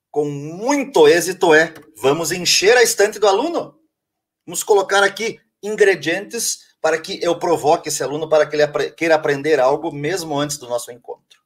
com 0.09 0.29
muito 0.29 1.07
êxito 1.07 1.53
é: 1.53 1.73
vamos 1.97 2.31
encher 2.31 2.77
a 2.77 2.83
estante 2.83 3.19
do 3.19 3.27
aluno. 3.27 3.80
Vamos 4.51 4.63
colocar 4.65 5.01
aqui 5.01 5.39
ingredientes 5.63 6.75
para 6.81 6.99
que 6.99 7.23
eu 7.23 7.39
provoque 7.39 7.87
esse 7.87 8.03
aluno 8.03 8.27
para 8.27 8.45
que 8.45 8.53
ele 8.53 8.63
apre 8.63 8.91
queira 8.91 9.15
aprender 9.15 9.61
algo 9.61 9.93
mesmo 9.93 10.37
antes 10.37 10.57
do 10.57 10.67
nosso 10.67 10.91
encontro. 10.91 11.41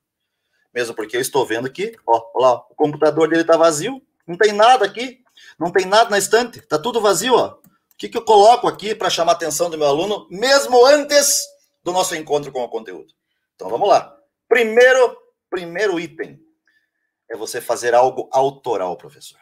Mesmo 0.74 0.96
porque 0.96 1.16
eu 1.16 1.22
estou 1.22 1.46
vendo 1.46 1.72
ó, 2.08 2.32
ó 2.34 2.40
lá, 2.42 2.56
o 2.68 2.74
computador 2.74 3.30
dele 3.30 3.42
está 3.42 3.56
vazio, 3.56 4.02
não 4.26 4.36
tem 4.36 4.52
nada 4.52 4.88
aqui, 4.88 5.24
não 5.60 5.72
tem 5.72 5.86
nada 5.86 6.10
na 6.10 6.18
estante, 6.18 6.58
está 6.58 6.80
tudo 6.80 7.00
vazio, 7.00 7.36
ó. 7.36 7.50
O 7.50 7.60
que, 7.96 8.10
que 8.10 8.18
eu 8.18 8.26
coloco 8.26 8.68
aqui 8.68 8.96
para 8.96 9.08
chamar 9.08 9.34
a 9.34 9.36
atenção 9.36 9.70
do 9.70 9.78
meu 9.78 9.86
aluno, 9.86 10.28
mesmo 10.32 10.84
antes 10.84 11.44
do 11.84 11.92
nosso 11.92 12.16
encontro 12.16 12.52
com 12.52 12.64
o 12.64 12.70
conteúdo? 12.70 13.14
Então 13.54 13.70
vamos 13.70 13.88
lá. 13.88 14.18
Primeiro, 14.50 15.16
primeiro 15.48 16.00
item 16.00 16.40
é 17.30 17.38
você 17.38 17.62
fazer 17.62 17.94
algo 17.94 18.28
autoral, 18.32 18.98
professor. 18.98 19.40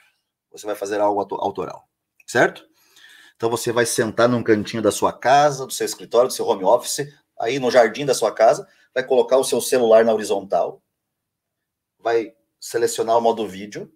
Você 0.51 0.65
vai 0.65 0.75
fazer 0.75 0.99
algo 0.99 1.21
autoral, 1.21 1.87
certo? 2.27 2.72
Então 3.35 3.49
você 3.49 3.71
vai 3.71 3.85
sentar 3.85 4.29
num 4.29 4.43
cantinho 4.43 4.81
da 4.81 4.91
sua 4.91 5.11
casa, 5.11 5.65
do 5.65 5.73
seu 5.73 5.85
escritório, 5.85 6.27
do 6.27 6.33
seu 6.33 6.45
home 6.45 6.63
office, 6.63 7.07
aí 7.39 7.59
no 7.59 7.71
jardim 7.71 8.05
da 8.05 8.13
sua 8.13 8.31
casa, 8.31 8.67
vai 8.93 9.03
colocar 9.03 9.37
o 9.37 9.43
seu 9.43 9.59
celular 9.59 10.05
na 10.05 10.13
horizontal, 10.13 10.81
vai 11.99 12.33
selecionar 12.59 13.17
o 13.17 13.21
modo 13.21 13.47
vídeo, 13.47 13.91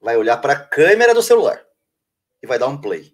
vai 0.00 0.16
olhar 0.16 0.36
para 0.36 0.52
a 0.52 0.64
câmera 0.64 1.14
do 1.14 1.22
celular 1.22 1.64
e 2.42 2.46
vai 2.46 2.58
dar 2.58 2.68
um 2.68 2.80
play. 2.80 3.12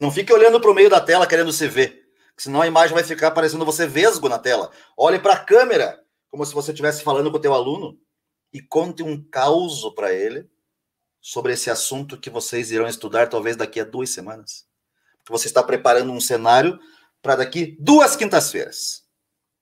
Não 0.00 0.10
fique 0.10 0.32
olhando 0.32 0.60
para 0.60 0.70
o 0.70 0.74
meio 0.74 0.88
da 0.88 1.00
tela 1.00 1.26
querendo 1.26 1.52
se 1.52 1.68
ver, 1.68 2.08
senão 2.36 2.62
a 2.62 2.66
imagem 2.66 2.94
vai 2.94 3.04
ficar 3.04 3.30
parecendo 3.32 3.64
você 3.64 3.86
vesgo 3.86 4.28
na 4.28 4.38
tela. 4.38 4.70
Olhe 4.96 5.18
para 5.18 5.34
a 5.34 5.44
câmera, 5.44 6.02
como 6.30 6.44
se 6.46 6.54
você 6.54 6.70
estivesse 6.70 7.02
falando 7.02 7.30
com 7.30 7.36
o 7.36 7.40
teu 7.40 7.52
aluno 7.52 7.98
e 8.52 8.60
conte 8.60 9.02
um 9.02 9.22
caos 9.22 9.82
para 9.94 10.12
ele 10.12 10.48
sobre 11.20 11.52
esse 11.52 11.70
assunto 11.70 12.18
que 12.18 12.30
vocês 12.30 12.70
irão 12.70 12.86
estudar 12.86 13.28
talvez 13.28 13.56
daqui 13.56 13.80
a 13.80 13.84
duas 13.84 14.10
semanas. 14.10 14.66
Você 15.28 15.46
está 15.46 15.62
preparando 15.62 16.12
um 16.12 16.20
cenário 16.20 16.78
para 17.22 17.36
daqui 17.36 17.76
duas 17.78 18.16
quintas-feiras. 18.16 19.02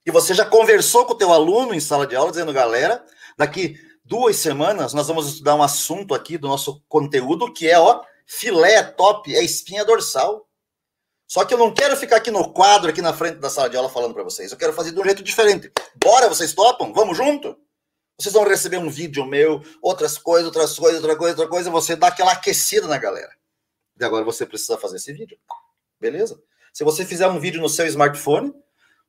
E 0.04 0.10
você 0.10 0.32
já 0.32 0.44
conversou 0.44 1.04
com 1.04 1.12
o 1.12 1.16
teu 1.16 1.32
aluno 1.32 1.74
em 1.74 1.80
sala 1.80 2.06
de 2.06 2.16
aula 2.16 2.30
dizendo, 2.30 2.52
galera, 2.52 3.04
daqui 3.36 3.76
duas 4.04 4.36
semanas 4.36 4.94
nós 4.94 5.06
vamos 5.06 5.28
estudar 5.28 5.54
um 5.54 5.62
assunto 5.62 6.14
aqui 6.14 6.38
do 6.38 6.48
nosso 6.48 6.82
conteúdo 6.88 7.52
que 7.52 7.68
é, 7.68 7.78
ó, 7.78 8.02
filé 8.26 8.82
top, 8.82 9.34
é 9.34 9.44
espinha 9.44 9.84
dorsal. 9.84 10.48
Só 11.28 11.44
que 11.44 11.54
eu 11.54 11.58
não 11.58 11.72
quero 11.72 11.96
ficar 11.96 12.16
aqui 12.16 12.30
no 12.30 12.52
quadro, 12.52 12.90
aqui 12.90 13.00
na 13.00 13.12
frente 13.12 13.36
da 13.36 13.48
sala 13.48 13.70
de 13.70 13.76
aula 13.76 13.88
falando 13.88 14.14
para 14.14 14.24
vocês. 14.24 14.50
Eu 14.50 14.58
quero 14.58 14.72
fazer 14.72 14.90
de 14.90 14.98
um 14.98 15.04
jeito 15.04 15.22
diferente. 15.22 15.70
Bora, 16.02 16.28
vocês 16.28 16.52
topam? 16.52 16.92
Vamos 16.92 17.16
junto? 17.16 17.56
Vocês 18.18 18.34
vão 18.34 18.44
receber 18.44 18.78
um 18.78 18.90
vídeo 18.90 19.24
meu, 19.24 19.62
outras 19.80 20.18
coisas, 20.18 20.46
outras 20.46 20.76
coisas, 20.76 21.00
outra 21.00 21.16
coisa, 21.16 21.34
outra 21.34 21.48
coisa, 21.48 21.70
você 21.70 21.94
dá 21.94 22.08
aquela 22.08 22.32
aquecida 22.32 22.88
na 22.88 22.98
galera. 22.98 23.30
E 24.00 24.04
agora 24.04 24.24
você 24.24 24.46
precisa 24.46 24.78
fazer 24.78 24.96
esse 24.96 25.12
vídeo. 25.12 25.38
Beleza? 26.00 26.40
Se 26.72 26.82
você 26.82 27.04
fizer 27.04 27.28
um 27.28 27.38
vídeo 27.38 27.60
no 27.60 27.68
seu 27.68 27.86
smartphone, 27.86 28.54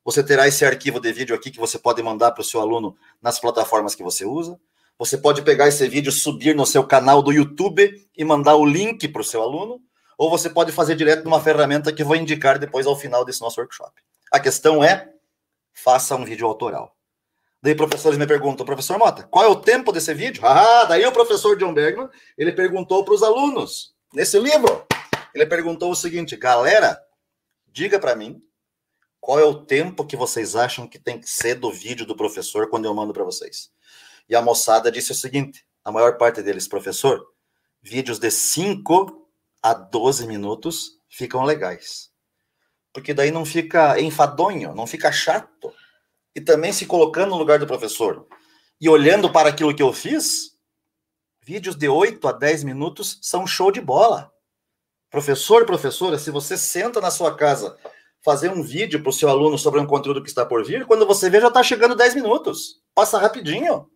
você 0.03 0.21
terá 0.23 0.47
esse 0.47 0.65
arquivo 0.65 0.99
de 0.99 1.13
vídeo 1.13 1.33
aqui 1.33 1.49
que 1.49 1.59
você 1.59 1.79
pode 1.79 2.03
mandar 2.03 2.31
para 2.31 2.41
o 2.41 2.43
seu 2.43 2.59
aluno 2.59 2.97
nas 3.21 3.39
plataformas 3.39 3.95
que 3.95 4.03
você 4.03 4.25
usa. 4.25 4.59
Você 4.97 5.17
pode 5.17 5.41
pegar 5.43 5.67
esse 5.67 5.87
vídeo, 5.87 6.11
subir 6.11 6.55
no 6.55 6.65
seu 6.65 6.83
canal 6.83 7.21
do 7.21 7.31
YouTube 7.31 8.07
e 8.15 8.25
mandar 8.25 8.55
o 8.55 8.65
link 8.65 9.07
para 9.07 9.21
o 9.21 9.25
seu 9.25 9.41
aluno. 9.41 9.81
Ou 10.17 10.29
você 10.29 10.49
pode 10.49 10.71
fazer 10.71 10.95
direto 10.95 11.23
numa 11.23 11.41
ferramenta 11.41 11.93
que 11.93 12.03
vou 12.03 12.15
indicar 12.15 12.59
depois 12.59 12.85
ao 12.85 12.95
final 12.95 13.23
desse 13.23 13.41
nosso 13.41 13.59
workshop. 13.61 13.93
A 14.31 14.39
questão 14.39 14.83
é: 14.83 15.09
faça 15.73 16.15
um 16.15 16.25
vídeo 16.25 16.45
autoral. 16.45 16.95
Daí 17.63 17.75
professores 17.75 18.17
me 18.17 18.27
perguntam, 18.27 18.65
professor 18.65 18.97
Mota, 18.97 19.23
qual 19.23 19.45
é 19.45 19.47
o 19.47 19.55
tempo 19.55 19.91
desse 19.91 20.13
vídeo? 20.13 20.43
Ah, 20.45 20.85
daí 20.85 21.05
o 21.05 21.11
professor 21.11 21.55
John 21.55 21.73
Bergman, 21.73 22.09
ele 22.35 22.51
perguntou 22.51 23.05
para 23.05 23.13
os 23.13 23.21
alunos, 23.21 23.93
nesse 24.13 24.39
livro, 24.39 24.85
ele 25.33 25.45
perguntou 25.45 25.91
o 25.91 25.95
seguinte, 25.95 26.35
galera, 26.35 27.01
diga 27.67 27.99
para 27.99 28.15
mim, 28.15 28.41
qual 29.19 29.39
é 29.39 29.43
o 29.43 29.65
tempo 29.65 30.05
que 30.05 30.17
vocês 30.17 30.55
acham 30.55 30.87
que 30.87 30.99
tem 30.99 31.19
que 31.19 31.29
ser 31.29 31.55
do 31.55 31.71
vídeo 31.71 32.05
do 32.05 32.15
professor 32.15 32.69
quando 32.69 32.85
eu 32.85 32.93
mando 32.93 33.13
para 33.13 33.23
vocês? 33.23 33.71
E 34.27 34.35
a 34.35 34.41
moçada 34.41 34.91
disse 34.91 35.11
o 35.11 35.15
seguinte, 35.15 35.65
a 35.83 35.91
maior 35.91 36.17
parte 36.17 36.41
deles, 36.41 36.67
professor, 36.67 37.25
vídeos 37.81 38.19
de 38.19 38.29
5 38.29 39.27
a 39.61 39.73
12 39.73 40.27
minutos 40.27 40.99
ficam 41.09 41.43
legais. 41.43 42.09
Porque 42.93 43.13
daí 43.13 43.31
não 43.31 43.45
fica 43.45 43.99
enfadonho, 43.99 44.75
não 44.75 44.85
fica 44.85 45.11
chato 45.11 45.73
e 46.35 46.41
também 46.41 46.73
se 46.73 46.85
colocando 46.85 47.31
no 47.31 47.37
lugar 47.37 47.59
do 47.59 47.67
professor 47.67 48.27
e 48.79 48.89
olhando 48.89 49.31
para 49.31 49.49
aquilo 49.49 49.75
que 49.75 49.83
eu 49.83 49.93
fiz, 49.93 50.50
vídeos 51.51 51.75
de 51.75 51.89
8 51.89 52.25
a 52.29 52.31
10 52.31 52.63
minutos 52.63 53.19
são 53.21 53.45
show 53.45 53.73
de 53.73 53.81
bola. 53.81 54.31
Professor, 55.09 55.65
professora, 55.65 56.17
se 56.17 56.31
você 56.31 56.57
senta 56.57 57.01
na 57.01 57.11
sua 57.11 57.35
casa 57.35 57.75
fazer 58.23 58.49
um 58.49 58.63
vídeo 58.63 59.01
para 59.01 59.09
o 59.09 59.13
seu 59.13 59.27
aluno 59.27 59.57
sobre 59.57 59.77
um 59.81 59.85
conteúdo 59.85 60.23
que 60.23 60.29
está 60.29 60.45
por 60.45 60.63
vir, 60.63 60.85
quando 60.85 61.05
você 61.05 61.29
vê 61.29 61.41
já 61.41 61.49
está 61.49 61.61
chegando 61.61 61.93
10 61.93 62.15
minutos. 62.15 62.81
Passa 62.95 63.19
rapidinho. 63.19 63.89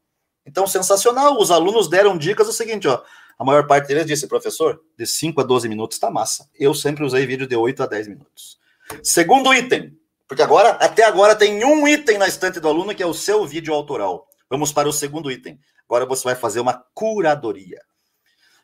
Então, 0.46 0.68
sensacional. 0.68 1.40
Os 1.40 1.50
alunos 1.50 1.88
deram 1.88 2.18
dicas 2.18 2.50
o 2.50 2.52
seguinte, 2.52 2.90
ó. 2.90 3.02
A 3.40 3.46
maior 3.46 3.66
parte 3.66 3.88
deles 3.88 4.06
disse, 4.06 4.28
professor, 4.28 4.82
de 4.98 5.08
5 5.08 5.40
a 5.40 5.44
12 5.46 5.70
minutos 5.70 5.96
está 5.96 6.12
massa. 6.12 6.50
Eu 6.60 6.74
sempre 6.74 7.06
usei 7.06 7.26
vídeo 7.26 7.48
de 7.48 7.56
8 7.56 7.84
a 7.84 7.86
10 7.86 8.10
minutos. 8.10 8.60
Segundo 9.02 9.54
item, 9.54 9.98
porque 10.28 10.44
agora, 10.44 10.72
até 10.72 11.06
agora, 11.06 11.34
tem 11.34 11.64
um 11.64 11.88
item 11.88 12.18
na 12.18 12.28
estante 12.28 12.60
do 12.60 12.68
aluno 12.68 12.94
que 12.94 13.02
é 13.02 13.08
o 13.08 13.14
seu 13.14 13.46
vídeo 13.46 13.74
autoral. 13.74 14.28
Vamos 14.50 14.74
para 14.74 14.90
o 14.90 14.94
segundo 14.94 15.32
item. 15.32 15.58
Agora 15.88 16.06
você 16.06 16.24
vai 16.24 16.36
fazer 16.36 16.60
uma 16.60 16.86
curadoria. 16.94 17.82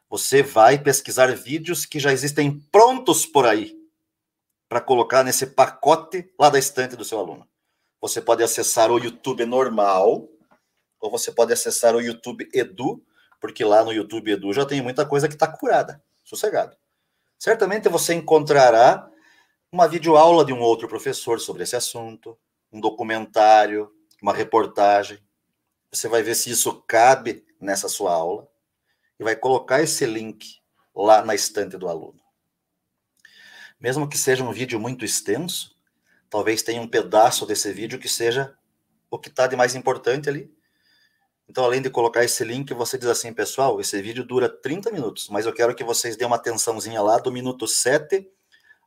Você 0.09 0.43
vai 0.43 0.77
pesquisar 0.77 1.27
vídeos 1.35 1.85
que 1.85 1.99
já 1.99 2.11
existem 2.11 2.59
prontos 2.71 3.25
por 3.25 3.45
aí 3.45 3.79
para 4.67 4.81
colocar 4.81 5.23
nesse 5.23 5.47
pacote 5.47 6.29
lá 6.39 6.49
da 6.49 6.59
estante 6.59 6.95
do 6.95 7.05
seu 7.05 7.19
aluno. 7.19 7.47
Você 8.01 8.21
pode 8.21 8.43
acessar 8.43 8.91
o 8.91 8.97
YouTube 8.97 9.45
normal 9.45 10.27
ou 10.99 11.11
você 11.11 11.31
pode 11.31 11.53
acessar 11.53 11.95
o 11.95 12.01
YouTube 12.01 12.49
Edu, 12.53 13.03
porque 13.39 13.63
lá 13.63 13.83
no 13.83 13.91
YouTube 13.91 14.31
Edu 14.31 14.53
já 14.53 14.65
tem 14.65 14.81
muita 14.81 15.05
coisa 15.05 15.27
que 15.27 15.33
está 15.33 15.47
curada, 15.47 16.03
sossegado. 16.23 16.75
Certamente 17.37 17.89
você 17.89 18.13
encontrará 18.13 19.09
uma 19.71 19.87
videoaula 19.87 20.43
de 20.45 20.53
um 20.53 20.59
outro 20.59 20.87
professor 20.87 21.39
sobre 21.39 21.63
esse 21.63 21.75
assunto, 21.75 22.37
um 22.71 22.79
documentário, 22.79 23.91
uma 24.21 24.33
reportagem. 24.33 25.19
Você 25.91 26.07
vai 26.07 26.23
ver 26.23 26.35
se 26.35 26.49
isso 26.49 26.81
cabe 26.87 27.45
nessa 27.59 27.89
sua 27.89 28.13
aula 28.13 28.47
e 29.19 29.23
vai 29.23 29.35
colocar 29.35 29.81
esse 29.81 30.05
link 30.05 30.55
lá 30.95 31.23
na 31.23 31.35
estante 31.35 31.77
do 31.77 31.89
aluno. 31.89 32.19
Mesmo 33.79 34.07
que 34.07 34.17
seja 34.17 34.43
um 34.43 34.53
vídeo 34.53 34.79
muito 34.79 35.03
extenso, 35.03 35.75
talvez 36.29 36.61
tenha 36.61 36.81
um 36.81 36.87
pedaço 36.87 37.45
desse 37.45 37.73
vídeo 37.73 37.99
que 37.99 38.07
seja 38.07 38.55
o 39.09 39.19
que 39.19 39.27
está 39.27 39.47
de 39.47 39.55
mais 39.55 39.75
importante 39.75 40.29
ali. 40.29 40.49
Então, 41.49 41.65
além 41.65 41.81
de 41.81 41.89
colocar 41.89 42.23
esse 42.23 42.45
link, 42.45 42.73
você 42.73 42.97
diz 42.97 43.07
assim, 43.07 43.33
pessoal, 43.33 43.81
esse 43.81 44.01
vídeo 44.01 44.23
dura 44.23 44.47
30 44.47 44.89
minutos, 44.91 45.27
mas 45.27 45.45
eu 45.45 45.53
quero 45.53 45.75
que 45.75 45.83
vocês 45.83 46.15
dêem 46.15 46.27
uma 46.27 46.37
atençãozinha 46.37 47.01
lá 47.01 47.17
do 47.17 47.29
minuto 47.29 47.67
7 47.67 48.25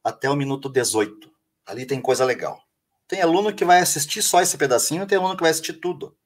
até 0.02 0.30
o 0.30 0.36
minuto 0.36 0.70
18. 0.70 1.30
Ali 1.66 1.84
tem 1.84 2.00
coisa 2.00 2.24
legal. 2.24 2.62
Tem 3.07 3.20
aluno 3.20 3.55
que 3.55 3.66
vai 3.66 3.80
assistir 3.80 4.22
só 4.22 4.40
esse 4.40 4.57
pedacinho, 4.57 5.07
tem 5.07 5.18
aluno 5.18 5.36
que 5.36 5.42
vai 5.42 5.50
assistir 5.50 5.74
tudo. 5.74 6.16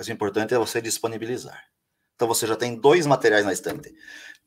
Mas 0.00 0.08
o 0.08 0.12
importante 0.12 0.54
é 0.54 0.56
você 0.56 0.80
disponibilizar. 0.80 1.62
Então 2.14 2.26
você 2.26 2.46
já 2.46 2.56
tem 2.56 2.74
dois 2.74 3.04
materiais 3.04 3.44
na 3.44 3.52
estante. 3.52 3.94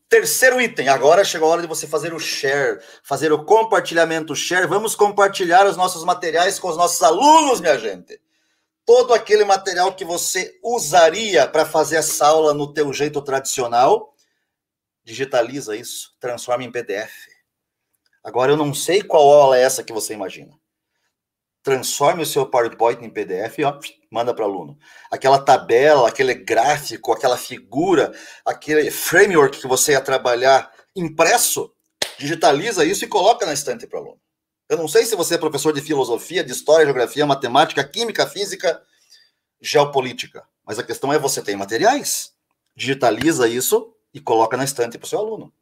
Terceiro 0.10 0.60
item, 0.60 0.90
agora 0.90 1.24
chegou 1.24 1.48
a 1.48 1.52
hora 1.52 1.62
de 1.62 1.68
você 1.68 1.86
fazer 1.86 2.12
o 2.12 2.18
share, 2.18 2.82
fazer 3.04 3.32
o 3.32 3.46
compartilhamento, 3.46 4.36
share. 4.36 4.66
Vamos 4.66 4.96
compartilhar 4.96 5.68
os 5.68 5.78
nossos 5.78 6.04
materiais 6.04 6.58
com 6.58 6.70
os 6.70 6.76
nossos 6.76 7.04
alunos, 7.04 7.62
minha 7.62 7.78
gente. 7.78 8.20
Todo 8.84 9.14
aquele 9.14 9.46
material 9.46 9.96
que 9.96 10.04
você 10.04 10.60
usaria 10.64 11.48
para 11.48 11.68
fazer 11.68 11.98
essa 11.98 12.26
aula 12.26 12.52
no 12.52 12.74
teu 12.74 12.92
jeito 12.92 13.22
tradicional, 13.22 14.12
digitaliza 15.04 15.76
isso, 15.76 16.16
transforma 16.20 16.64
em 16.64 16.72
PDF. 16.72 17.28
Agora 18.24 18.52
eu 18.52 18.58
não 18.58 18.74
sei 18.74 19.04
qual 19.04 19.32
aula 19.32 19.56
é 19.56 19.62
essa 19.62 19.84
que 19.84 19.94
você 19.94 20.16
imagina. 20.16 20.60
Transforme 21.64 22.22
o 22.22 22.26
seu 22.26 22.46
PowerPoint 22.46 23.04
em 23.04 23.10
PDF 23.10 23.58
e 23.58 23.64
ó, 23.64 23.80
manda 24.12 24.34
para 24.36 24.46
o 24.46 24.48
aluno. 24.48 24.78
Aquela 25.10 25.40
tabela, 25.40 26.10
aquele 26.10 26.34
gráfico, 26.34 27.14
aquela 27.14 27.38
figura, 27.38 28.14
aquele 28.46 28.92
framework 28.92 29.60
que 29.60 29.68
você 29.68 29.94
ia 29.94 30.02
trabalhar 30.02 30.70
impresso, 30.94 31.74
digitaliza 32.20 32.86
isso 32.86 33.06
e 33.06 33.08
coloca 33.08 33.46
na 33.46 33.54
estante 33.54 33.88
para 33.88 33.98
o 33.98 34.04
aluno. 34.04 34.20
Eu 34.68 34.78
não 34.78 34.88
sei 34.88 35.06
se 35.06 35.16
você 35.16 35.36
é 35.36 35.38
professor 35.38 35.74
de 35.74 35.82
filosofia, 35.82 36.44
de 36.44 36.52
história, 36.52 36.86
geografia, 36.86 37.26
matemática, 37.26 37.84
química, 37.84 38.28
física, 38.28 38.82
geopolítica, 39.62 40.44
mas 40.66 40.78
a 40.78 40.84
questão 40.84 41.14
é 41.14 41.18
você 41.18 41.42
tem 41.42 41.56
materiais, 41.56 42.34
digitaliza 42.76 43.48
isso 43.48 43.94
e 44.14 44.20
coloca 44.20 44.58
na 44.58 44.66
estante 44.66 44.98
para 44.98 45.06
o 45.06 45.10
seu 45.10 45.20
aluno. 45.20 45.54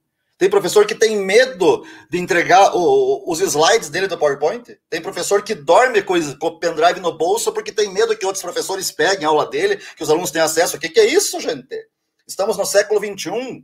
Tem 0.42 0.50
professor 0.50 0.88
que 0.88 0.96
tem 0.96 1.18
medo 1.18 1.86
de 2.10 2.18
entregar 2.18 2.76
o, 2.76 3.32
os 3.32 3.40
slides 3.42 3.92
dele 3.92 4.08
do 4.08 4.18
PowerPoint. 4.18 4.76
Tem 4.90 5.00
professor 5.00 5.44
que 5.44 5.54
dorme 5.54 6.02
com, 6.02 6.16
o 6.16 6.60
pendrive 6.60 7.00
no 7.00 7.16
bolso 7.16 7.54
porque 7.54 7.72
tem 7.72 7.94
medo 7.94 8.18
que 8.18 8.26
outros 8.26 8.42
professores 8.42 8.92
peguem 8.92 9.24
a 9.24 9.28
aula 9.28 9.48
dele, 9.48 9.78
que 9.78 10.02
os 10.02 10.10
alunos 10.10 10.32
tenham 10.32 10.48
acesso. 10.48 10.78
O 10.78 10.80
que, 10.80 10.90
que 10.90 11.00
é 11.00 11.06
isso, 11.06 11.40
gente? 11.40 11.88
Estamos 12.26 12.58
no 12.58 12.66
século 12.66 13.00
XXI, 13.00 13.64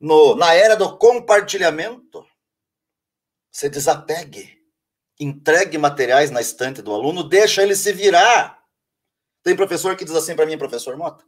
no, 0.00 0.34
na 0.36 0.54
era 0.54 0.74
do 0.74 0.96
compartilhamento. 0.96 2.24
Se 3.52 3.68
desapegue. 3.68 4.58
Entregue 5.20 5.76
materiais 5.76 6.30
na 6.30 6.40
estante 6.40 6.80
do 6.80 6.94
aluno, 6.94 7.28
deixa 7.28 7.62
ele 7.62 7.76
se 7.76 7.92
virar. 7.92 8.58
Tem 9.42 9.54
professor 9.54 9.94
que 9.94 10.04
diz 10.06 10.14
assim 10.14 10.34
para 10.34 10.46
mim, 10.46 10.56
professor 10.56 10.96
Mota, 10.96 11.22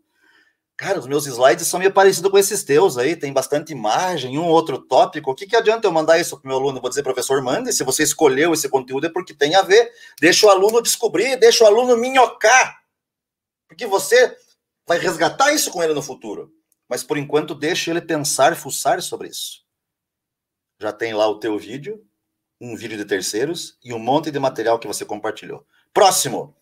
Cara, 0.79 1.01
os 1.01 1.09
meus 1.09 1.27
slides 1.27 1.67
são 1.67 1.81
meio 1.81 1.93
parecidos 1.93 2.31
com 2.31 2.39
esses 2.39 2.63
teus 2.63 2.97
aí, 2.97 3.17
tem 3.17 3.33
bastante 3.33 3.73
imagem, 3.73 4.39
um 4.39 4.47
outro 4.47 4.79
tópico. 4.79 5.33
O 5.33 5.35
que, 5.35 5.45
que 5.45 5.57
adianta 5.57 5.89
eu 5.89 5.91
mandar 5.91 6.21
isso 6.21 6.39
para 6.39 6.47
o 6.47 6.49
meu 6.49 6.57
aluno? 6.57 6.79
Eu 6.79 6.81
vou 6.81 6.89
dizer, 6.89 7.03
professor, 7.03 7.43
mande. 7.43 7.73
Se 7.73 7.83
você 7.83 8.05
escolheu 8.05 8.55
esse 8.55 8.69
conteúdo 8.69 9.09
é 9.09 9.11
porque 9.11 9.35
tem 9.35 9.57
a 9.57 9.63
ver. 9.63 9.93
Deixa 10.21 10.47
o 10.47 10.51
aluno 10.51 10.81
descobrir, 10.81 11.37
deixa 11.37 11.65
o 11.65 11.67
aluno 11.67 11.97
minhocar. 11.97 12.81
Porque 13.67 13.89
você 13.89 14.37
vai 14.87 14.99
resgatar 14.99 15.53
isso 15.53 15.73
com 15.73 15.83
ele 15.83 15.95
no 15.95 16.01
futuro. 16.01 16.55
Mas 16.89 17.03
por 17.03 17.19
enquanto, 17.19 17.57
deixa 17.57 17.91
ele 17.91 18.01
pensar, 18.01 18.55
fuçar 18.55 19.03
sobre 19.03 19.31
isso. 19.31 19.65
Já 20.81 20.93
tem 20.93 21.13
lá 21.13 21.27
o 21.27 21.41
teu 21.41 21.59
vídeo, 21.59 22.07
um 22.61 22.77
vídeo 22.77 22.97
de 22.97 23.05
terceiros 23.05 23.77
e 23.83 23.93
um 23.93 23.99
monte 23.99 24.31
de 24.31 24.39
material 24.39 24.79
que 24.79 24.87
você 24.87 25.05
compartilhou. 25.05 25.67
Próximo 25.93 26.57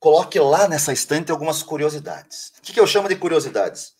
coloque 0.00 0.40
lá 0.40 0.66
nessa 0.66 0.92
estante 0.92 1.30
algumas 1.30 1.62
curiosidades. 1.62 2.52
O 2.58 2.62
que, 2.62 2.72
que 2.72 2.80
eu 2.80 2.86
chamo 2.86 3.08
de 3.08 3.16
curiosidades? 3.16 3.92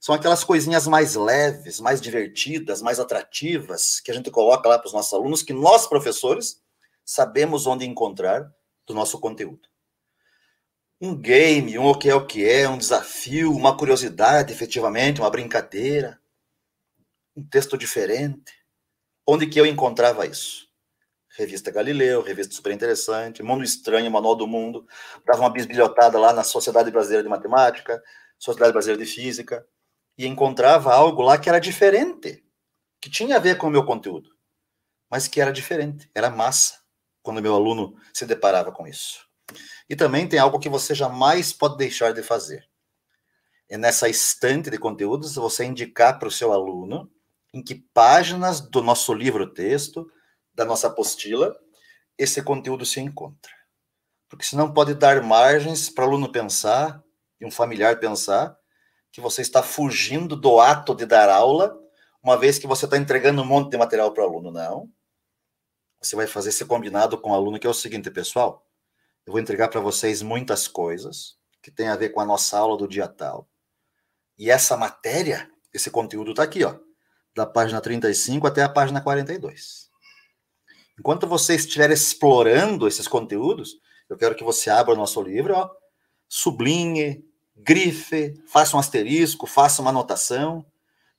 São 0.00 0.14
aquelas 0.14 0.42
coisinhas 0.42 0.88
mais 0.88 1.14
leves, 1.14 1.78
mais 1.78 2.00
divertidas, 2.00 2.82
mais 2.82 2.98
atrativas 2.98 4.00
que 4.00 4.10
a 4.10 4.14
gente 4.14 4.30
coloca 4.30 4.68
lá 4.68 4.78
para 4.78 4.88
os 4.88 4.92
nossos 4.92 5.12
alunos, 5.12 5.42
que 5.42 5.52
nós, 5.52 5.86
professores, 5.86 6.60
sabemos 7.04 7.66
onde 7.66 7.86
encontrar 7.86 8.50
do 8.86 8.94
nosso 8.94 9.20
conteúdo. 9.20 9.68
Um 11.00 11.14
game, 11.14 11.78
um 11.78 11.86
o 11.86 11.96
que 11.96 12.08
é 12.08 12.14
o 12.14 12.26
que 12.26 12.48
é, 12.48 12.68
um 12.68 12.78
desafio, 12.78 13.54
uma 13.54 13.76
curiosidade, 13.76 14.52
efetivamente, 14.52 15.20
uma 15.20 15.30
brincadeira, 15.30 16.18
um 17.36 17.44
texto 17.44 17.76
diferente. 17.76 18.52
Onde 19.26 19.46
que 19.46 19.60
eu 19.60 19.66
encontrava 19.66 20.26
isso? 20.26 20.71
Revista 21.36 21.70
Galileu, 21.70 22.22
revista 22.22 22.54
super 22.54 22.72
interessante, 22.72 23.42
Mundo 23.42 23.64
Estranho, 23.64 24.10
Manual 24.10 24.36
do 24.36 24.46
Mundo, 24.46 24.86
dava 25.24 25.40
uma 25.40 25.50
bisbilhotada 25.50 26.18
lá 26.18 26.32
na 26.32 26.44
Sociedade 26.44 26.90
Brasileira 26.90 27.22
de 27.22 27.28
Matemática, 27.28 28.02
Sociedade 28.38 28.72
Brasileira 28.72 29.02
de 29.02 29.10
Física, 29.10 29.66
e 30.18 30.26
encontrava 30.26 30.92
algo 30.92 31.22
lá 31.22 31.38
que 31.38 31.48
era 31.48 31.58
diferente, 31.58 32.44
que 33.00 33.08
tinha 33.08 33.36
a 33.36 33.40
ver 33.40 33.56
com 33.56 33.66
o 33.66 33.70
meu 33.70 33.84
conteúdo, 33.84 34.30
mas 35.10 35.26
que 35.26 35.40
era 35.40 35.50
diferente, 35.50 36.10
era 36.14 36.30
massa, 36.30 36.80
quando 37.22 37.40
meu 37.40 37.54
aluno 37.54 37.96
se 38.12 38.26
deparava 38.26 38.70
com 38.70 38.86
isso. 38.86 39.26
E 39.88 39.96
também 39.96 40.28
tem 40.28 40.38
algo 40.38 40.58
que 40.58 40.68
você 40.68 40.94
jamais 40.94 41.52
pode 41.52 41.78
deixar 41.78 42.12
de 42.12 42.22
fazer. 42.22 42.68
É 43.70 43.78
nessa 43.78 44.06
estante 44.06 44.68
de 44.68 44.78
conteúdos 44.78 45.34
você 45.34 45.64
indicar 45.64 46.18
para 46.18 46.28
o 46.28 46.30
seu 46.30 46.52
aluno 46.52 47.10
em 47.54 47.62
que 47.62 47.74
páginas 47.94 48.60
do 48.60 48.82
nosso 48.82 49.14
livro-texto, 49.14 50.10
da 50.54 50.64
nossa 50.64 50.88
apostila, 50.88 51.56
esse 52.18 52.42
conteúdo 52.42 52.84
se 52.84 53.00
encontra. 53.00 53.52
Porque 54.28 54.44
senão 54.44 54.72
pode 54.72 54.94
dar 54.94 55.22
margens 55.22 55.90
para 55.90 56.04
o 56.04 56.08
aluno 56.08 56.30
pensar, 56.30 57.02
e 57.40 57.46
um 57.46 57.50
familiar 57.50 57.98
pensar, 57.98 58.56
que 59.10 59.20
você 59.20 59.42
está 59.42 59.62
fugindo 59.62 60.34
do 60.34 60.60
ato 60.60 60.94
de 60.94 61.04
dar 61.04 61.28
aula, 61.28 61.78
uma 62.22 62.36
vez 62.36 62.58
que 62.58 62.66
você 62.66 62.86
está 62.86 62.96
entregando 62.96 63.42
um 63.42 63.46
monte 63.46 63.70
de 63.70 63.76
material 63.76 64.12
para 64.12 64.24
o 64.24 64.26
aluno. 64.26 64.50
Não. 64.50 64.90
Você 66.00 66.16
vai 66.16 66.26
fazer 66.26 66.48
esse 66.48 66.64
combinado 66.64 67.18
com 67.20 67.30
o 67.30 67.34
aluno, 67.34 67.58
que 67.58 67.66
é 67.66 67.70
o 67.70 67.74
seguinte, 67.74 68.10
pessoal. 68.10 68.66
Eu 69.26 69.32
vou 69.32 69.40
entregar 69.40 69.68
para 69.68 69.80
vocês 69.80 70.22
muitas 70.22 70.66
coisas 70.66 71.36
que 71.60 71.70
tem 71.70 71.88
a 71.88 71.96
ver 71.96 72.08
com 72.08 72.20
a 72.20 72.24
nossa 72.24 72.58
aula 72.58 72.76
do 72.76 72.88
dia 72.88 73.06
tal. 73.06 73.48
E 74.36 74.50
essa 74.50 74.76
matéria, 74.76 75.48
esse 75.72 75.90
conteúdo 75.90 76.30
está 76.30 76.42
aqui, 76.42 76.64
ó, 76.64 76.76
da 77.36 77.46
página 77.46 77.80
35 77.80 78.46
até 78.46 78.62
a 78.62 78.68
página 78.68 79.00
42. 79.00 79.91
Enquanto 81.02 81.26
você 81.26 81.56
estiver 81.56 81.90
explorando 81.90 82.86
esses 82.86 83.08
conteúdos, 83.08 83.76
eu 84.08 84.16
quero 84.16 84.36
que 84.36 84.44
você 84.44 84.70
abra 84.70 84.94
o 84.94 84.96
nosso 84.96 85.20
livro, 85.20 85.52
ó, 85.52 85.68
sublinhe, 86.28 87.24
grife, 87.56 88.40
faça 88.46 88.76
um 88.76 88.78
asterisco, 88.78 89.44
faça 89.44 89.82
uma 89.82 89.90
anotação. 89.90 90.64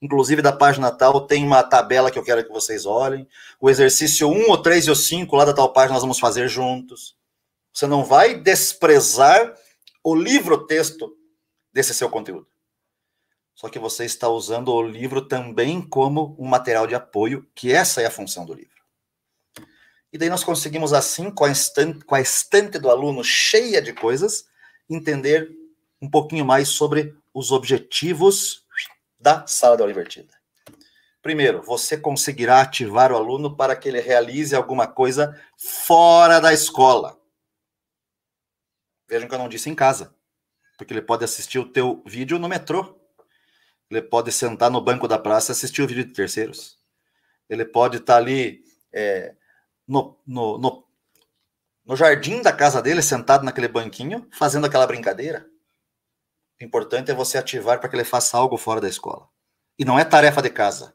Inclusive, 0.02 0.42
da 0.42 0.54
página 0.54 0.90
tal, 0.90 1.28
tem 1.28 1.46
uma 1.46 1.62
tabela 1.62 2.10
que 2.10 2.18
eu 2.18 2.24
quero 2.24 2.46
que 2.46 2.54
vocês 2.54 2.86
olhem. 2.86 3.28
O 3.60 3.70
exercício 3.70 4.30
1, 4.30 4.52
o 4.52 4.58
3 4.58 4.88
e 4.88 4.92
o 4.92 4.96
5, 4.96 5.36
lá 5.36 5.44
da 5.44 5.54
tal 5.54 5.74
página, 5.74 5.96
nós 5.96 6.04
vamos 6.04 6.18
fazer 6.18 6.48
juntos. 6.48 7.18
Você 7.74 7.86
não 7.86 8.06
vai 8.06 8.36
desprezar 8.36 9.54
o 10.02 10.16
livro-texto 10.16 11.14
desse 11.74 11.94
seu 11.94 12.10
conteúdo. 12.10 12.48
Só 13.54 13.68
que 13.68 13.80
você 13.80 14.06
está 14.06 14.30
usando 14.30 14.70
o 14.70 14.82
livro 14.82 15.28
também 15.28 15.82
como 15.82 16.38
um 16.40 16.48
material 16.48 16.88
de 16.88 16.96
apoio, 16.96 17.46
que 17.54 17.74
essa 17.74 18.02
é 18.02 18.06
a 18.06 18.12
função 18.12 18.46
do 18.46 18.54
livro. 18.54 18.83
E 20.14 20.18
daí 20.20 20.30
nós 20.30 20.44
conseguimos, 20.44 20.94
assim, 20.94 21.32
com 21.32 21.44
a, 21.44 21.50
estante, 21.50 22.06
com 22.06 22.14
a 22.14 22.22
estante 22.22 22.78
do 22.78 22.92
aluno 22.92 23.24
cheia 23.24 23.82
de 23.82 23.94
coisas, 23.94 24.46
entender 24.88 25.50
um 26.00 26.08
pouquinho 26.08 26.46
mais 26.46 26.68
sobre 26.70 27.18
os 27.34 27.52
objetivos 27.52 28.64
da 29.20 29.48
sala 29.48 29.76
de 29.76 29.82
aula 29.82 29.92
invertida. 29.92 30.32
Primeiro, 31.20 31.64
você 31.64 31.98
conseguirá 31.98 32.62
ativar 32.62 33.12
o 33.12 33.16
aluno 33.16 33.58
para 33.58 33.76
que 33.76 33.90
ele 33.90 34.02
realize 34.02 34.56
alguma 34.56 34.86
coisa 34.86 35.36
fora 35.58 36.40
da 36.40 36.54
escola. 36.54 37.20
Vejam 39.10 39.28
que 39.28 39.34
eu 39.34 39.40
não 39.40 39.50
disse 39.50 39.68
em 39.68 39.74
casa, 39.74 40.14
porque 40.78 40.94
ele 40.94 41.02
pode 41.02 41.24
assistir 41.24 41.58
o 41.58 41.72
teu 41.72 42.04
vídeo 42.06 42.38
no 42.38 42.48
metrô. 42.48 43.00
Ele 43.90 44.02
pode 44.02 44.32
sentar 44.32 44.70
no 44.70 44.82
banco 44.82 45.08
da 45.08 45.18
praça 45.18 45.52
e 45.52 45.54
assistir 45.54 45.82
o 45.82 45.88
vídeo 45.88 46.06
de 46.06 46.14
terceiros. 46.14 46.78
Ele 47.50 47.66
pode 47.66 47.98
estar 47.98 48.18
ali 48.18 48.62
é, 48.92 49.36
no, 49.88 50.18
no, 50.26 50.58
no, 50.58 50.84
no 51.86 51.96
jardim 51.96 52.42
da 52.42 52.52
casa 52.52 52.82
dele, 52.82 53.02
sentado 53.02 53.44
naquele 53.44 53.68
banquinho, 53.68 54.28
fazendo 54.32 54.66
aquela 54.66 54.88
brincadeira. 54.88 55.46
O 56.60 56.64
importante 56.64 57.12
é 57.12 57.14
você 57.14 57.38
ativar 57.38 57.80
para 57.80 57.90
que 57.90 57.96
ele 57.96 58.04
faça 58.04 58.38
algo 58.38 58.58
fora 58.58 58.80
da 58.80 58.88
escola. 58.88 59.28
E 59.78 59.84
não 59.84 59.98
é 59.98 60.06
tarefa 60.06 60.42
de 60.42 60.50
casa. 60.50 60.94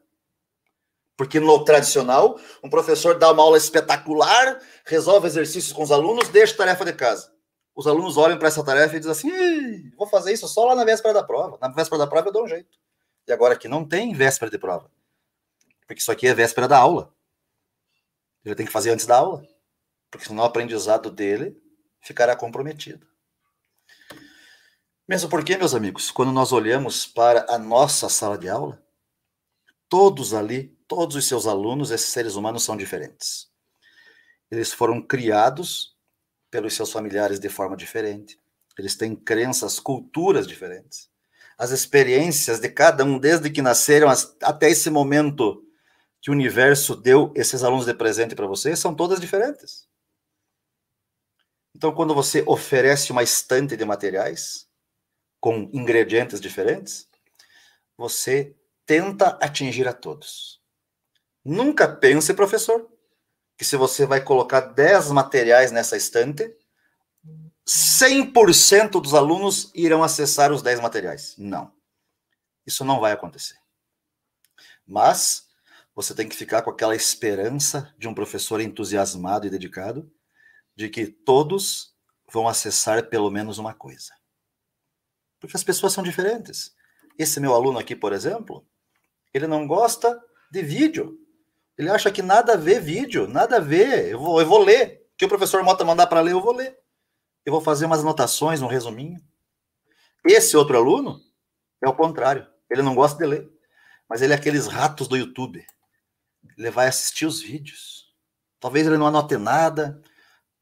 Porque 1.17 1.39
no 1.39 1.63
tradicional, 1.65 2.39
um 2.63 2.69
professor 2.69 3.19
dá 3.19 3.31
uma 3.31 3.43
aula 3.43 3.57
espetacular, 3.57 4.59
resolve 4.85 5.27
exercícios 5.27 5.73
com 5.73 5.83
os 5.83 5.91
alunos, 5.91 6.29
deixa 6.29 6.55
tarefa 6.55 6.85
de 6.85 6.93
casa. 6.93 7.29
Os 7.75 7.87
alunos 7.87 8.17
olham 8.17 8.37
para 8.37 8.47
essa 8.47 8.63
tarefa 8.63 8.95
e 8.95 8.99
dizem 8.99 9.11
assim: 9.11 9.89
vou 9.97 10.07
fazer 10.07 10.33
isso 10.33 10.47
só 10.47 10.65
lá 10.65 10.75
na 10.75 10.85
véspera 10.85 11.13
da 11.13 11.23
prova. 11.23 11.57
Na 11.61 11.67
véspera 11.67 11.99
da 11.99 12.07
prova 12.07 12.29
eu 12.29 12.31
dou 12.31 12.45
um 12.45 12.47
jeito. 12.47 12.77
E 13.27 13.33
agora 13.33 13.53
aqui 13.53 13.67
não 13.67 13.85
tem 13.85 14.13
véspera 14.13 14.49
de 14.49 14.57
prova. 14.57 14.89
Porque 15.85 16.01
isso 16.01 16.11
aqui 16.11 16.25
é 16.27 16.33
véspera 16.33 16.67
da 16.67 16.77
aula. 16.77 17.13
Ele 18.49 18.55
tem 18.55 18.65
que 18.65 18.71
fazer 18.71 18.89
antes 18.89 19.05
da 19.05 19.17
aula, 19.17 19.47
porque 20.09 20.25
senão 20.25 20.43
o 20.43 20.45
aprendizado 20.45 21.11
dele 21.11 21.55
ficará 22.01 22.35
comprometido. 22.35 23.07
Mesmo 25.07 25.29
porque, 25.29 25.57
meus 25.57 25.73
amigos, 25.73 26.11
quando 26.11 26.31
nós 26.31 26.51
olhamos 26.51 27.05
para 27.05 27.45
a 27.49 27.57
nossa 27.57 28.09
sala 28.09 28.37
de 28.37 28.49
aula, 28.49 28.81
todos 29.87 30.33
ali, 30.33 30.75
todos 30.87 31.15
os 31.15 31.27
seus 31.27 31.47
alunos, 31.47 31.91
esses 31.91 32.09
seres 32.09 32.35
humanos 32.35 32.63
são 32.63 32.75
diferentes. 32.75 33.47
Eles 34.49 34.73
foram 34.73 35.01
criados 35.01 35.95
pelos 36.49 36.73
seus 36.73 36.91
familiares 36.91 37.39
de 37.39 37.49
forma 37.49 37.77
diferente. 37.77 38.39
Eles 38.77 38.95
têm 38.95 39.15
crenças, 39.15 39.79
culturas 39.79 40.47
diferentes. 40.47 41.09
As 41.57 41.71
experiências 41.71 42.59
de 42.59 42.69
cada 42.69 43.03
um, 43.03 43.19
desde 43.19 43.49
que 43.49 43.61
nasceram 43.61 44.07
até 44.41 44.69
esse 44.69 44.89
momento 44.89 45.63
que 46.21 46.29
o 46.29 46.33
universo 46.33 46.95
deu 46.95 47.31
esses 47.35 47.63
alunos 47.63 47.85
de 47.85 47.93
presente 47.93 48.35
para 48.35 48.47
você 48.47 48.75
são 48.75 48.93
todas 48.93 49.19
diferentes. 49.19 49.87
Então, 51.75 51.93
quando 51.93 52.13
você 52.13 52.43
oferece 52.45 53.11
uma 53.11 53.23
estante 53.23 53.77
de 53.77 53.85
materiais 53.85 54.67
com 55.39 55.69
ingredientes 55.73 56.41
diferentes, 56.41 57.07
você 57.97 58.55
tenta 58.85 59.37
atingir 59.41 59.87
a 59.87 59.93
todos. 59.93 60.61
Nunca 61.45 61.87
pense, 61.87 62.33
professor, 62.33 62.89
que 63.57 63.63
se 63.63 63.77
você 63.77 64.05
vai 64.05 64.21
colocar 64.21 64.61
10 64.61 65.11
materiais 65.11 65.71
nessa 65.71 65.95
estante, 65.95 66.53
100% 67.67 69.01
dos 69.01 69.13
alunos 69.13 69.71
irão 69.75 70.03
acessar 70.03 70.51
os 70.51 70.61
10 70.61 70.79
materiais. 70.79 71.35
Não. 71.37 71.71
Isso 72.65 72.83
não 72.83 72.99
vai 72.99 73.11
acontecer. 73.11 73.55
Mas 74.87 75.48
você 76.01 76.15
tem 76.15 76.29
que 76.29 76.35
ficar 76.35 76.61
com 76.61 76.69
aquela 76.69 76.95
esperança 76.95 77.93
de 77.97 78.07
um 78.07 78.13
professor 78.13 78.61
entusiasmado 78.61 79.45
e 79.45 79.49
dedicado 79.49 80.09
de 80.73 80.87
que 80.87 81.05
todos 81.05 81.93
vão 82.31 82.47
acessar 82.47 83.09
pelo 83.09 83.29
menos 83.29 83.57
uma 83.57 83.73
coisa. 83.73 84.13
Porque 85.41 85.57
as 85.57 85.63
pessoas 85.63 85.91
são 85.91 86.01
diferentes. 86.01 86.73
Esse 87.17 87.41
meu 87.41 87.53
aluno 87.53 87.77
aqui, 87.77 87.97
por 87.97 88.13
exemplo, 88.13 88.65
ele 89.33 89.45
não 89.45 89.67
gosta 89.67 90.17
de 90.49 90.61
vídeo. 90.61 91.19
Ele 91.77 91.89
acha 91.89 92.09
que 92.09 92.21
nada 92.21 92.53
a 92.53 92.55
ver 92.57 92.79
vídeo, 92.79 93.27
nada 93.27 93.57
a 93.57 93.59
ver. 93.59 94.07
Eu 94.07 94.19
vou, 94.19 94.39
eu 94.39 94.47
vou 94.47 94.63
ler. 94.63 95.05
O 95.13 95.17
que 95.17 95.25
o 95.25 95.29
professor 95.29 95.61
Mota 95.63 95.83
mandar 95.83 96.07
para 96.07 96.21
ler, 96.21 96.31
eu 96.31 96.41
vou 96.41 96.55
ler. 96.55 96.79
Eu 97.45 97.51
vou 97.51 97.59
fazer 97.59 97.85
umas 97.85 97.99
anotações, 97.99 98.61
um 98.61 98.67
resuminho. 98.67 99.19
Esse 100.25 100.55
outro 100.55 100.77
aluno 100.77 101.19
é 101.81 101.89
o 101.89 101.93
contrário. 101.93 102.47
Ele 102.69 102.81
não 102.81 102.95
gosta 102.95 103.17
de 103.17 103.25
ler. 103.25 103.51
Mas 104.07 104.21
ele 104.21 104.31
é 104.31 104.37
aqueles 104.37 104.65
ratos 104.65 105.05
do 105.05 105.17
YouTube. 105.17 105.61
Ele 106.57 106.69
vai 106.71 106.87
assistir 106.87 107.25
os 107.25 107.41
vídeos. 107.41 108.13
Talvez 108.59 108.85
ele 108.85 108.97
não 108.97 109.07
anote 109.07 109.37
nada, 109.37 110.01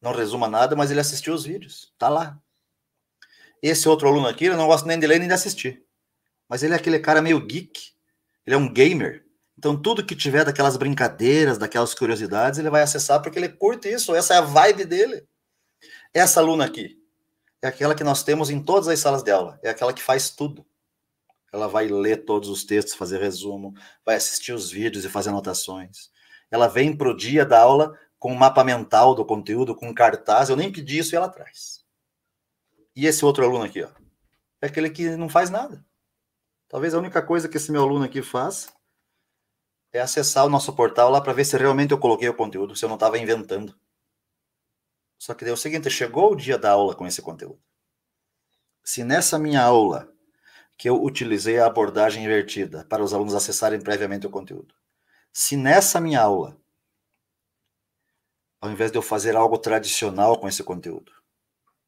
não 0.01 0.11
resuma 0.11 0.47
nada, 0.47 0.75
mas 0.75 0.91
ele 0.91 0.99
assistiu 0.99 1.33
os 1.33 1.43
vídeos. 1.43 1.93
Tá 1.97 2.09
lá. 2.09 2.39
Esse 3.61 3.89
outro 3.89 4.07
aluno 4.07 4.27
aqui, 4.27 4.45
ele 4.45 4.55
não 4.55 4.67
gosta 4.67 4.87
nem 4.87 4.99
de 4.99 5.07
ler 5.07 5.19
nem 5.19 5.27
de 5.27 5.33
assistir. 5.33 5.83
Mas 6.47 6.63
ele 6.63 6.73
é 6.73 6.77
aquele 6.77 6.99
cara 6.99 7.21
meio 7.21 7.45
geek. 7.45 7.93
Ele 8.45 8.55
é 8.55 8.57
um 8.57 8.71
gamer. 8.71 9.25
Então, 9.57 9.81
tudo 9.81 10.05
que 10.05 10.15
tiver 10.15 10.45
daquelas 10.45 10.77
brincadeiras, 10.77 11.57
daquelas 11.57 11.93
curiosidades, 11.95 12.59
ele 12.59 12.69
vai 12.69 12.83
acessar 12.83 13.21
porque 13.21 13.39
ele 13.39 13.49
curte 13.49 13.89
isso. 13.89 14.15
Essa 14.15 14.35
é 14.35 14.37
a 14.37 14.41
vibe 14.41 14.85
dele. 14.85 15.27
Essa 16.13 16.39
aluna 16.39 16.65
aqui 16.65 16.97
é 17.61 17.67
aquela 17.67 17.95
que 17.95 18.03
nós 18.03 18.23
temos 18.23 18.49
em 18.49 18.61
todas 18.61 18.87
as 18.87 18.99
salas 18.99 19.23
de 19.23 19.31
aula. 19.31 19.59
É 19.63 19.69
aquela 19.69 19.93
que 19.93 20.01
faz 20.01 20.29
tudo. 20.29 20.65
Ela 21.57 21.67
vai 21.67 21.87
ler 21.87 22.23
todos 22.23 22.49
os 22.49 22.63
textos, 22.63 22.93
fazer 22.93 23.19
resumo, 23.19 23.73
vai 24.05 24.15
assistir 24.15 24.53
os 24.53 24.69
vídeos 24.69 25.03
e 25.03 25.09
fazer 25.09 25.29
anotações. 25.29 26.11
Ela 26.51 26.67
vem 26.67 26.95
para 26.95 27.09
o 27.09 27.17
dia 27.17 27.43
da 27.43 27.59
aula 27.59 27.97
com 28.19 28.31
um 28.31 28.35
mapa 28.35 28.63
mental 28.63 29.15
do 29.15 29.25
conteúdo, 29.25 29.75
com 29.75 29.89
um 29.89 29.93
cartaz. 29.93 30.49
Eu 30.49 30.55
nem 30.55 30.71
pedi 30.71 30.99
isso 30.99 31.15
e 31.15 31.17
ela 31.17 31.27
traz. 31.27 31.83
E 32.95 33.07
esse 33.07 33.25
outro 33.25 33.43
aluno 33.43 33.63
aqui, 33.63 33.81
ó, 33.81 33.89
é 34.61 34.67
aquele 34.67 34.91
que 34.91 35.15
não 35.17 35.27
faz 35.27 35.49
nada. 35.49 35.83
Talvez 36.69 36.93
a 36.93 36.99
única 36.99 37.23
coisa 37.23 37.49
que 37.49 37.57
esse 37.57 37.71
meu 37.71 37.81
aluno 37.81 38.05
aqui 38.05 38.21
faz 38.21 38.71
é 39.91 39.99
acessar 39.99 40.45
o 40.45 40.49
nosso 40.49 40.75
portal 40.75 41.09
lá 41.09 41.19
para 41.19 41.33
ver 41.33 41.45
se 41.45 41.57
realmente 41.57 41.91
eu 41.91 41.97
coloquei 41.97 42.29
o 42.29 42.35
conteúdo, 42.35 42.75
se 42.75 42.85
eu 42.85 42.89
não 42.89 42.97
estava 42.97 43.17
inventando. 43.17 43.75
Só 45.17 45.33
que 45.33 45.43
daí 45.43 45.51
é 45.51 45.53
o 45.55 45.57
seguinte, 45.57 45.89
chegou 45.89 46.33
o 46.33 46.35
dia 46.35 46.57
da 46.57 46.69
aula 46.69 46.93
com 46.93 47.07
esse 47.07 47.19
conteúdo. 47.19 47.59
Se 48.83 49.03
nessa 49.03 49.39
minha 49.39 49.63
aula 49.63 50.15
que 50.77 50.87
eu 50.87 51.01
utilizei 51.03 51.59
a 51.59 51.65
abordagem 51.65 52.23
invertida 52.23 52.85
para 52.85 53.03
os 53.03 53.13
alunos 53.13 53.33
acessarem 53.33 53.81
previamente 53.81 54.27
o 54.27 54.29
conteúdo, 54.29 54.75
se 55.33 55.57
nessa 55.57 55.99
minha 55.99 56.21
aula, 56.21 56.57
ao 58.61 58.69
invés 58.69 58.91
de 58.91 58.97
eu 58.97 59.01
fazer 59.01 59.35
algo 59.35 59.57
tradicional 59.57 60.39
com 60.39 60.47
esse 60.47 60.63
conteúdo, 60.63 61.11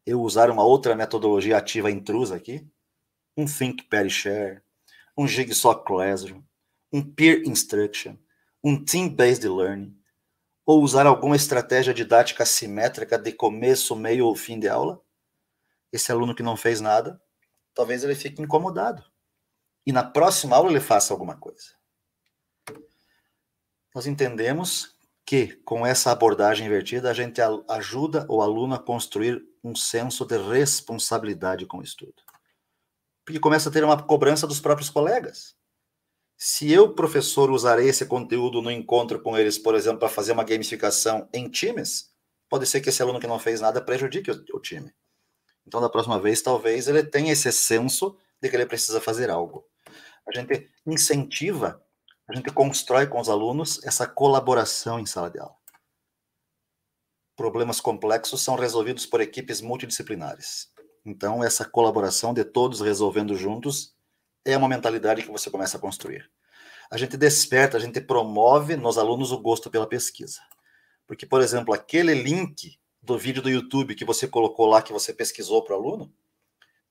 eu 0.05 0.21
usar 0.21 0.49
uma 0.49 0.63
outra 0.63 0.95
metodologia 0.95 1.57
ativa 1.57 1.91
intrusa 1.91 2.35
aqui, 2.35 2.67
um 3.37 3.45
Think, 3.45 3.83
Pair, 3.83 4.09
Share, 4.09 4.61
um 5.17 5.27
Jigsaw 5.27 5.83
Classroom, 5.83 6.41
um 6.91 7.01
Peer 7.03 7.43
Instruction, 7.45 8.15
um 8.63 8.83
Team-Based 8.83 9.47
Learning, 9.47 9.95
ou 10.65 10.81
usar 10.81 11.05
alguma 11.05 11.35
estratégia 11.35 11.93
didática 11.93 12.45
simétrica 12.45 13.17
de 13.17 13.31
começo, 13.31 13.95
meio 13.95 14.25
ou 14.25 14.35
fim 14.35 14.59
de 14.59 14.67
aula, 14.67 15.01
esse 15.91 16.11
aluno 16.11 16.35
que 16.35 16.43
não 16.43 16.55
fez 16.55 16.79
nada, 16.81 17.21
talvez 17.79 18.03
ele 18.03 18.13
fique 18.13 18.41
incomodado. 18.41 19.01
E 19.87 19.93
na 19.93 20.03
próxima 20.03 20.57
aula 20.57 20.69
ele 20.69 20.81
faça 20.81 21.13
alguma 21.13 21.37
coisa. 21.37 21.67
Nós 23.95 24.05
entendemos 24.05 24.97
que 25.25 25.55
com 25.63 25.87
essa 25.87 26.11
abordagem 26.11 26.67
invertida 26.67 27.09
a 27.09 27.13
gente 27.13 27.39
ajuda 27.69 28.25
o 28.27 28.41
aluno 28.41 28.75
a 28.75 28.79
construir 28.79 29.41
um 29.63 29.73
senso 29.73 30.25
de 30.25 30.37
responsabilidade 30.37 31.65
com 31.65 31.77
o 31.77 31.81
estudo. 31.81 32.21
Porque 33.23 33.39
começa 33.39 33.69
a 33.69 33.71
ter 33.71 33.85
uma 33.85 34.03
cobrança 34.03 34.45
dos 34.45 34.59
próprios 34.59 34.89
colegas. 34.89 35.55
Se 36.35 36.69
eu, 36.69 36.93
professor, 36.93 37.49
usarei 37.49 37.87
esse 37.87 38.05
conteúdo 38.05 38.61
no 38.61 38.69
encontro 38.69 39.21
com 39.21 39.37
eles, 39.37 39.57
por 39.57 39.73
exemplo, 39.73 39.99
para 39.99 40.09
fazer 40.09 40.33
uma 40.33 40.43
gamificação 40.43 41.29
em 41.33 41.49
times, 41.49 42.13
pode 42.49 42.65
ser 42.65 42.81
que 42.81 42.89
esse 42.89 43.01
aluno 43.01 43.21
que 43.21 43.27
não 43.27 43.39
fez 43.39 43.61
nada 43.61 43.81
prejudique 43.81 44.31
o, 44.31 44.45
o 44.53 44.59
time. 44.59 44.93
Então, 45.69 45.79
da 45.79 45.87
próxima 45.87 46.19
vez, 46.19 46.41
talvez 46.41 46.87
ele 46.87 47.03
tenha 47.03 47.31
esse 47.31 47.51
senso 47.51 48.17
de 48.41 48.49
que 48.49 48.55
ele 48.55 48.65
precisa 48.65 48.99
fazer 48.99 49.29
algo. 49.29 49.63
A 50.27 50.35
gente 50.35 50.67
incentiva, 50.83 51.79
a 52.27 52.35
gente 52.35 52.51
constrói 52.51 53.05
com 53.05 53.19
os 53.19 53.29
alunos 53.29 53.79
essa 53.83 54.07
colaboração 54.07 54.99
em 54.99 55.05
sala 55.05 55.29
de 55.29 55.37
aula. 55.37 55.53
Problemas 57.35 57.79
complexos 57.79 58.41
são 58.41 58.55
resolvidos 58.55 59.05
por 59.05 59.21
equipes 59.21 59.61
multidisciplinares. 59.61 60.71
Então, 61.05 61.43
essa 61.43 61.63
colaboração 61.63 62.33
de 62.33 62.43
todos 62.43 62.81
resolvendo 62.81 63.35
juntos 63.35 63.95
é 64.43 64.57
uma 64.57 64.67
mentalidade 64.67 65.21
que 65.21 65.31
você 65.31 65.51
começa 65.51 65.77
a 65.77 65.79
construir. 65.79 66.27
A 66.89 66.97
gente 66.97 67.15
desperta, 67.15 67.77
a 67.77 67.79
gente 67.79 68.01
promove 68.01 68.75
nos 68.75 68.97
alunos 68.97 69.31
o 69.31 69.39
gosto 69.39 69.69
pela 69.69 69.85
pesquisa. 69.85 70.41
Porque, 71.05 71.27
por 71.27 71.41
exemplo, 71.41 71.75
aquele 71.75 72.15
link 72.15 72.79
do 73.09 73.17
vídeo 73.17 73.41
do 73.41 73.49
YouTube 73.49 73.95
que 73.95 74.05
você 74.05 74.27
colocou 74.27 74.67
lá, 74.67 74.81
que 74.81 74.93
você 74.93 75.11
pesquisou 75.11 75.63
para 75.63 75.75
o 75.75 75.79
aluno, 75.79 76.13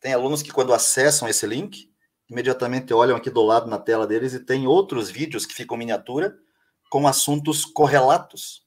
tem 0.01 0.13
alunos 0.13 0.43
que, 0.43 0.51
quando 0.53 0.75
acessam 0.75 1.29
esse 1.29 1.47
link, 1.47 1.91
imediatamente 2.29 2.93
olham 2.93 3.17
aqui 3.17 3.31
do 3.31 3.43
lado 3.43 3.69
na 3.69 3.79
tela 3.79 4.07
deles 4.07 4.35
e 4.35 4.41
tem 4.41 4.67
outros 4.67 5.11
vídeos 5.11 5.47
que 5.47 5.55
ficam 5.55 5.77
miniatura 5.77 6.37
com 6.91 7.07
assuntos 7.07 7.65
correlatos. 7.65 8.67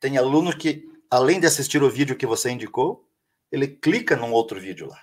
Tem 0.00 0.16
aluno 0.16 0.56
que, 0.56 0.84
além 1.10 1.40
de 1.40 1.46
assistir 1.46 1.82
o 1.82 1.90
vídeo 1.90 2.16
que 2.16 2.26
você 2.26 2.50
indicou, 2.50 3.08
ele 3.50 3.66
clica 3.66 4.16
num 4.16 4.32
outro 4.32 4.60
vídeo 4.60 4.86
lá. 4.86 5.00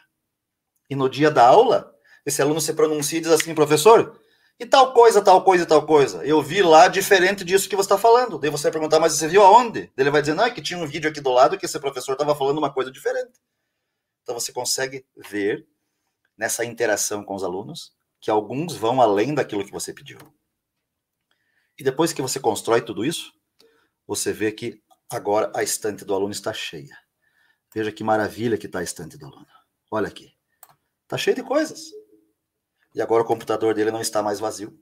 E 0.89 0.95
no 0.95 1.09
dia 1.09 1.29
da 1.29 1.45
aula, 1.45 1.93
esse 2.25 2.41
aluno 2.41 2.61
se 2.61 2.73
pronuncia 2.73 3.17
e 3.17 3.21
diz 3.21 3.31
assim, 3.31 3.53
professor, 3.53 4.19
e 4.59 4.65
tal 4.65 4.93
coisa, 4.93 5.21
tal 5.21 5.43
coisa 5.43 5.65
tal 5.65 5.85
coisa. 5.85 6.25
Eu 6.25 6.41
vi 6.41 6.61
lá 6.61 6.87
diferente 6.87 7.43
disso 7.43 7.67
que 7.67 7.75
você 7.75 7.85
está 7.85 7.97
falando. 7.97 8.37
Daí 8.37 8.49
você 8.49 8.63
vai 8.63 8.71
perguntar, 8.71 8.99
mas 8.99 9.13
você 9.13 9.27
viu 9.27 9.43
aonde? 9.43 9.91
Ele 9.97 10.09
vai 10.09 10.21
dizer, 10.21 10.33
não, 10.33 10.45
é 10.45 10.51
que 10.51 10.61
tinha 10.61 10.79
um 10.79 10.87
vídeo 10.87 11.09
aqui 11.09 11.19
do 11.19 11.31
lado 11.31 11.57
que 11.57 11.65
esse 11.65 11.79
professor 11.79 12.13
estava 12.13 12.35
falando 12.35 12.57
uma 12.57 12.73
coisa 12.73 12.91
diferente. 12.91 13.39
Então 14.23 14.33
você 14.33 14.51
consegue 14.51 15.05
ver 15.15 15.67
nessa 16.37 16.65
interação 16.65 17.23
com 17.23 17.35
os 17.35 17.43
alunos 17.43 17.93
que 18.19 18.31
alguns 18.31 18.75
vão 18.75 19.01
além 19.01 19.33
daquilo 19.33 19.63
que 19.63 19.71
você 19.71 19.93
pediu. 19.93 20.17
E 21.77 21.83
depois 21.83 22.13
que 22.13 22.21
você 22.21 22.39
constrói 22.39 22.81
tudo 22.81 23.05
isso, 23.05 23.33
você 24.07 24.31
vê 24.31 24.51
que 24.51 24.81
agora 25.09 25.51
a 25.53 25.61
estante 25.61 26.05
do 26.05 26.15
aluno 26.15 26.31
está 26.31 26.53
cheia. 26.53 26.97
Veja 27.73 27.91
que 27.91 28.03
maravilha 28.03 28.57
que 28.57 28.67
está 28.67 28.79
a 28.79 28.83
estante 28.83 29.17
do 29.17 29.25
aluno. 29.25 29.45
Olha 29.91 30.07
aqui. 30.07 30.33
Está 31.03 31.17
cheio 31.17 31.35
de 31.35 31.43
coisas. 31.43 31.91
E 32.95 33.01
agora 33.01 33.23
o 33.23 33.25
computador 33.25 33.73
dele 33.73 33.91
não 33.91 33.99
está 33.99 34.23
mais 34.23 34.39
vazio. 34.39 34.73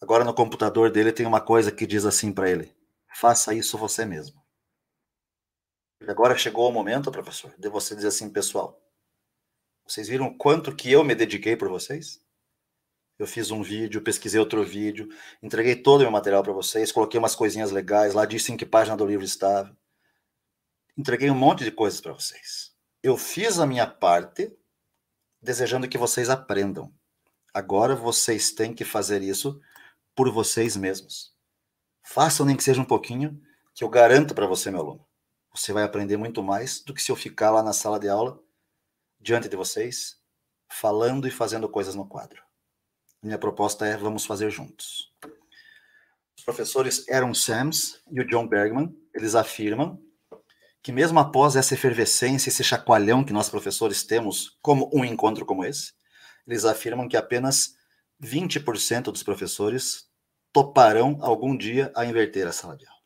Agora 0.00 0.24
no 0.24 0.32
computador 0.32 0.92
dele 0.92 1.12
tem 1.12 1.26
uma 1.26 1.40
coisa 1.40 1.72
que 1.72 1.84
diz 1.84 2.06
assim 2.06 2.32
para 2.32 2.48
ele: 2.48 2.72
faça 3.16 3.52
isso 3.52 3.76
você 3.76 4.04
mesmo. 4.04 4.40
E 6.00 6.08
agora 6.08 6.38
chegou 6.38 6.68
o 6.68 6.72
momento, 6.72 7.10
professor, 7.10 7.52
de 7.58 7.68
você 7.68 7.96
dizer 7.96 8.08
assim, 8.08 8.30
pessoal, 8.30 8.80
vocês 9.84 10.06
viram 10.06 10.32
quanto 10.32 10.74
que 10.74 10.92
eu 10.92 11.02
me 11.02 11.16
dediquei 11.16 11.56
por 11.56 11.68
vocês? 11.68 12.20
Eu 13.18 13.26
fiz 13.26 13.50
um 13.50 13.64
vídeo, 13.64 14.00
pesquisei 14.00 14.38
outro 14.38 14.62
vídeo, 14.62 15.08
entreguei 15.42 15.74
todo 15.74 16.00
o 16.00 16.04
meu 16.04 16.12
material 16.12 16.44
para 16.44 16.52
vocês, 16.52 16.92
coloquei 16.92 17.18
umas 17.18 17.34
coisinhas 17.34 17.72
legais 17.72 18.14
lá, 18.14 18.24
disse 18.24 18.52
em 18.52 18.56
que 18.56 18.64
página 18.64 18.96
do 18.96 19.04
livro 19.04 19.24
estava. 19.24 19.76
Entreguei 20.96 21.28
um 21.28 21.34
monte 21.34 21.64
de 21.64 21.72
coisas 21.72 22.00
para 22.00 22.12
vocês. 22.12 22.72
Eu 23.02 23.16
fiz 23.16 23.58
a 23.58 23.66
minha 23.66 23.88
parte 23.88 24.56
desejando 25.40 25.88
que 25.88 25.98
vocês 25.98 26.28
aprendam. 26.30 26.92
Agora 27.52 27.94
vocês 27.94 28.52
têm 28.52 28.74
que 28.74 28.84
fazer 28.84 29.22
isso 29.22 29.60
por 30.14 30.32
vocês 30.32 30.76
mesmos. 30.76 31.34
Façam 32.02 32.44
nem 32.44 32.56
que 32.56 32.62
seja 32.62 32.80
um 32.80 32.84
pouquinho, 32.84 33.40
que 33.74 33.84
eu 33.84 33.88
garanto 33.88 34.34
para 34.34 34.46
você, 34.46 34.70
meu 34.70 34.80
aluno. 34.80 35.06
Você 35.54 35.72
vai 35.72 35.82
aprender 35.82 36.16
muito 36.16 36.42
mais 36.42 36.80
do 36.82 36.92
que 36.92 37.02
se 37.02 37.10
eu 37.10 37.16
ficar 37.16 37.50
lá 37.50 37.62
na 37.62 37.72
sala 37.72 37.98
de 37.98 38.08
aula, 38.08 38.40
diante 39.20 39.48
de 39.48 39.56
vocês, 39.56 40.20
falando 40.68 41.26
e 41.26 41.30
fazendo 41.30 41.68
coisas 41.68 41.94
no 41.94 42.06
quadro. 42.06 42.42
Minha 43.22 43.38
proposta 43.38 43.86
é: 43.86 43.96
vamos 43.96 44.24
fazer 44.24 44.50
juntos. 44.50 45.12
Os 46.36 46.44
professores 46.44 47.08
Aaron 47.08 47.34
Sams 47.34 48.00
e 48.10 48.20
o 48.20 48.26
John 48.26 48.46
Bergman, 48.46 48.96
eles 49.14 49.34
afirmam 49.34 50.00
que 50.82 50.92
mesmo 50.92 51.18
após 51.18 51.56
essa 51.56 51.74
efervescência, 51.74 52.48
esse 52.48 52.64
chacoalhão 52.64 53.24
que 53.24 53.32
nós 53.32 53.48
professores 53.48 54.02
temos 54.04 54.56
como 54.62 54.90
um 54.92 55.04
encontro 55.04 55.44
como 55.44 55.64
esse, 55.64 55.92
eles 56.46 56.64
afirmam 56.64 57.08
que 57.08 57.16
apenas 57.16 57.76
20% 58.22 59.04
dos 59.04 59.22
professores 59.22 60.08
toparão 60.52 61.18
algum 61.20 61.56
dia 61.56 61.92
a 61.94 62.04
inverter 62.04 62.46
a 62.46 62.52
sala 62.52 62.76
de 62.76 62.86
aula. 62.86 62.98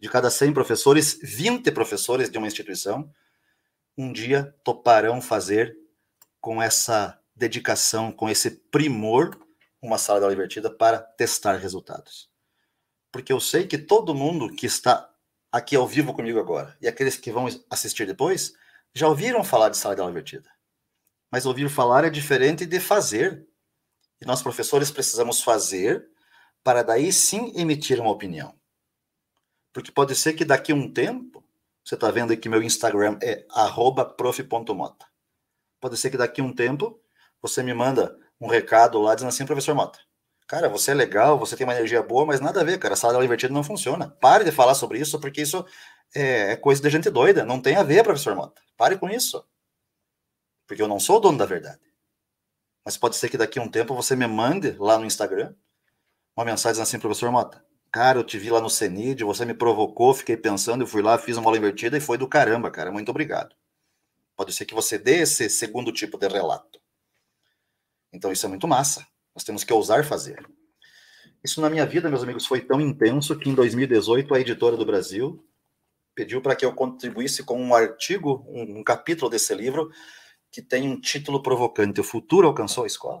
de 0.00 0.08
cada 0.08 0.30
100 0.30 0.52
professores, 0.52 1.18
20 1.22 1.72
professores 1.72 2.30
de 2.30 2.38
uma 2.38 2.46
instituição 2.46 3.12
um 3.96 4.12
dia 4.12 4.54
toparão 4.62 5.20
fazer 5.20 5.76
com 6.40 6.62
essa 6.62 7.20
dedicação, 7.34 8.12
com 8.12 8.30
esse 8.30 8.50
primor, 8.50 9.36
uma 9.82 9.98
sala 9.98 10.20
de 10.20 10.24
aula 10.24 10.34
invertida 10.34 10.70
para 10.70 11.00
testar 11.00 11.56
resultados. 11.56 12.30
Porque 13.10 13.32
eu 13.32 13.40
sei 13.40 13.66
que 13.66 13.76
todo 13.76 14.14
mundo 14.14 14.54
que 14.54 14.66
está 14.66 15.12
aqui 15.58 15.76
ao 15.76 15.86
vivo 15.86 16.14
comigo 16.14 16.38
agora 16.38 16.76
e 16.80 16.88
aqueles 16.88 17.16
que 17.16 17.30
vão 17.30 17.46
assistir 17.68 18.06
depois 18.06 18.54
já 18.94 19.08
ouviram 19.08 19.44
falar 19.44 19.68
de 19.68 19.76
sala 19.76 19.94
de 19.94 20.00
aula 20.00 20.10
invertida. 20.10 20.50
Mas 21.30 21.44
ouvir 21.44 21.68
falar 21.68 22.04
é 22.04 22.10
diferente 22.10 22.64
de 22.64 22.80
fazer. 22.80 23.46
E 24.20 24.24
nós, 24.24 24.42
professores, 24.42 24.90
precisamos 24.90 25.42
fazer 25.42 26.08
para 26.64 26.82
daí 26.82 27.12
sim 27.12 27.52
emitir 27.54 28.00
uma 28.00 28.10
opinião. 28.10 28.54
Porque 29.72 29.92
pode 29.92 30.14
ser 30.16 30.32
que 30.32 30.44
daqui 30.44 30.72
a 30.72 30.74
um 30.74 30.92
tempo, 30.92 31.44
você 31.84 31.94
está 31.94 32.10
vendo 32.10 32.36
que 32.36 32.48
meu 32.48 32.62
Instagram 32.62 33.18
é 33.22 33.46
prof.mota. 34.16 35.06
Pode 35.80 35.96
ser 35.96 36.10
que 36.10 36.16
daqui 36.16 36.40
a 36.40 36.44
um 36.44 36.52
tempo 36.52 37.00
você 37.40 37.62
me 37.62 37.74
manda 37.74 38.18
um 38.40 38.48
recado 38.48 38.98
lá 38.98 39.14
dizendo 39.14 39.28
assim, 39.28 39.46
professor 39.46 39.74
Mota, 39.74 40.00
cara, 40.48 40.68
você 40.68 40.92
é 40.92 40.94
legal, 40.94 41.38
você 41.38 41.54
tem 41.54 41.66
uma 41.66 41.74
energia 41.74 42.02
boa, 42.02 42.24
mas 42.24 42.40
nada 42.40 42.62
a 42.62 42.64
ver, 42.64 42.78
cara, 42.78 42.94
a 42.94 42.96
sala 42.96 43.22
invertida 43.22 43.52
não 43.52 43.62
funciona. 43.62 44.08
Pare 44.18 44.44
de 44.44 44.50
falar 44.50 44.74
sobre 44.74 44.98
isso, 44.98 45.20
porque 45.20 45.42
isso 45.42 45.64
é, 46.14 46.52
é 46.52 46.56
coisa 46.56 46.82
de 46.82 46.88
gente 46.88 47.10
doida, 47.10 47.44
não 47.44 47.60
tem 47.60 47.76
a 47.76 47.82
ver, 47.82 48.02
professor 48.02 48.34
Mota. 48.34 48.60
Pare 48.76 48.96
com 48.96 49.10
isso. 49.10 49.44
Porque 50.66 50.82
eu 50.82 50.88
não 50.88 50.98
sou 50.98 51.18
o 51.18 51.20
dono 51.20 51.36
da 51.36 51.44
verdade. 51.44 51.80
Mas 52.82 52.96
pode 52.96 53.16
ser 53.16 53.28
que 53.28 53.36
daqui 53.36 53.58
a 53.58 53.62
um 53.62 53.70
tempo 53.70 53.94
você 53.94 54.16
me 54.16 54.26
mande 54.26 54.72
lá 54.78 54.98
no 54.98 55.04
Instagram 55.04 55.54
uma 56.34 56.46
mensagem 56.46 56.82
assim, 56.82 56.98
professor 56.98 57.30
Mota, 57.30 57.62
cara, 57.92 58.18
eu 58.18 58.24
te 58.24 58.38
vi 58.38 58.48
lá 58.48 58.60
no 58.60 58.70
CENID, 58.70 59.24
você 59.24 59.44
me 59.44 59.52
provocou, 59.52 60.14
fiquei 60.14 60.36
pensando, 60.36 60.82
eu 60.82 60.86
fui 60.86 61.02
lá, 61.02 61.18
fiz 61.18 61.36
uma 61.36 61.46
aula 61.46 61.58
invertida 61.58 61.96
e 61.98 62.00
foi 62.00 62.16
do 62.16 62.28
caramba, 62.28 62.70
cara, 62.70 62.90
muito 62.90 63.10
obrigado. 63.10 63.54
Pode 64.34 64.54
ser 64.54 64.64
que 64.64 64.74
você 64.74 64.96
dê 64.96 65.18
esse 65.22 65.50
segundo 65.50 65.92
tipo 65.92 66.16
de 66.16 66.28
relato. 66.28 66.80
Então 68.12 68.32
isso 68.32 68.46
é 68.46 68.48
muito 68.48 68.66
massa. 68.66 69.06
Nós 69.38 69.44
temos 69.44 69.62
que 69.62 69.72
ousar 69.72 70.04
fazer. 70.04 70.44
Isso 71.44 71.60
na 71.60 71.70
minha 71.70 71.86
vida, 71.86 72.10
meus 72.10 72.24
amigos, 72.24 72.44
foi 72.44 72.60
tão 72.60 72.80
intenso 72.80 73.38
que 73.38 73.48
em 73.48 73.54
2018 73.54 74.34
a 74.34 74.40
editora 74.40 74.76
do 74.76 74.84
Brasil 74.84 75.46
pediu 76.12 76.42
para 76.42 76.56
que 76.56 76.64
eu 76.64 76.74
contribuísse 76.74 77.44
com 77.44 77.56
um 77.62 77.72
artigo, 77.72 78.44
um, 78.48 78.80
um 78.80 78.82
capítulo 78.82 79.30
desse 79.30 79.54
livro 79.54 79.92
que 80.50 80.60
tem 80.60 80.88
um 80.88 81.00
título 81.00 81.40
provocante: 81.40 82.00
O 82.00 82.04
futuro 82.04 82.48
alcançou 82.48 82.82
a 82.82 82.88
escola 82.88 83.20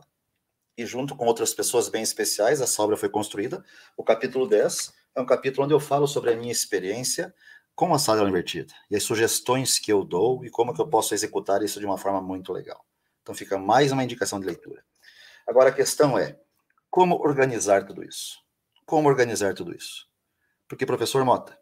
e 0.76 0.84
junto 0.84 1.14
com 1.14 1.24
outras 1.24 1.54
pessoas 1.54 1.88
bem 1.88 2.02
especiais, 2.02 2.60
essa 2.60 2.82
obra 2.82 2.96
foi 2.96 3.08
construída. 3.08 3.64
O 3.96 4.02
capítulo 4.02 4.48
10 4.48 4.92
é 5.14 5.20
um 5.20 5.26
capítulo 5.26 5.66
onde 5.66 5.74
eu 5.74 5.78
falo 5.78 6.08
sobre 6.08 6.32
a 6.32 6.36
minha 6.36 6.50
experiência 6.50 7.32
com 7.76 7.94
a 7.94 7.98
sala 8.00 8.28
invertida 8.28 8.74
e 8.90 8.96
as 8.96 9.04
sugestões 9.04 9.78
que 9.78 9.92
eu 9.92 10.02
dou 10.02 10.44
e 10.44 10.50
como 10.50 10.74
que 10.74 10.80
eu 10.80 10.88
posso 10.88 11.14
executar 11.14 11.62
isso 11.62 11.78
de 11.78 11.86
uma 11.86 11.96
forma 11.96 12.20
muito 12.20 12.52
legal. 12.52 12.84
Então 13.22 13.36
fica 13.36 13.56
mais 13.56 13.92
uma 13.92 14.02
indicação 14.02 14.40
de 14.40 14.46
leitura. 14.46 14.87
Agora 15.48 15.70
a 15.70 15.72
questão 15.72 16.18
é, 16.18 16.38
como 16.90 17.16
organizar 17.16 17.84
tudo 17.84 18.04
isso? 18.04 18.38
Como 18.86 19.08
organizar 19.08 19.54
tudo 19.54 19.74
isso? 19.74 20.06
Porque, 20.68 20.86
professor 20.86 21.24
Mota, 21.24 21.58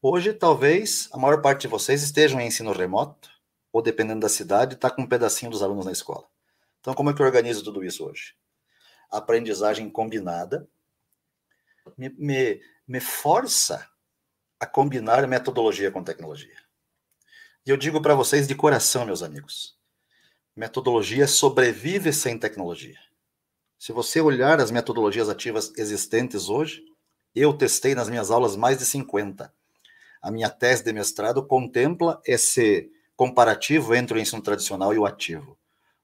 hoje 0.00 0.32
talvez 0.32 1.08
a 1.12 1.18
maior 1.18 1.42
parte 1.42 1.62
de 1.62 1.68
vocês 1.68 2.02
estejam 2.02 2.40
em 2.40 2.46
ensino 2.46 2.72
remoto, 2.72 3.28
ou 3.72 3.82
dependendo 3.82 4.20
da 4.20 4.28
cidade, 4.28 4.74
está 4.74 4.90
com 4.90 5.02
um 5.02 5.08
pedacinho 5.08 5.50
dos 5.50 5.62
alunos 5.62 5.84
na 5.84 5.92
escola. 5.92 6.24
Então, 6.80 6.94
como 6.94 7.10
é 7.10 7.14
que 7.14 7.20
eu 7.20 7.26
organizo 7.26 7.62
tudo 7.62 7.84
isso 7.84 8.08
hoje? 8.08 8.34
aprendizagem 9.10 9.90
combinada 9.90 10.68
me, 11.96 12.08
me, 12.10 12.62
me 12.86 13.00
força 13.00 13.88
a 14.58 14.66
combinar 14.66 15.26
metodologia 15.26 15.90
com 15.90 16.04
tecnologia. 16.04 16.56
E 17.66 17.70
eu 17.70 17.76
digo 17.76 18.00
para 18.00 18.14
vocês 18.14 18.46
de 18.46 18.54
coração, 18.54 19.04
meus 19.04 19.22
amigos, 19.22 19.76
metodologia 20.56 21.26
sobrevive 21.26 22.12
sem 22.12 22.38
tecnologia. 22.38 22.98
Se 23.78 23.92
você 23.92 24.20
olhar 24.20 24.60
as 24.60 24.70
metodologias 24.70 25.28
ativas 25.28 25.72
existentes 25.76 26.48
hoje, 26.48 26.84
eu 27.34 27.52
testei 27.54 27.94
nas 27.94 28.08
minhas 28.08 28.30
aulas 28.30 28.56
mais 28.56 28.78
de 28.78 28.84
50. 28.84 29.52
A 30.20 30.30
minha 30.30 30.50
tese 30.50 30.84
de 30.84 30.92
mestrado 30.92 31.46
contempla 31.46 32.20
esse 32.26 32.90
comparativo 33.16 33.94
entre 33.94 34.18
o 34.18 34.20
ensino 34.20 34.42
tradicional 34.42 34.92
e 34.92 34.98
o 34.98 35.06
ativo. 35.06 35.56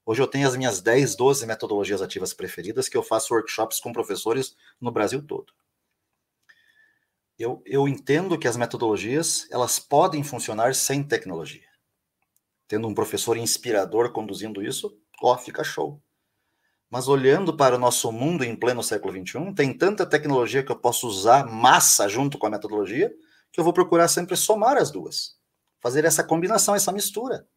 Hoje 0.05 0.21
eu 0.21 0.27
tenho 0.27 0.47
as 0.47 0.55
minhas 0.55 0.81
10, 0.81 1.15
12 1.15 1.45
metodologias 1.45 2.01
ativas 2.01 2.33
preferidas 2.33 2.87
que 2.87 2.95
eu 2.95 3.03
faço 3.03 3.33
workshops 3.33 3.79
com 3.79 3.91
professores 3.91 4.55
no 4.79 4.89
Brasil 4.89 5.21
todo. 5.21 5.53
Eu, 7.37 7.61
eu 7.65 7.87
entendo 7.87 8.39
que 8.39 8.47
as 8.47 8.57
metodologias 8.57 9.47
elas 9.51 9.77
podem 9.77 10.23
funcionar 10.23 10.73
sem 10.73 11.03
tecnologia. 11.03 11.66
Tendo 12.67 12.87
um 12.87 12.93
professor 12.93 13.37
inspirador 13.37 14.11
conduzindo 14.11 14.61
isso, 14.61 14.97
ó, 15.21 15.37
fica 15.37 15.63
show. 15.63 16.01
Mas 16.89 17.07
olhando 17.07 17.55
para 17.55 17.75
o 17.75 17.79
nosso 17.79 18.11
mundo 18.11 18.43
em 18.43 18.55
pleno 18.55 18.81
século 18.81 19.13
XXI, 19.13 19.53
tem 19.53 19.77
tanta 19.77 20.05
tecnologia 20.05 20.63
que 20.63 20.71
eu 20.71 20.79
posso 20.79 21.07
usar 21.07 21.45
massa 21.45 22.07
junto 22.07 22.37
com 22.37 22.47
a 22.47 22.49
metodologia, 22.49 23.13
que 23.51 23.59
eu 23.59 23.63
vou 23.63 23.73
procurar 23.73 24.07
sempre 24.07 24.35
somar 24.35 24.77
as 24.77 24.91
duas. 24.91 25.37
Fazer 25.79 26.05
essa 26.05 26.23
combinação, 26.23 26.75
essa 26.75 26.91
mistura. 26.91 27.47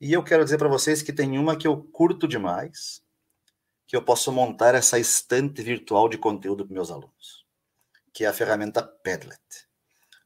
E 0.00 0.12
eu 0.12 0.22
quero 0.22 0.44
dizer 0.44 0.58
para 0.58 0.68
vocês 0.68 1.02
que 1.02 1.12
tem 1.12 1.38
uma 1.38 1.56
que 1.56 1.66
eu 1.66 1.82
curto 1.92 2.26
demais, 2.28 3.02
que 3.86 3.96
eu 3.96 4.02
posso 4.02 4.30
montar 4.30 4.74
essa 4.74 4.98
estante 4.98 5.62
virtual 5.62 6.08
de 6.08 6.18
conteúdo 6.18 6.64
para 6.64 6.74
meus 6.74 6.90
alunos, 6.90 7.44
que 8.12 8.24
é 8.24 8.28
a 8.28 8.32
ferramenta 8.32 8.82
Padlet. 8.82 9.67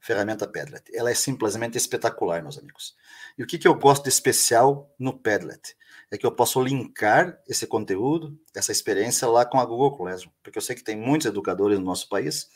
Ferramenta 0.03 0.45
Padlet. 0.45 0.83
Ela 0.93 1.11
é 1.11 1.13
simplesmente 1.13 1.77
espetacular, 1.77 2.43
meus 2.43 2.57
amigos. 2.57 2.93
E 3.37 3.43
o 3.43 3.47
que, 3.47 3.57
que 3.57 3.65
eu 3.65 3.73
gosto 3.73 4.03
de 4.03 4.09
especial 4.09 4.93
no 4.99 5.17
Padlet? 5.17 5.77
É 6.11 6.17
que 6.17 6.25
eu 6.25 6.31
posso 6.33 6.61
linkar 6.61 7.41
esse 7.47 7.65
conteúdo, 7.65 8.37
essa 8.53 8.73
experiência 8.73 9.25
lá 9.29 9.45
com 9.45 9.61
a 9.61 9.65
Google 9.65 9.95
Classroom, 9.95 10.33
porque 10.43 10.57
eu 10.57 10.61
sei 10.61 10.75
que 10.75 10.83
tem 10.83 10.97
muitos 10.97 11.25
educadores 11.25 11.79
no 11.79 11.85
nosso 11.85 12.09
país 12.09 12.49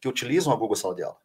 que 0.00 0.08
utilizam 0.08 0.50
a 0.50 0.56
Google 0.56 0.76
Sala 0.76 0.94
de 0.94 1.02
Aula. 1.02 1.18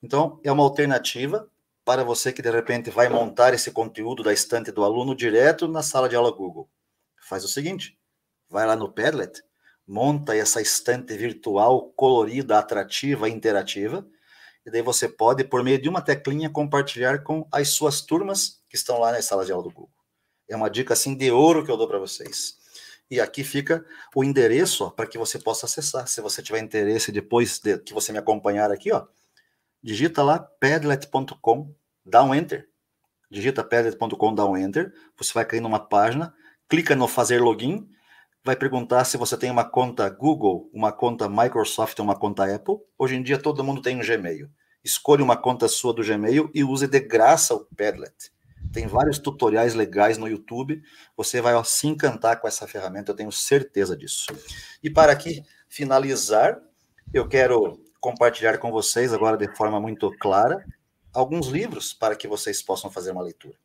Então, 0.00 0.40
é 0.44 0.52
uma 0.52 0.62
alternativa 0.62 1.50
para 1.84 2.04
você 2.04 2.32
que 2.32 2.40
de 2.40 2.50
repente 2.50 2.88
vai 2.88 3.08
montar 3.08 3.52
esse 3.52 3.72
conteúdo 3.72 4.22
da 4.22 4.32
estante 4.32 4.70
do 4.70 4.84
aluno 4.84 5.12
direto 5.12 5.66
na 5.66 5.82
sala 5.82 6.08
de 6.08 6.14
aula 6.14 6.30
Google. 6.30 6.70
Faz 7.20 7.42
o 7.44 7.48
seguinte: 7.48 7.98
vai 8.48 8.64
lá 8.64 8.76
no 8.76 8.92
Padlet, 8.92 9.42
monta 9.84 10.36
essa 10.36 10.60
estante 10.60 11.16
virtual 11.16 11.90
colorida, 11.96 12.60
atrativa, 12.60 13.28
interativa, 13.28 14.06
e 14.66 14.70
daí 14.70 14.82
você 14.82 15.08
pode, 15.08 15.44
por 15.44 15.62
meio 15.62 15.80
de 15.80 15.88
uma 15.88 16.02
teclinha, 16.02 16.50
compartilhar 16.50 17.22
com 17.22 17.46
as 17.52 17.68
suas 17.68 18.00
turmas 18.00 18.60
que 18.68 18.74
estão 18.74 18.98
lá 18.98 19.12
na 19.12 19.22
sala 19.22 19.44
de 19.44 19.52
aula 19.52 19.62
do 19.62 19.70
Google. 19.70 19.94
É 20.48 20.56
uma 20.56 20.68
dica 20.68 20.92
assim 20.92 21.14
de 21.14 21.30
ouro 21.30 21.64
que 21.64 21.70
eu 21.70 21.76
dou 21.76 21.86
para 21.86 22.00
vocês. 22.00 22.56
E 23.08 23.20
aqui 23.20 23.44
fica 23.44 23.86
o 24.12 24.24
endereço 24.24 24.90
para 24.90 25.06
que 25.06 25.16
você 25.16 25.38
possa 25.38 25.66
acessar. 25.66 26.08
Se 26.08 26.20
você 26.20 26.42
tiver 26.42 26.58
interesse 26.58 27.12
depois 27.12 27.60
de 27.60 27.78
que 27.78 27.94
você 27.94 28.10
me 28.10 28.18
acompanhar 28.18 28.72
aqui, 28.72 28.90
ó, 28.90 29.06
digita 29.80 30.24
lá 30.24 30.40
padlet.com, 30.40 31.72
dá 32.04 32.24
um 32.24 32.34
enter. 32.34 32.68
Digita 33.30 33.62
padlet.com, 33.62 34.34
dá 34.34 34.44
um 34.44 34.56
enter. 34.56 34.92
Você 35.16 35.32
vai 35.32 35.44
cair 35.44 35.60
numa 35.60 35.78
página, 35.78 36.34
clica 36.68 36.96
no 36.96 37.06
fazer 37.06 37.40
login, 37.40 37.88
vai 38.46 38.54
perguntar 38.54 39.04
se 39.04 39.16
você 39.16 39.36
tem 39.36 39.50
uma 39.50 39.64
conta 39.64 40.08
Google, 40.08 40.70
uma 40.72 40.92
conta 40.92 41.28
Microsoft 41.28 41.98
ou 41.98 42.04
uma 42.04 42.14
conta 42.14 42.44
Apple. 42.54 42.76
Hoje 42.96 43.16
em 43.16 43.22
dia 43.22 43.38
todo 43.38 43.64
mundo 43.64 43.82
tem 43.82 43.96
um 43.96 44.06
Gmail. 44.06 44.48
Escolha 44.84 45.24
uma 45.24 45.36
conta 45.36 45.66
sua 45.66 45.92
do 45.92 46.00
Gmail 46.00 46.48
e 46.54 46.62
use 46.62 46.86
de 46.86 47.00
graça 47.00 47.56
o 47.56 47.66
Padlet. 47.76 48.30
Tem 48.72 48.86
vários 48.86 49.18
tutoriais 49.18 49.74
legais 49.74 50.16
no 50.16 50.28
YouTube. 50.28 50.80
Você 51.16 51.40
vai 51.40 51.56
ó, 51.56 51.64
se 51.64 51.88
encantar 51.88 52.40
com 52.40 52.46
essa 52.46 52.68
ferramenta, 52.68 53.10
eu 53.10 53.16
tenho 53.16 53.32
certeza 53.32 53.96
disso. 53.96 54.26
E 54.80 54.88
para 54.88 55.10
aqui 55.10 55.42
finalizar, 55.68 56.56
eu 57.12 57.26
quero 57.26 57.80
compartilhar 57.98 58.58
com 58.58 58.70
vocês 58.70 59.12
agora 59.12 59.36
de 59.36 59.48
forma 59.56 59.80
muito 59.80 60.08
clara 60.20 60.64
alguns 61.12 61.48
livros 61.48 61.92
para 61.92 62.14
que 62.14 62.28
vocês 62.28 62.62
possam 62.62 62.92
fazer 62.92 63.10
uma 63.10 63.22
leitura. 63.22 63.56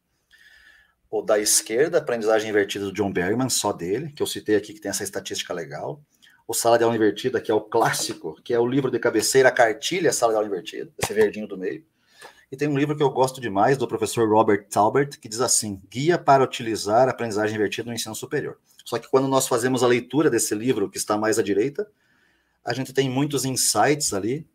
O 1.12 1.22
da 1.22 1.38
esquerda, 1.38 1.98
Aprendizagem 1.98 2.50
Invertida 2.50 2.86
do 2.86 2.94
John 2.94 3.12
Bergman, 3.12 3.50
só 3.50 3.74
dele, 3.74 4.14
que 4.14 4.24
eu 4.24 4.28
citei 4.28 4.56
aqui, 4.56 4.74
que 4.74 4.80
tem 4.80 4.90
essa 4.90 5.04
estatística 5.04 5.54
legal. 5.54 6.02
O 6.48 6.54
Sala 6.54 6.78
de 6.78 6.86
Aula 6.86 6.96
Invertida, 6.96 7.42
que 7.42 7.52
é 7.52 7.54
o 7.54 7.60
clássico, 7.60 8.42
que 8.42 8.54
é 8.54 8.60
o 8.60 8.66
livro 8.66 8.90
de 8.90 8.98
cabeceira, 8.98 9.50
a 9.50 9.52
cartilha 9.52 10.14
Sala 10.14 10.32
de 10.32 10.38
Aula 10.38 10.48
Invertida, 10.48 10.90
esse 10.98 11.14
verdinho 11.14 11.46
do 11.46 11.58
meio. 11.58 11.84
E 12.50 12.56
tem 12.56 12.70
um 12.70 12.78
livro 12.78 12.96
que 12.96 13.04
eu 13.04 13.10
gosto 13.10 13.42
demais, 13.42 13.78
do 13.78 13.90
professor 13.90 14.26
Robert 14.30 14.68
Talbert, 14.70 15.20
que 15.20 15.28
diz 15.28 15.42
assim: 15.42 15.82
Guia 15.90 16.18
para 16.18 16.46
utilizar 16.46 17.10
a 17.10 17.12
aprendizagem 17.12 17.56
invertida 17.56 17.90
no 17.90 17.94
ensino 17.94 18.16
superior. 18.16 18.58
Só 18.86 18.98
que 18.98 19.10
quando 19.10 19.28
nós 19.28 19.50
fazemos 19.50 19.84
a 19.84 19.88
leitura 19.88 20.30
desse 20.30 20.56
livro, 20.56 20.90
que 20.90 20.98
está 20.98 21.18
mais 21.18 21.38
à 21.38 21.44
direita, 21.44 21.90
a 22.64 22.74
gente 22.74 22.94
tem 22.94 23.10
muitos 23.10 23.44
insights 23.44 24.14
ali 24.14 24.48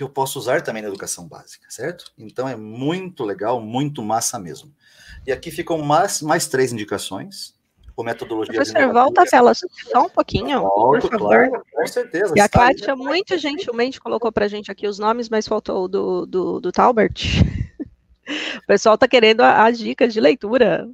que 0.00 0.04
eu 0.04 0.08
posso 0.08 0.38
usar 0.38 0.62
também 0.62 0.82
na 0.82 0.88
educação 0.88 1.28
básica, 1.28 1.66
certo? 1.68 2.10
Então 2.16 2.48
é 2.48 2.56
muito 2.56 3.22
legal, 3.22 3.60
muito 3.60 4.02
massa 4.02 4.38
mesmo. 4.38 4.72
E 5.26 5.30
aqui 5.30 5.50
ficam 5.50 5.76
mais, 5.76 6.22
mais 6.22 6.48
três 6.48 6.72
indicações. 6.72 7.54
com 7.94 8.02
metodologia. 8.02 8.54
Professor, 8.54 8.90
volta 8.94 9.24
a 9.24 9.26
tela 9.26 9.52
só 9.54 10.06
um 10.06 10.08
pouquinho, 10.08 10.62
Volto, 10.62 11.02
por 11.02 11.10
favor. 11.10 11.48
Claro, 11.50 11.64
com 11.70 11.86
certeza. 11.86 12.32
E 12.34 12.40
a 12.40 12.48
Kátia 12.48 12.96
muito 12.96 13.36
gentilmente 13.36 14.00
colocou 14.00 14.32
para 14.32 14.46
a 14.46 14.48
gente 14.48 14.72
aqui 14.72 14.88
os 14.88 14.98
nomes, 14.98 15.28
mas 15.28 15.46
faltou 15.46 15.84
o 15.84 15.88
do, 15.88 16.24
do, 16.24 16.60
do 16.60 16.72
Talbert. 16.72 17.20
o 18.56 18.66
pessoal 18.66 18.94
está 18.94 19.06
querendo 19.06 19.42
as 19.42 19.78
dicas 19.78 20.14
de 20.14 20.20
leitura. 20.20 20.88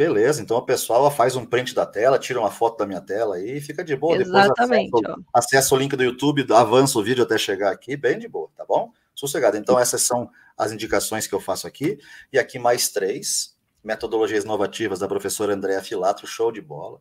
Beleza, 0.00 0.40
então 0.40 0.56
o 0.56 0.62
pessoal 0.62 1.10
faz 1.10 1.36
um 1.36 1.44
print 1.44 1.74
da 1.74 1.84
tela, 1.84 2.18
tira 2.18 2.40
uma 2.40 2.50
foto 2.50 2.78
da 2.78 2.86
minha 2.86 3.02
tela 3.02 3.36
aí 3.36 3.58
e 3.58 3.60
fica 3.60 3.84
de 3.84 3.94
boa. 3.94 4.16
Exatamente. 4.16 4.86
Depois 4.86 5.04
acessa, 5.04 5.58
acessa, 5.58 5.74
o 5.74 5.78
link 5.78 5.94
do 5.94 6.02
YouTube, 6.02 6.46
avança 6.54 6.98
o 6.98 7.02
vídeo 7.02 7.22
até 7.22 7.36
chegar 7.36 7.70
aqui, 7.70 7.98
bem 7.98 8.18
de 8.18 8.26
boa, 8.26 8.48
tá 8.56 8.64
bom? 8.64 8.90
Sossegado. 9.14 9.58
Então, 9.58 9.78
essas 9.78 10.00
são 10.00 10.30
as 10.56 10.72
indicações 10.72 11.26
que 11.26 11.34
eu 11.34 11.38
faço 11.38 11.66
aqui. 11.66 11.98
E 12.32 12.38
aqui 12.38 12.58
mais 12.58 12.88
três: 12.88 13.54
Metodologias 13.84 14.42
Inovativas, 14.42 15.00
da 15.00 15.06
professora 15.06 15.52
Andréa 15.52 15.82
Filatro, 15.82 16.26
show 16.26 16.50
de 16.50 16.62
bola. 16.62 16.98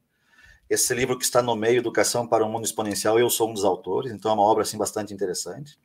Esse 0.69 0.93
livro 0.93 1.17
que 1.17 1.23
está 1.23 1.41
no 1.41 1.55
meio, 1.55 1.77
Educação 1.77 2.27
para 2.27 2.43
um 2.43 2.51
Mundo 2.51 2.65
Exponencial, 2.65 3.17
eu 3.17 3.29
sou 3.29 3.49
um 3.49 3.53
dos 3.53 3.63
autores, 3.63 4.11
então 4.11 4.29
é 4.29 4.33
uma 4.33 4.43
obra 4.43 4.63
assim, 4.63 4.77
bastante 4.77 5.13
interessante. 5.13 5.79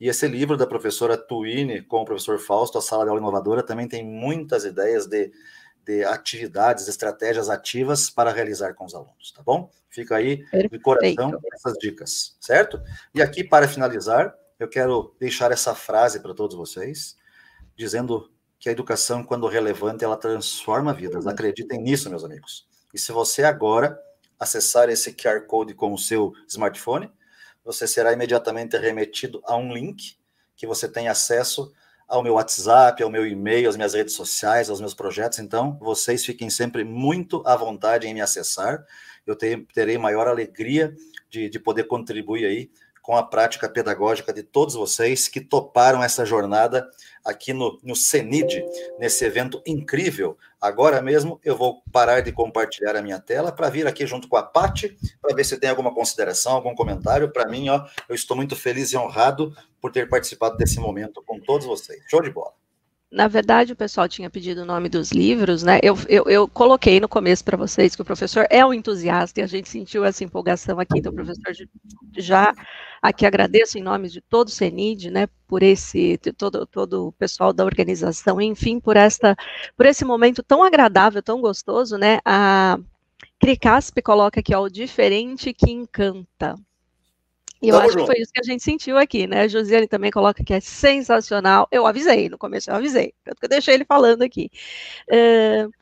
E 0.00 0.08
esse 0.08 0.26
livro 0.26 0.56
da 0.56 0.66
professora 0.66 1.18
Twine 1.18 1.82
com 1.82 2.00
o 2.00 2.04
professor 2.06 2.38
Fausto, 2.38 2.78
A 2.78 2.80
Sala 2.80 3.04
de 3.04 3.10
Aula 3.10 3.20
Inovadora, 3.20 3.62
também 3.62 3.86
tem 3.86 4.02
muitas 4.02 4.64
ideias 4.64 5.06
de 5.06 5.30
de 5.84 6.04
atividades, 6.04 6.88
estratégias 6.88 7.50
ativas 7.50 8.08
para 8.10 8.32
realizar 8.32 8.74
com 8.74 8.84
os 8.84 8.94
alunos, 8.94 9.32
tá 9.32 9.42
bom? 9.42 9.70
Fica 9.90 10.16
aí 10.16 10.38
Perfeito. 10.38 10.72
de 10.72 10.78
coração 10.80 11.40
essas 11.52 11.74
dicas, 11.78 12.36
certo? 12.40 12.80
E 13.14 13.22
aqui, 13.22 13.44
para 13.44 13.68
finalizar, 13.68 14.34
eu 14.58 14.68
quero 14.68 15.14
deixar 15.20 15.52
essa 15.52 15.74
frase 15.74 16.20
para 16.20 16.34
todos 16.34 16.56
vocês, 16.56 17.16
dizendo 17.76 18.30
que 18.58 18.68
a 18.68 18.72
educação, 18.72 19.22
quando 19.22 19.46
relevante, 19.46 20.04
ela 20.04 20.16
transforma 20.16 20.92
vidas. 20.92 21.26
Acreditem 21.26 21.80
nisso, 21.80 22.08
meus 22.08 22.24
amigos. 22.24 22.66
E 22.92 22.98
se 22.98 23.12
você 23.12 23.44
agora 23.44 24.00
acessar 24.38 24.88
esse 24.88 25.12
QR 25.12 25.42
Code 25.46 25.74
com 25.74 25.92
o 25.92 25.98
seu 25.98 26.32
smartphone, 26.48 27.10
você 27.64 27.86
será 27.86 28.12
imediatamente 28.12 28.76
remetido 28.76 29.42
a 29.44 29.56
um 29.56 29.72
link 29.72 30.16
que 30.56 30.66
você 30.66 30.88
tem 30.88 31.08
acesso 31.08 31.72
ao 32.08 32.22
meu 32.22 32.34
WhatsApp, 32.34 33.02
ao 33.02 33.10
meu 33.10 33.26
e-mail, 33.26 33.68
às 33.68 33.76
minhas 33.76 33.94
redes 33.94 34.14
sociais, 34.14 34.70
aos 34.70 34.80
meus 34.80 34.94
projetos. 34.94 35.38
Então, 35.38 35.78
vocês 35.80 36.24
fiquem 36.24 36.50
sempre 36.50 36.84
muito 36.84 37.42
à 37.46 37.56
vontade 37.56 38.06
em 38.06 38.14
me 38.14 38.20
acessar. 38.20 38.84
Eu 39.26 39.36
terei 39.36 39.96
maior 39.98 40.28
alegria 40.28 40.94
de, 41.30 41.48
de 41.48 41.58
poder 41.58 41.84
contribuir 41.84 42.44
aí 42.44 42.70
com 43.04 43.14
a 43.14 43.22
prática 43.22 43.68
pedagógica 43.68 44.32
de 44.32 44.42
todos 44.42 44.74
vocês 44.74 45.28
que 45.28 45.38
toparam 45.38 46.02
essa 46.02 46.24
jornada 46.24 46.88
aqui 47.22 47.52
no, 47.52 47.78
no 47.82 47.94
CENID, 47.94 48.64
nesse 48.98 49.26
evento 49.26 49.62
incrível. 49.66 50.38
Agora 50.58 51.02
mesmo 51.02 51.38
eu 51.44 51.54
vou 51.54 51.82
parar 51.92 52.22
de 52.22 52.32
compartilhar 52.32 52.96
a 52.96 53.02
minha 53.02 53.20
tela 53.20 53.52
para 53.52 53.68
vir 53.68 53.86
aqui 53.86 54.06
junto 54.06 54.26
com 54.26 54.38
a 54.38 54.42
Pati, 54.42 54.96
para 55.20 55.36
ver 55.36 55.44
se 55.44 55.58
tem 55.58 55.68
alguma 55.68 55.92
consideração, 55.92 56.54
algum 56.54 56.74
comentário. 56.74 57.30
Para 57.30 57.46
mim, 57.46 57.68
ó, 57.68 57.84
eu 58.08 58.14
estou 58.14 58.34
muito 58.34 58.56
feliz 58.56 58.90
e 58.90 58.96
honrado 58.96 59.54
por 59.82 59.92
ter 59.92 60.08
participado 60.08 60.56
desse 60.56 60.80
momento 60.80 61.22
com 61.26 61.38
todos 61.38 61.66
vocês. 61.66 62.02
Show 62.08 62.22
de 62.22 62.30
bola 62.30 62.63
na 63.14 63.28
verdade, 63.28 63.72
o 63.72 63.76
pessoal 63.76 64.08
tinha 64.08 64.28
pedido 64.28 64.62
o 64.62 64.66
nome 64.66 64.88
dos 64.88 65.12
livros, 65.12 65.62
né? 65.62 65.78
Eu, 65.84 65.96
eu, 66.08 66.24
eu 66.24 66.48
coloquei 66.48 66.98
no 66.98 67.08
começo 67.08 67.44
para 67.44 67.56
vocês 67.56 67.94
que 67.94 68.02
o 68.02 68.04
professor 68.04 68.44
é 68.50 68.66
um 68.66 68.74
entusiasta 68.74 69.40
e 69.40 69.42
a 69.44 69.46
gente 69.46 69.68
sentiu 69.68 70.04
essa 70.04 70.24
empolgação 70.24 70.80
aqui. 70.80 70.98
Então, 70.98 71.14
professor, 71.14 71.54
já 72.18 72.52
aqui 73.00 73.24
agradeço 73.24 73.78
em 73.78 73.82
nome 73.82 74.08
de 74.08 74.20
todo 74.20 74.48
o 74.48 74.50
CENID, 74.50 75.12
né? 75.12 75.28
Por 75.46 75.62
esse, 75.62 76.18
todo, 76.36 76.66
todo 76.66 77.06
o 77.06 77.12
pessoal 77.12 77.52
da 77.52 77.64
organização, 77.64 78.40
enfim, 78.40 78.80
por, 78.80 78.96
esta, 78.96 79.36
por 79.76 79.86
esse 79.86 80.04
momento 80.04 80.42
tão 80.42 80.64
agradável, 80.64 81.22
tão 81.22 81.40
gostoso, 81.40 81.96
né? 81.96 82.18
A 82.24 82.80
Cricasp 83.40 84.02
coloca 84.02 84.40
aqui, 84.40 84.52
ó, 84.52 84.62
o 84.62 84.68
diferente 84.68 85.54
que 85.54 85.70
encanta. 85.70 86.56
E 87.64 87.68
eu 87.68 87.76
Tamo 87.76 87.86
acho 87.86 87.92
junto. 87.98 88.04
que 88.04 88.12
foi 88.12 88.22
isso 88.22 88.32
que 88.32 88.40
a 88.40 88.44
gente 88.44 88.62
sentiu 88.62 88.98
aqui, 88.98 89.26
né? 89.26 89.40
A 89.40 89.48
Josiane 89.48 89.88
também 89.88 90.10
coloca 90.10 90.44
que 90.44 90.52
é 90.52 90.60
sensacional. 90.60 91.66
Eu 91.72 91.86
avisei, 91.86 92.28
no 92.28 92.36
começo 92.36 92.70
eu 92.70 92.74
avisei, 92.74 93.14
tanto 93.24 93.40
que 93.40 93.46
eu 93.46 93.48
deixei 93.48 93.74
ele 93.74 93.86
falando 93.86 94.20
aqui. 94.20 94.50
Uh, 95.08 95.72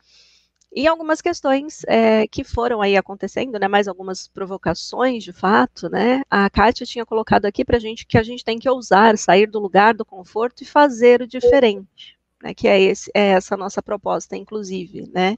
e 0.75 0.87
algumas 0.87 1.21
questões 1.21 1.83
é, 1.89 2.27
que 2.29 2.45
foram 2.45 2.81
aí 2.81 2.97
acontecendo, 2.97 3.59
né? 3.59 3.67
Mais 3.67 3.89
algumas 3.89 4.29
provocações, 4.29 5.25
de 5.25 5.33
fato, 5.33 5.91
né? 5.91 6.23
A 6.31 6.49
Kátia 6.49 6.87
tinha 6.87 7.05
colocado 7.05 7.47
aqui 7.47 7.65
para 7.65 7.79
a 7.79 7.81
gente 7.81 8.07
que 8.07 8.17
a 8.17 8.23
gente 8.23 8.45
tem 8.45 8.61
que 8.61 8.69
ousar, 8.69 9.19
sair 9.19 9.49
do 9.49 9.59
lugar 9.59 9.93
do 9.93 10.05
conforto 10.05 10.63
e 10.63 10.67
fazer 10.67 11.21
o 11.21 11.27
diferente. 11.27 12.17
Né, 12.43 12.55
que 12.55 12.67
é, 12.67 12.81
esse, 12.81 13.09
é 13.15 13.29
essa 13.29 13.57
nossa 13.57 13.81
proposta, 13.81 14.37
inclusive, 14.37 15.09
né? 15.13 15.37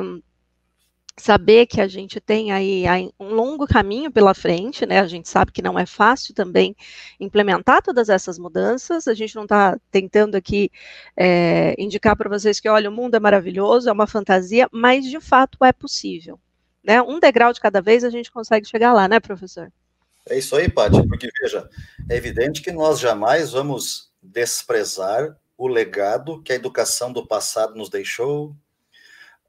Um, 0.00 0.22
saber 1.18 1.66
que 1.66 1.80
a 1.80 1.88
gente 1.88 2.20
tem 2.20 2.52
aí 2.52 3.10
um 3.18 3.28
longo 3.34 3.66
caminho 3.66 4.10
pela 4.10 4.34
frente, 4.34 4.86
né? 4.86 5.00
A 5.00 5.06
gente 5.06 5.28
sabe 5.28 5.52
que 5.52 5.62
não 5.62 5.78
é 5.78 5.84
fácil 5.84 6.34
também 6.34 6.74
implementar 7.18 7.82
todas 7.82 8.08
essas 8.08 8.38
mudanças. 8.38 9.08
A 9.08 9.14
gente 9.14 9.34
não 9.36 9.42
está 9.44 9.78
tentando 9.90 10.36
aqui 10.36 10.70
é, 11.16 11.74
indicar 11.78 12.16
para 12.16 12.28
vocês 12.28 12.60
que, 12.60 12.68
olha, 12.68 12.90
o 12.90 12.92
mundo 12.92 13.14
é 13.14 13.20
maravilhoso, 13.20 13.88
é 13.88 13.92
uma 13.92 14.06
fantasia, 14.06 14.68
mas 14.72 15.04
de 15.04 15.20
fato 15.20 15.64
é 15.64 15.72
possível. 15.72 16.38
Né? 16.82 17.02
Um 17.02 17.18
degrau 17.18 17.52
de 17.52 17.60
cada 17.60 17.80
vez 17.80 18.04
a 18.04 18.10
gente 18.10 18.30
consegue 18.30 18.66
chegar 18.66 18.92
lá, 18.92 19.08
né, 19.08 19.20
professor? 19.20 19.70
É 20.28 20.38
isso 20.38 20.54
aí, 20.56 20.68
Paty, 20.68 21.06
porque 21.08 21.28
veja, 21.40 21.68
é 22.08 22.16
evidente 22.16 22.60
que 22.60 22.70
nós 22.70 23.00
jamais 23.00 23.52
vamos 23.52 24.10
desprezar 24.22 25.36
o 25.56 25.66
legado 25.66 26.42
que 26.42 26.52
a 26.52 26.56
educação 26.56 27.12
do 27.12 27.26
passado 27.26 27.74
nos 27.74 27.88
deixou, 27.88 28.54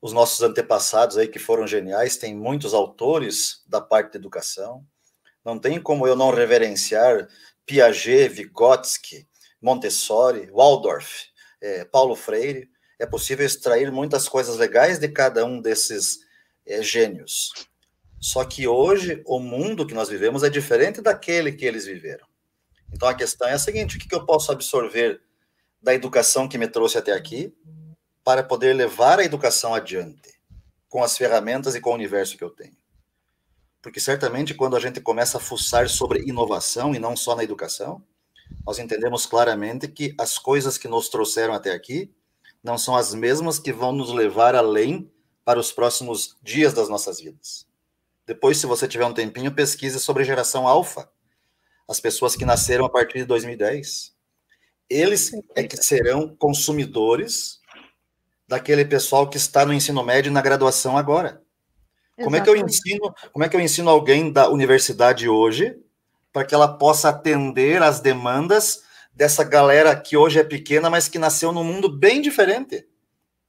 os 0.02 0.14
nossos 0.14 0.41
antepassados 0.41 1.18
aí 1.18 1.28
que 1.28 1.39
foram 1.39 1.68
geniais, 1.68 2.18
tem 2.18 2.36
muitos 2.36 2.74
autores 2.74 3.64
da 3.68 3.82
parte 3.82 4.14
da 4.14 4.20
educação. 4.20 4.86
Não 5.43 5.60
tem 5.60 5.82
como 5.82 6.08
eu 6.08 6.16
não 6.16 6.32
reverenciar 6.32 7.28
Piaget, 7.66 8.30
Vygotsky, 8.30 9.28
Montessori, 9.62 10.50
Waldorf, 10.52 11.26
é, 11.62 11.84
Paulo 11.84 12.16
Freire. 12.16 12.70
É 12.97 13.06
possível 13.06 13.45
extrair 13.45 13.91
muitas 13.91 14.28
coisas 14.28 14.58
legais 14.58 15.00
de 15.00 15.08
cada 15.10 15.45
um 15.45 15.62
desses 15.62 16.20
é, 16.66 16.82
gênios. 16.82 17.52
Só 18.20 18.43
que 18.43 18.68
hoje 18.68 19.22
o 19.26 19.39
mundo 19.39 19.86
que 19.86 19.93
nós 19.93 20.10
vivemos 20.10 20.43
é 20.43 20.50
diferente 20.50 21.02
daquele 21.02 21.52
que 21.52 21.66
eles 21.66 21.86
viveram. 21.86 22.28
Então 22.91 23.08
a 23.08 23.14
questão 23.14 23.47
é 23.47 23.54
a 23.54 23.60
seguinte: 23.60 23.97
o 23.97 24.00
que 24.00 24.14
eu 24.14 24.26
posso 24.26 24.52
absorver 24.52 25.22
da 25.82 25.93
educação 25.93 26.47
que 26.47 26.58
me 26.58 26.68
trouxe 26.68 26.97
até 26.97 27.14
aqui 27.14 27.54
para 28.30 28.44
poder 28.44 28.74
levar 28.76 29.18
a 29.18 29.24
educação 29.24 29.74
adiante, 29.74 30.40
com 30.88 31.04
as 31.04 31.18
ferramentas 31.18 31.74
e 31.74 31.82
com 31.82 31.90
o 31.90 31.96
universo 31.96 32.38
que 32.38 32.44
eu 32.44 32.52
tenho. 32.52 32.78
Porque 33.82 34.00
certamente 34.00 34.54
quando 34.54 34.76
a 34.76 34.80
gente 34.80 35.02
começa 35.02 35.40
a 35.40 35.42
fuçar 35.42 35.90
sobre 35.90 36.22
inovação 36.30 36.94
e 36.94 37.00
não 37.00 37.18
só 37.18 37.36
na 37.36 37.44
educação, 37.44 38.04
nós 38.64 38.78
entendemos 38.78 39.26
claramente 39.26 39.88
que 39.88 40.14
as 40.16 40.38
coisas 40.38 40.78
que 40.78 40.88
nos 40.88 41.10
trouxeram 41.10 41.56
até 41.56 41.72
aqui 41.72 42.14
não 42.64 42.78
são 42.78 42.96
as 42.96 43.16
mesmas 43.16 43.58
que 43.58 43.74
vão 43.74 43.92
nos 43.92 44.12
levar 44.12 44.54
além 44.54 45.12
para 45.44 45.60
os 45.60 45.72
próximos 45.72 46.38
dias 46.44 46.72
das 46.72 46.88
nossas 46.88 47.20
vidas. 47.20 47.66
Depois, 48.28 48.60
se 48.60 48.68
você 48.68 48.88
tiver 48.88 49.06
um 49.06 49.14
tempinho, 49.14 49.56
pesquise 49.56 50.00
sobre 50.00 50.24
geração 50.24 50.68
alfa, 50.68 51.10
as 51.88 52.00
pessoas 52.00 52.36
que 52.36 52.46
nasceram 52.46 52.86
a 52.86 52.90
partir 52.92 53.18
de 53.18 53.26
2010. 53.26 54.14
Eles 54.88 55.32
é 55.56 55.64
que 55.64 55.78
serão 55.78 56.36
consumidores 56.36 57.59
daquele 58.50 58.84
pessoal 58.84 59.30
que 59.30 59.38
está 59.38 59.64
no 59.64 59.72
ensino 59.72 60.04
médio 60.04 60.32
e 60.32 60.34
na 60.34 60.41
graduação 60.41 60.97
agora. 60.97 61.39
Exatamente. 62.18 62.24
Como 62.24 62.36
é 62.36 62.41
que 62.41 62.50
eu 62.50 62.56
ensino, 62.56 63.16
como 63.32 63.45
é 63.45 63.50
que 63.50 63.56
eu 63.56 63.62
ensino 63.62 63.89
alguém 63.91 64.32
da 64.32 64.50
universidade 64.50 65.30
hoje 65.30 65.78
para 66.34 66.43
que 66.43 66.56
ela 66.56 66.68
possa 66.68 67.10
atender 67.10 67.82
às 67.84 68.00
demandas 68.00 68.82
dessa 69.14 69.43
galera 69.43 69.95
que 69.95 70.18
hoje 70.18 70.39
é 70.39 70.43
pequena, 70.43 70.89
mas 70.89 71.08
que 71.08 71.20
nasceu 71.20 71.52
num 71.52 71.64
mundo 71.64 71.88
bem 71.88 72.22
diferente? 72.22 72.88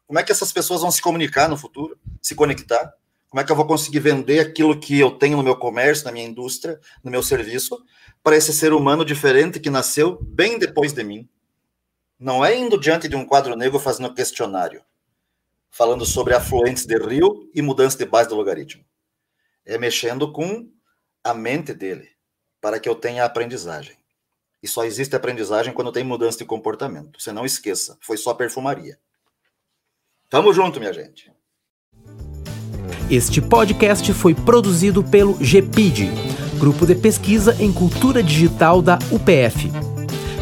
Como 0.07 0.19
é 0.19 0.23
que 0.23 0.33
essas 0.33 0.53
pessoas 0.53 0.83
vão 0.83 0.91
se 0.91 1.01
comunicar 1.01 1.49
no 1.49 1.57
futuro, 1.57 1.99
se 2.21 2.35
conectar? 2.35 2.93
Como 3.31 3.41
é 3.41 3.45
que 3.45 3.51
eu 3.51 3.57
vou 3.57 3.67
conseguir 3.67 4.01
vender 4.01 4.41
aquilo 4.41 4.79
que 4.79 5.01
eu 5.01 5.13
tenho 5.13 5.39
no 5.39 5.43
meu 5.43 5.57
comércio, 5.57 6.05
na 6.05 6.13
minha 6.13 6.27
indústria, 6.27 6.79
no 7.03 7.11
meu 7.11 7.23
serviço, 7.23 7.83
para 8.23 8.37
esse 8.37 8.53
ser 8.53 8.75
humano 8.75 9.03
diferente 9.03 9.61
que 9.61 9.71
nasceu 9.71 10.19
bem 10.21 10.59
depois 10.59 10.93
de 10.93 11.03
mim? 11.03 11.27
Não 12.19 12.45
é 12.45 12.55
indo 12.55 12.79
diante 12.79 13.09
de 13.09 13.17
um 13.17 13.25
quadro 13.25 13.57
negro 13.57 13.79
fazendo 13.79 14.13
questionário 14.13 14.83
falando 15.71 16.05
sobre 16.05 16.35
afluentes 16.35 16.85
de 16.85 16.99
rio 16.99 17.49
e 17.55 17.63
mudança 17.63 17.97
de 17.97 18.05
base 18.05 18.29
do 18.29 18.35
logaritmo. 18.35 18.85
É 19.65 19.79
mexendo 19.79 20.33
com 20.33 20.69
a 21.23 21.33
mente 21.33 21.73
dele, 21.73 22.09
para 22.61 22.81
que 22.81 22.89
eu 22.89 22.95
tenha 22.95 23.25
aprendizagem. 23.25 23.97
E 24.63 24.69
só 24.69 24.85
existe 24.85 25.17
aprendizagem 25.17 25.73
quando 25.73 25.93
tem 25.93 26.05
mudança 26.05 26.39
de 26.39 26.45
comportamento. 26.45 27.21
Você 27.21 27.33
não 27.33 27.47
esqueça, 27.47 27.97
foi 28.01 28.17
só 28.17 28.35
perfumaria. 28.35 28.99
Tamo 30.29 30.53
junto, 30.53 30.79
minha 30.79 30.93
gente. 30.93 31.33
Este 33.11 33.41
podcast 33.41 34.13
foi 34.13 34.35
produzido 34.35 35.03
pelo 35.03 35.35
GPID, 35.35 36.11
Grupo 36.59 36.87
de 36.87 36.95
Pesquisa 36.95 37.57
em 37.61 37.73
Cultura 37.73 38.23
Digital 38.23 38.83
da 38.83 38.99
UPF, 39.11 39.69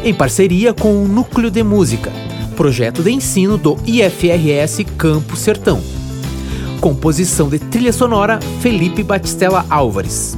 em 0.03 0.13
parceria 0.13 0.73
com 0.73 1.03
o 1.03 1.07
Núcleo 1.07 1.49
de 1.49 1.63
Música 1.63 2.11
projeto 2.59 3.01
de 3.01 3.09
ensino 3.09 3.57
do 3.57 3.77
IFRS 3.87 4.83
Campo 4.97 5.37
Sertão. 5.37 5.81
Composição 6.81 7.47
de 7.47 7.57
trilha 7.57 7.93
sonora 7.93 8.37
Felipe 8.59 9.01
Batistella 9.01 9.65
Álvares. 9.69 10.37